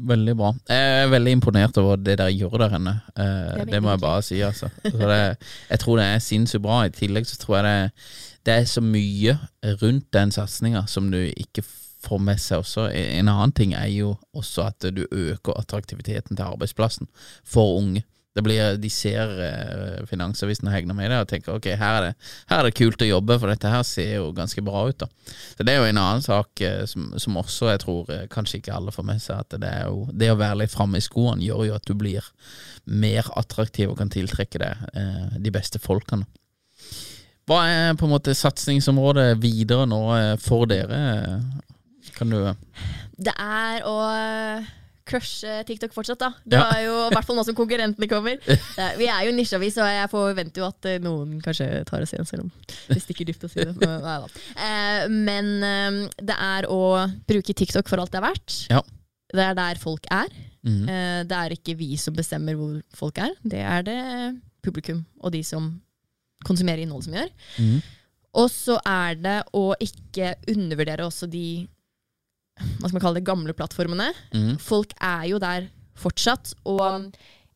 veldig 0.08 0.34
bra. 0.38 0.54
Jeg 0.70 1.02
er 1.02 1.10
veldig 1.12 1.34
imponert 1.36 1.80
over 1.82 2.00
det 2.00 2.16
dere 2.16 2.32
gjør 2.32 2.56
der 2.62 2.72
henne. 2.78 2.94
Eh, 3.12 3.60
det 3.68 3.82
må 3.84 3.92
jeg 3.92 4.00
bare 4.00 4.22
si, 4.24 4.40
altså. 4.46 4.70
Det, 4.84 5.20
jeg 5.68 5.82
tror 5.82 6.00
det 6.00 6.06
er 6.08 6.24
sinnssykt 6.24 6.64
bra. 6.64 6.80
I 6.88 6.94
tillegg 6.96 7.28
så 7.28 7.36
tror 7.42 7.60
jeg 7.60 7.66
det, 7.68 8.14
det 8.48 8.56
er 8.56 8.70
så 8.70 8.80
mye 8.84 9.36
rundt 9.82 10.08
den 10.16 10.32
satsinga 10.32 10.86
som 10.88 11.10
du 11.12 11.20
ikke 11.28 11.64
får 12.00 12.22
med 12.24 12.40
seg 12.40 12.62
også. 12.62 12.86
En 12.96 13.28
annen 13.28 13.52
ting 13.56 13.74
er 13.76 13.90
jo 13.92 14.14
også 14.36 14.70
at 14.70 14.88
du 14.96 15.04
øker 15.04 15.58
attraktiviteten 15.60 16.36
til 16.36 16.46
arbeidsplassen 16.46 17.10
for 17.44 17.76
unge. 17.82 18.04
Blir, 18.38 18.76
de 18.78 18.88
ser 18.94 19.32
eh, 19.42 20.04
Finansavisen 20.06 20.68
og 20.70 20.74
hegner 20.74 20.94
med 20.94 21.10
det 21.10 21.16
og 21.18 21.28
tenker 21.32 21.56
ok, 21.56 21.66
her 21.74 21.96
er, 21.96 22.04
det, 22.04 22.28
her 22.46 22.60
er, 22.60 22.68
det, 22.68 22.76
kult 22.78 23.02
å 23.02 23.08
jobbe, 23.08 23.36
for 23.42 23.50
dette 23.50 23.72
her 23.72 23.82
ser 23.82 24.12
jo 24.20 24.28
ganske 24.36 24.62
bra 24.62 24.84
ut. 24.86 25.02
da. 25.02 25.08
Så 25.56 25.66
Det 25.66 25.74
er 25.74 25.80
jo 25.80 25.88
en 25.90 25.98
annen 25.98 26.22
sak 26.22 26.62
eh, 26.62 26.84
som, 26.86 27.10
som, 27.18 27.40
også 27.42 27.72
jeg 27.72 27.82
tror 27.82 28.12
eh, 28.14 28.26
kanskje 28.30 28.60
ikke 28.60 28.76
alle 28.76 28.94
får 28.94 29.08
med 29.10 29.22
seg, 29.24 29.42
at 29.42 29.58
det, 29.58 29.72
jo, 29.82 30.06
det 30.14 30.30
å 30.30 30.38
være 30.38 30.62
litt 30.62 30.74
framme 30.74 31.02
i 31.02 31.04
skoene 31.04 31.42
gjør 31.42 31.66
jo 31.72 31.76
at 31.80 31.90
du 31.90 31.96
blir 31.98 32.30
mer 32.86 33.26
attraktiv 33.40 33.90
og 33.90 33.98
kan 33.98 34.14
tiltrekke 34.14 34.62
deg 34.62 34.86
eh, 34.94 35.38
de 35.42 35.54
beste 35.54 35.82
folkene. 35.82 36.28
Hva 37.50 37.64
er 37.66 37.96
på 37.98 38.06
en 38.06 38.14
måte 38.14 38.36
satsingsområdet 38.38 39.32
videre 39.42 39.90
nå 39.90 40.04
eh, 40.14 40.34
for 40.38 40.70
dere? 40.70 41.40
Kan 42.14 42.30
du 42.30 42.44
Det 43.18 43.34
er 43.34 43.82
å 43.90 43.96
crushe 45.10 45.56
TikTok 45.68 45.94
fortsatt, 45.94 46.20
da. 46.20 46.30
Det 46.44 46.60
er 46.60 46.84
jo 46.86 46.94
i 47.08 47.14
hvert 47.14 47.26
fall 47.26 47.38
nå 47.38 47.44
som 47.46 47.56
konkurrentene 47.58 48.08
kommer. 48.10 48.38
Vi 48.98 49.08
er 49.10 49.26
jo 49.26 49.34
nisjeavis, 49.36 49.78
og 49.82 49.90
jeg 49.90 50.10
forventer 50.12 50.62
jo 50.62 50.68
at 50.68 50.88
eh, 50.90 51.00
noen 51.02 51.40
kanskje 51.44 51.68
tar 51.88 52.04
oss 52.04 52.14
igjen, 52.14 52.28
selv 52.28 52.46
om 52.46 52.52
det 52.90 53.02
stikker 53.02 53.28
dypt 53.28 53.46
å 53.46 53.52
si 53.52 53.66
det. 53.66 53.74
Eh, 54.60 55.04
men 55.10 55.46
eh, 55.64 55.98
det 56.26 56.34
er 56.34 56.66
å 56.70 56.80
bruke 57.28 57.54
TikTok 57.56 57.88
for 57.90 58.00
alt 58.02 58.12
det 58.12 58.20
er 58.20 58.24
verdt. 58.24 58.56
Ja. 58.70 58.80
Det 59.30 59.44
er 59.44 59.56
der 59.58 59.80
folk 59.80 60.06
er. 60.12 60.30
Mm. 60.66 60.82
Det 61.30 61.36
er 61.36 61.54
ikke 61.54 61.74
vi 61.78 61.94
som 62.00 62.12
bestemmer 62.12 62.56
hvor 62.58 62.74
folk 62.92 63.20
er, 63.22 63.30
det 63.48 63.62
er 63.64 63.84
det 63.86 64.00
publikum 64.60 64.98
og 65.22 65.32
de 65.32 65.40
som 65.46 65.70
konsumerer 66.44 66.82
innhold 66.84 67.06
som 67.06 67.16
gjør. 67.16 67.30
Mm. 67.62 67.78
Og 68.40 68.50
så 68.52 68.76
er 68.86 69.16
det 69.18 69.38
å 69.56 69.64
ikke 69.82 70.34
undervurdere 70.50 71.06
også 71.08 71.28
de 71.30 71.64
hva 72.60 72.88
skal 72.88 72.96
man 72.96 73.04
kalle 73.04 73.20
det, 73.20 73.26
gamle 73.28 73.56
plattformene. 73.56 74.10
Mm. 74.34 74.54
Folk 74.62 74.94
er 74.96 75.26
jo 75.30 75.40
der 75.42 75.68
fortsatt. 76.00 76.54
Og 76.68 76.80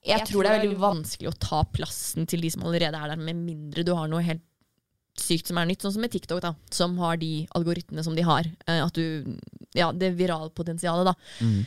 jeg, 0.05 0.19
jeg 0.19 0.29
tror 0.31 0.45
det 0.45 0.51
er 0.51 0.63
veldig 0.63 0.81
vanskelig 0.83 1.31
å 1.31 1.39
ta 1.41 1.63
plassen 1.75 2.29
til 2.31 2.45
de 2.45 2.51
som 2.53 2.67
allerede 2.67 2.99
er 2.99 3.15
der, 3.15 3.21
med 3.21 3.41
mindre 3.41 3.87
du 3.87 3.95
har 3.97 4.11
noe 4.11 4.25
helt 4.25 4.45
sykt 5.21 5.47
som 5.47 5.61
er 5.61 5.69
nytt, 5.71 5.85
sånn 5.85 5.95
som 5.95 6.03
med 6.03 6.11
TikTok, 6.11 6.41
da, 6.43 6.53
som 6.75 6.97
har 6.99 7.19
de 7.21 7.45
algoritmene 7.55 8.03
som 8.03 8.17
de 8.17 8.25
har. 8.27 8.49
Uh, 8.67 8.83
at 8.83 8.99
du, 8.99 9.39
ja, 9.79 9.93
Det 9.95 10.13
viralpotensialet, 10.19 11.13
da. 11.13 11.17
Mm. 11.41 11.65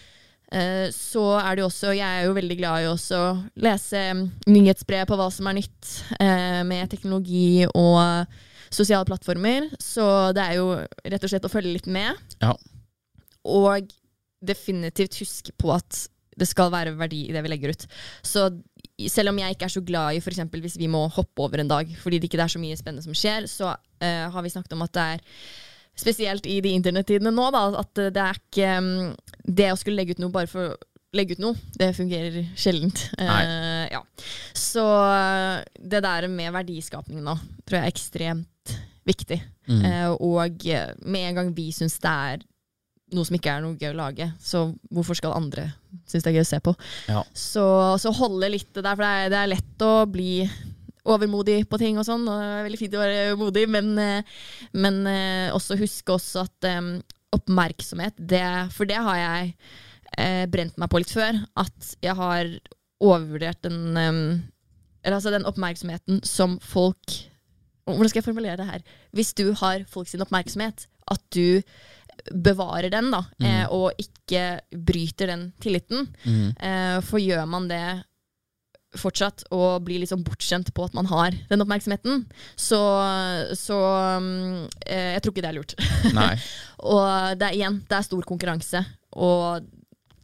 Så 0.96 1.22
er 1.36 1.58
det 1.58 1.60
jo 1.60 1.66
også 1.68 1.90
Jeg 1.92 2.08
er 2.08 2.22
jo 2.24 2.36
veldig 2.38 2.56
glad 2.56 2.86
i 2.86 2.86
å 2.88 3.32
lese 3.60 4.00
um, 4.16 4.22
nyhetsbrev 4.48 5.10
på 5.10 5.18
hva 5.20 5.26
som 5.28 5.50
er 5.52 5.58
nytt 5.58 5.90
uh, 6.22 6.64
med 6.64 6.88
teknologi 6.88 7.66
og 7.68 8.32
sosiale 8.72 9.04
plattformer. 9.08 9.68
Så 9.84 10.06
det 10.36 10.46
er 10.46 10.62
jo 10.62 10.70
rett 11.04 11.26
og 11.26 11.34
slett 11.34 11.48
å 11.48 11.52
følge 11.52 11.74
litt 11.76 11.90
med. 11.92 12.16
Ja. 12.40 12.54
Og 13.48 13.92
definitivt 14.48 15.18
huske 15.24 15.56
på 15.58 15.72
at 15.74 16.06
det 16.38 16.46
skal 16.46 16.70
være 16.74 16.94
verdi 16.98 17.24
i 17.28 17.34
det 17.34 17.42
vi 17.42 17.50
legger 17.50 17.74
ut. 17.74 17.86
Så 18.26 18.50
selv 19.10 19.32
om 19.32 19.40
jeg 19.42 19.56
ikke 19.56 19.66
er 19.68 19.74
så 19.74 19.84
glad 19.86 20.18
i 20.18 20.22
f.eks. 20.22 20.44
hvis 20.54 20.78
vi 20.78 20.90
må 20.90 21.08
hoppe 21.14 21.46
over 21.46 21.62
en 21.62 21.70
dag 21.70 21.90
fordi 22.02 22.20
det 22.20 22.30
ikke 22.30 22.44
er 22.44 22.54
så 22.54 22.62
mye 22.62 22.78
spennende 22.78 23.06
som 23.06 23.18
skjer, 23.18 23.48
så 23.50 23.74
uh, 23.74 24.28
har 24.34 24.46
vi 24.46 24.54
snakket 24.54 24.78
om 24.78 24.86
at 24.86 24.94
det 24.98 25.08
er 25.16 25.26
Spesielt 25.98 26.46
i 26.46 26.60
de 26.62 26.76
internettidene 26.78 27.32
nå, 27.34 27.48
da, 27.50 27.64
at 27.80 28.00
det 28.14 28.22
er 28.22 28.38
ikke 28.38 28.74
um, 28.78 28.90
Det 29.42 29.72
å 29.74 29.78
skulle 29.80 29.98
legge 29.98 30.14
ut 30.14 30.20
noe 30.22 30.34
bare 30.36 30.50
for 30.52 30.76
å 30.76 30.76
legge 31.18 31.34
ut 31.34 31.42
noe. 31.42 31.58
Det 31.80 31.88
fungerer 31.98 32.36
sjeldent. 32.60 33.00
Uh, 33.18 33.88
ja. 33.90 34.04
Så 34.54 34.84
eh, 34.84 35.64
det 35.80 36.04
der 36.04 36.28
med 36.30 36.52
verdiskapning 36.54 37.24
nå 37.26 37.34
tror 37.64 37.80
jeg 37.80 37.82
er 37.82 37.96
ekstremt 37.96 38.74
viktig. 39.08 39.40
Mm. 39.72 39.82
Uh, 39.88 40.12
og 40.28 40.68
med 41.08 41.30
en 41.32 41.40
gang 41.40 41.50
vi 41.58 41.72
syns 41.74 41.98
det 42.04 42.12
er 42.12 42.46
noe 43.16 43.28
som 43.28 43.38
ikke 43.38 43.52
er 43.54 43.64
noe 43.64 43.78
gøy 43.80 43.94
å 43.94 43.98
lage, 43.98 44.28
så 44.44 44.66
hvorfor 44.92 45.18
skal 45.18 45.36
andre 45.38 45.70
synes 46.08 46.26
det 46.26 46.32
er 46.32 46.40
gøy 46.40 46.46
å 46.46 46.50
se 46.50 46.60
på? 46.64 46.74
Ja. 47.08 47.22
Så, 47.36 47.66
så 48.04 48.12
holde 48.16 48.50
litt 48.52 48.70
det 48.76 48.84
der, 48.84 48.98
for 48.98 49.06
det 49.06 49.12
er, 49.12 49.32
det 49.32 49.40
er 49.40 49.52
lett 49.54 49.86
å 49.86 49.94
bli 50.12 50.32
overmodig 51.08 51.62
på 51.72 51.80
ting 51.80 52.00
og 52.00 52.08
sånn, 52.08 52.26
og 52.28 52.40
det 52.42 52.48
er 52.48 52.66
veldig 52.66 52.80
fint 52.82 52.98
å 52.98 53.04
være 53.04 53.38
modig, 53.40 53.64
men, 53.72 53.94
eh, 54.04 54.34
men 54.76 55.00
eh, 55.08 55.56
også 55.56 55.80
huske 55.80 56.18
også 56.18 56.44
at 56.44 56.68
um, 56.80 56.98
oppmerksomhet, 57.36 58.18
det, 58.20 58.44
for 58.76 58.90
det 58.90 59.00
har 59.04 59.22
jeg 59.22 59.54
eh, 60.18 60.44
brent 60.52 60.76
meg 60.80 60.92
på 60.92 61.00
litt 61.00 61.14
før, 61.14 61.40
at 61.60 61.96
jeg 62.04 62.18
har 62.20 62.52
overvurdert 63.04 63.64
den, 63.64 63.96
um, 63.96 64.22
eller 65.04 65.20
altså 65.20 65.32
den 65.32 65.48
oppmerksomheten 65.48 66.24
som 66.28 66.60
folk 66.64 67.22
hvordan 67.88 68.10
skal 68.12 68.20
jeg 68.20 68.28
formulere 68.28 68.60
det 68.60 68.68
her? 68.68 68.82
Hvis 69.16 69.30
du 69.32 69.54
har 69.56 69.86
folks 69.88 70.16
oppmerksomhet, 70.20 70.90
at 71.08 71.22
du 71.32 71.62
bevarer 72.32 72.92
den, 72.94 73.10
da, 73.14 73.24
eh, 73.44 73.66
og 73.74 73.98
ikke 74.02 74.60
bryter 74.72 75.32
den 75.32 75.50
tilliten. 75.64 76.08
Mm. 76.24 76.52
Eh, 76.56 76.98
for 77.06 77.22
gjør 77.22 77.48
man 77.50 77.70
det 77.72 77.84
fortsatt, 78.98 79.44
og 79.54 79.84
blir 79.86 80.02
liksom 80.02 80.24
bortskjemt 80.26 80.72
på 80.76 80.86
at 80.88 80.96
man 80.98 81.10
har 81.12 81.36
den 81.50 81.64
oppmerksomheten, 81.64 82.24
så, 82.56 82.80
så 83.58 83.80
mm, 84.24 84.62
eh, 84.88 85.10
Jeg 85.18 85.24
tror 85.24 85.34
ikke 85.34 85.44
det 85.44 85.52
er 85.52 85.58
lurt. 85.58 85.76
Og 86.94 87.38
det 87.40 87.50
er 87.50 87.58
igjen, 87.58 87.82
det 87.90 87.98
er 87.98 88.06
stor 88.06 88.24
konkurranse, 88.28 88.84
og 89.18 89.66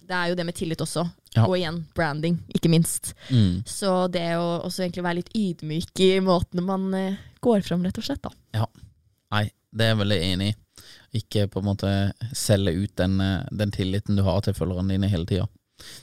det 0.04 0.14
er 0.14 0.30
jo 0.30 0.36
det 0.38 0.46
med 0.46 0.56
tillit 0.56 0.82
også. 0.84 1.06
Ja. 1.34 1.48
Og 1.48 1.56
igjen, 1.58 1.80
branding, 1.98 2.38
ikke 2.54 2.70
minst. 2.70 3.14
Mm. 3.34 3.64
Så 3.66 4.06
det 4.14 4.36
å 4.38 4.60
også 4.68 4.84
egentlig 4.84 5.06
være 5.06 5.20
litt 5.22 5.32
ydmyk 5.34 6.04
i 6.06 6.12
måten 6.22 6.62
man 6.68 6.92
eh, 6.98 7.22
går 7.44 7.64
fram, 7.66 7.86
rett 7.88 7.98
og 7.98 8.06
slett. 8.06 8.22
da. 8.22 8.34
Ja. 8.54 8.68
Nei, 9.34 9.48
det 9.74 9.88
er 9.88 9.94
jeg 9.96 10.02
veldig 10.04 10.20
enig 10.28 10.52
i. 10.52 10.58
Ikke 11.14 11.48
på 11.52 11.62
en 11.62 11.68
måte 11.68 11.92
selge 12.36 12.74
ut 12.78 12.96
den, 13.00 13.20
eh, 13.22 13.46
den 13.52 13.74
tilliten 13.74 14.18
du 14.18 14.24
har 14.26 14.42
til 14.46 14.56
følgerne 14.58 14.96
dine 14.96 15.12
hele 15.12 15.28
tida. 15.30 15.48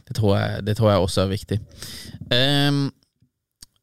Det, 0.06 0.14
det 0.66 0.76
tror 0.76 0.90
jeg 0.90 1.04
også 1.04 1.24
er 1.24 1.30
viktig. 1.30 1.58
Um, 2.30 2.90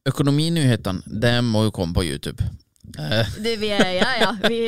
økonominyhetene, 0.08 1.04
det 1.08 1.36
må 1.44 1.68
jo 1.68 1.74
komme 1.76 1.96
på 1.96 2.06
YouTube. 2.06 2.44
Eh, 2.98 3.28
Det, 3.44 3.56
vi, 3.60 3.70
ja, 3.70 4.12
ja, 4.22 4.30
vi, 4.48 4.62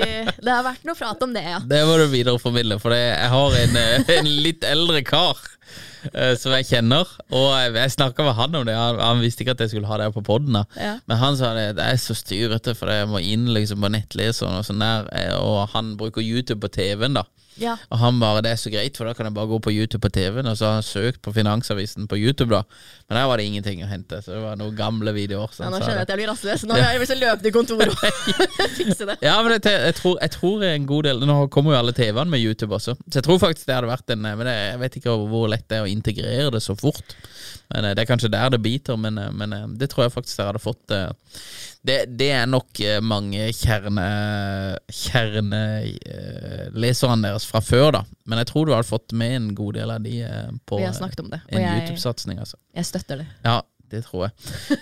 det 0.43 0.51
har 0.51 0.65
vært 0.65 0.83
noe 0.87 0.97
prat 0.97 1.23
om 1.23 1.33
det, 1.35 1.45
ja. 1.45 1.61
det 1.71 1.83
må 1.87 1.95
du 1.99 2.07
videreformidle, 2.11 2.79
for 2.81 2.95
jeg 2.95 3.31
har 3.35 3.57
en, 3.61 3.79
eh, 3.79 4.11
en 4.19 4.31
litt 4.43 4.65
eldre 4.67 5.03
kar 5.07 5.39
som 6.39 6.53
jeg 6.55 6.65
kjenner, 6.69 7.09
og 7.35 7.47
jeg, 7.75 7.91
snakka 7.95 8.23
med 8.23 8.37
han 8.37 8.55
om 8.61 8.67
det. 8.67 8.75
Han, 8.77 8.99
han 9.03 9.23
visste 9.23 9.43
ikke 9.43 9.57
at 9.57 9.65
jeg 9.65 9.73
skulle 9.73 9.89
ha 9.89 9.97
det 10.01 10.11
på 10.15 10.23
poden, 10.25 10.61
Ja. 10.79 10.93
men 11.05 11.17
han 11.21 11.35
sa 11.39 11.53
det, 11.57 11.75
det 11.79 11.85
er 11.89 11.99
så 11.99 12.15
styrete, 12.17 12.75
for 12.77 12.91
jeg 12.93 13.09
må 13.11 13.19
inn 13.23 13.49
liksom 13.55 13.83
på 13.83 13.91
nettleseren 13.91 14.59
og 14.61 14.65
sånn 14.67 14.79
der, 14.83 15.09
eh, 15.15 15.35
og 15.39 15.67
han 15.75 15.95
bruker 15.99 16.23
YouTube 16.23 16.61
på 16.63 16.71
TV-en, 16.79 17.19
da. 17.19 17.25
ja. 17.59 17.73
Og 17.91 17.99
han 17.99 18.19
bare, 18.21 18.39
det 18.45 18.53
er 18.53 18.59
så 18.61 18.71
greit, 18.71 18.95
for 18.95 19.03
da 19.09 19.11
kan 19.17 19.27
jeg 19.27 19.35
bare 19.35 19.49
gå 19.51 19.57
på 19.65 19.73
YouTube 19.75 19.99
på 20.05 20.11
TV-en, 20.15 20.47
og 20.47 20.55
så 20.55 20.69
har 20.69 20.77
han 20.79 20.85
søkt 20.87 21.19
på 21.25 21.33
Finansavisen 21.35 22.07
på 22.07 22.15
YouTube, 22.15 22.53
da. 22.55 22.61
Men 23.09 23.17
der 23.19 23.25
var 23.27 23.41
det 23.41 23.47
ingenting 23.49 23.81
å 23.83 23.89
hente, 23.89 24.21
så 24.23 24.31
det 24.37 24.39
var 24.45 24.55
noen 24.59 24.75
gamle 24.77 25.11
videoer. 25.15 25.51
så 25.51 25.65
ja 25.65 25.71
nå 25.73 25.81
skjønner 25.81 25.99
jeg 25.99 26.07
at 26.07 26.13
jeg 26.13 26.19
blir 26.21 26.29
rastløs. 26.31 26.63
Nå 26.69 26.77
har 26.77 26.93
jeg 26.93 27.01
lyst 27.03 27.11
til 27.11 27.19
å 27.19 27.25
løpe 27.25 27.43
til 27.43 27.55
kontoret 27.55 27.91
og 27.91 27.97
fikse 28.79 29.09
det. 29.09 29.17
Ja, 29.25 29.35
men 29.43 29.57
jeg, 29.57 29.65
jeg, 29.67 29.95
tror, 29.99 30.15
jeg 30.23 30.31
tror 30.37 30.63
en 30.69 30.85
god 30.93 31.09
del 31.09 31.25
Nå 31.27 31.37
kommer 31.51 31.73
jo 31.75 31.79
alle 31.81 31.95
TV-ene 31.97 32.31
med 32.31 32.39
YouTube 32.45 32.77
også, 32.79 32.95
så 32.95 33.19
jeg 33.19 33.25
tror 33.27 33.41
faktisk 33.43 33.67
det 33.67 33.75
hadde 33.75 33.89
vært 33.91 34.13
en 34.15 34.23
Men 34.23 34.47
jeg 34.47 34.79
vet 34.85 34.95
ikke 35.01 35.17
hvor 35.33 35.49
lett 35.51 35.58
det 35.67 35.77
er 35.77 35.85
å 35.85 35.91
integrere 35.91 36.53
det 36.55 36.63
så 36.63 36.75
fort. 36.79 37.17
Men 37.69 37.85
eh, 37.85 37.93
Det 37.95 38.01
er 38.03 38.09
kanskje 38.09 38.31
der 38.33 38.49
det 38.53 38.61
biter, 38.65 38.97
men, 38.97 39.17
eh, 39.17 39.31
men 39.31 39.53
eh, 39.53 39.67
det 39.79 39.89
tror 39.91 40.03
jeg 40.05 40.15
faktisk 40.15 40.37
dere 40.39 40.47
hadde 40.53 40.63
fått 40.63 40.87
det, 41.79 41.99
det 42.19 42.31
er 42.35 42.45
nok 42.49 42.79
mange 43.07 43.07
mange 43.07 43.53
kjerne 43.55 44.05
Kjerneleserne 44.91 47.23
deres 47.23 47.45
fra 47.47 47.61
før, 47.63 47.91
da. 47.95 48.01
Men 48.27 48.37
jeg 48.41 48.47
tror 48.49 48.63
du 48.67 48.73
hadde 48.75 48.89
fått 48.89 49.13
med 49.15 49.31
en 49.37 49.55
god 49.55 49.73
del 49.79 49.89
av 49.93 49.99
de 50.03 50.15
på 50.67 50.75
Vi 50.81 50.87
har 50.87 50.97
snakket 50.97 51.19
om 51.23 51.29
det, 51.31 51.39
og 51.47 51.55
en 51.55 51.77
YouTube-satsing. 51.77 52.35
Altså. 52.39 52.57
jeg 52.75 52.85
støtter 52.89 53.15
det. 53.21 53.27
Ja, 53.45 53.57
det 53.93 54.01
tror 54.09 54.21
jeg. 54.27 54.33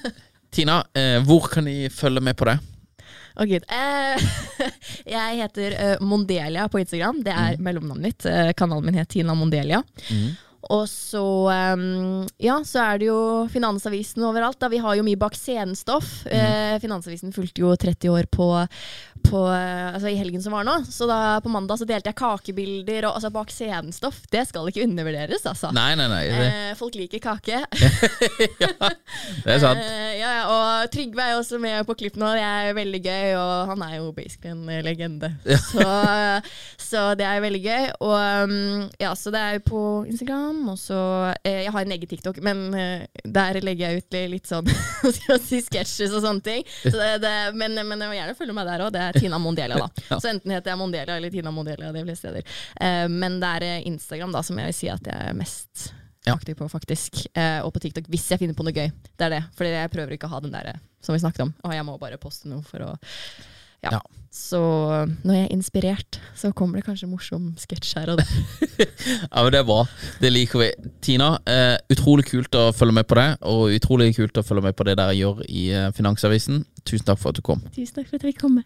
Tina, 0.57 0.75
hvor 1.27 1.43
kan 1.51 1.63
de 1.69 1.89
følge 1.93 2.21
med 2.23 2.35
på 2.39 2.45
det? 2.49 2.57
Å 3.37 3.45
gud. 3.45 3.63
Eh, 3.69 4.17
jeg 5.17 5.29
heter 5.43 5.69
Mondelia 6.01 6.63
på 6.71 6.81
Instagram. 6.81 7.17
Det 7.27 7.35
er 7.35 7.61
mellomnavnet 7.61 8.05
mitt. 8.09 8.21
Kanalen 8.57 8.85
min 8.89 8.97
heter 8.97 9.13
Tina 9.19 9.33
Mondelia. 9.37 9.79
Og 10.61 10.89
så, 10.89 11.23
um, 11.77 12.25
ja, 12.41 12.57
så 12.65 12.81
er 12.83 12.99
det 12.99 13.07
jo 13.09 13.19
Finansavisen 13.51 14.25
overalt. 14.25 14.59
Da. 14.59 14.69
Vi 14.71 14.81
har 14.83 14.97
jo 14.97 15.05
mye 15.05 15.19
bak 15.19 15.37
scenen-stoff. 15.37 16.25
Eh, 16.25 16.75
Finansavisen 16.83 17.33
fulgte 17.35 17.63
jo 17.63 17.75
30 17.77 18.11
år 18.11 18.27
på, 18.33 18.49
på 19.29 19.43
eh, 19.53 19.93
altså 19.93 20.11
i 20.11 20.17
helgen 20.19 20.43
som 20.43 20.57
var 20.57 20.67
nå. 20.67 20.79
Så 20.89 21.07
da 21.09 21.37
på 21.43 21.51
mandag 21.53 21.79
så 21.79 21.87
delte 21.87 22.11
jeg 22.11 22.19
kakebilder 22.19 23.07
og 23.07 23.19
altså 23.19 23.31
bak 23.33 23.53
scenen-stoff. 23.53 24.23
Det 24.33 24.47
skal 24.49 24.67
ikke 24.71 24.87
undervurderes, 24.87 25.45
altså. 25.47 25.71
Nei, 25.77 25.91
nei, 25.99 26.09
nei. 26.11 26.23
Eh, 26.33 26.71
folk 26.79 26.97
liker 26.99 27.23
kake. 27.23 27.63
ja, 28.63 28.91
det 29.47 29.55
er 29.55 29.61
sant. 29.63 29.79
Eh, 29.79 30.17
ja, 30.19 30.31
ja, 30.41 30.43
og 30.51 30.89
Trygve 30.91 31.23
er 31.23 31.33
jo 31.33 31.39
også 31.39 31.59
med 31.63 31.85
på 31.87 31.95
klipp 32.01 32.17
nå. 32.19 32.29
Det 32.35 32.43
er 32.43 32.73
veldig 32.75 32.99
gøy, 32.99 33.35
og 33.39 33.71
han 33.71 33.83
er 33.85 33.93
jo 33.97 34.09
basically 34.15 34.51
en 34.51 34.83
legende. 34.83 35.29
legende. 35.45 35.57
Så, 35.63 35.85
så 36.89 37.03
det 37.15 37.25
er 37.27 37.43
veldig 37.43 37.61
gøy. 37.63 37.87
Og 38.03 38.15
um, 38.43 38.83
ja, 38.99 39.13
så 39.15 39.31
det 39.31 39.41
er 39.41 39.57
jo 39.57 39.63
på 39.69 39.83
Instagram, 40.09 40.63
og 40.73 40.79
så 40.81 40.99
eh, 41.43 41.63
Jeg 41.63 41.73
har 41.75 41.87
en 41.87 41.95
egen 41.95 42.11
TikTok, 42.11 42.41
men 42.43 42.65
eh, 42.75 43.05
der 43.23 43.61
legger 43.63 43.93
jeg 43.93 44.03
ut 44.03 44.17
litt 44.33 44.49
sånn 44.49 44.67
si, 45.47 45.61
sketsjer 45.63 46.11
og 46.17 46.25
sånne 46.25 46.43
ting. 46.43 46.65
Så 46.83 46.95
det, 46.95 47.11
det, 47.23 47.35
men, 47.55 47.77
men 47.87 48.03
jeg 48.03 48.11
må 48.11 48.17
gjerne 48.19 48.37
følge 48.39 48.57
meg 48.57 48.67
der 48.67 48.83
òg. 48.87 48.91
Det 48.95 49.05
er 49.05 49.21
Tina 49.21 49.39
Mondelia, 49.41 49.79
da. 49.79 49.89
Så 50.21 50.31
enten 50.31 50.55
heter 50.55 50.73
jeg 50.73 50.81
Mondelia 50.81 51.17
eller 51.17 51.33
Tina 51.33 51.53
Mondelia 51.55 51.93
de 51.95 52.03
fleste 52.03 52.27
steder. 52.27 52.59
Eh, 52.81 53.05
men 53.11 53.39
det 53.43 53.53
er 53.55 53.69
eh, 53.69 53.87
Instagram 53.87 54.35
da 54.35 54.43
som 54.43 54.59
jeg 54.59 54.73
vil 54.73 54.77
si 54.81 54.91
at 54.91 55.07
jeg 55.07 55.31
er 55.31 55.37
mest 55.37 55.87
Ja. 56.27 56.35
aktiv 56.37 56.57
på, 56.59 56.69
faktisk. 56.71 57.25
Eh, 57.33 57.59
og 57.65 57.73
på 57.75 57.83
TikTok, 57.83 58.09
hvis 58.11 58.27
jeg 58.31 58.41
finner 58.41 58.57
på 58.57 58.65
noe 58.67 58.75
gøy. 58.75 58.91
Det 59.17 59.27
er 59.27 59.37
det. 59.37 59.43
For 59.57 59.67
jeg 59.67 59.93
prøver 59.93 60.17
ikke 60.17 60.29
å 60.29 60.35
ha 60.35 60.41
den 60.43 60.55
der 60.55 60.73
eh, 60.73 60.81
som 61.03 61.15
vi 61.15 61.23
snakket 61.23 61.47
om. 61.47 61.53
Og 61.63 61.75
jeg 61.75 61.87
må 61.87 61.97
bare 62.01 62.19
poste 62.21 62.51
noe 62.51 62.65
for 62.65 62.83
å 62.85 62.95
ja. 63.85 63.91
Ja. 63.93 63.99
Så 64.33 64.59
når 65.23 65.33
jeg 65.33 65.43
er 65.45 65.53
inspirert, 65.53 66.19
så 66.37 66.51
kommer 66.53 66.79
det 66.79 66.85
kanskje 66.85 67.09
morsom 67.09 67.51
sketsj 67.61 67.93
her 67.97 68.13
og 68.13 68.21
der. 68.21 68.31
Ja, 69.31 69.43
men 69.43 69.51
Det 69.53 69.61
er 69.61 69.67
bra. 69.67 69.79
Det 70.21 70.31
liker 70.33 70.61
vi. 70.61 70.71
Tina, 71.01 71.35
eh, 71.49 71.77
utrolig 71.93 72.27
kult 72.29 72.57
å 72.57 72.69
følge 72.75 72.97
med 72.99 73.07
på 73.09 73.17
det, 73.17 73.29
og 73.47 73.73
utrolig 73.77 74.11
kult 74.17 74.37
å 74.37 74.45
følge 74.45 74.67
med 74.69 74.77
på 74.77 74.87
det 74.89 74.97
dere 74.99 75.17
gjør 75.17 75.45
i 75.47 75.69
eh, 75.73 75.91
Finansavisen. 75.97 76.65
Tusen 76.83 77.07
takk 77.07 77.21
for 77.21 77.33
at 77.33 77.39
du 77.39 77.45
kom. 77.45 77.63
Tusen 77.73 78.01
takk 78.01 78.09
for 78.09 78.17
at 78.19 78.27
jeg 78.27 78.35
fikk 78.35 78.43
komme. 78.45 78.65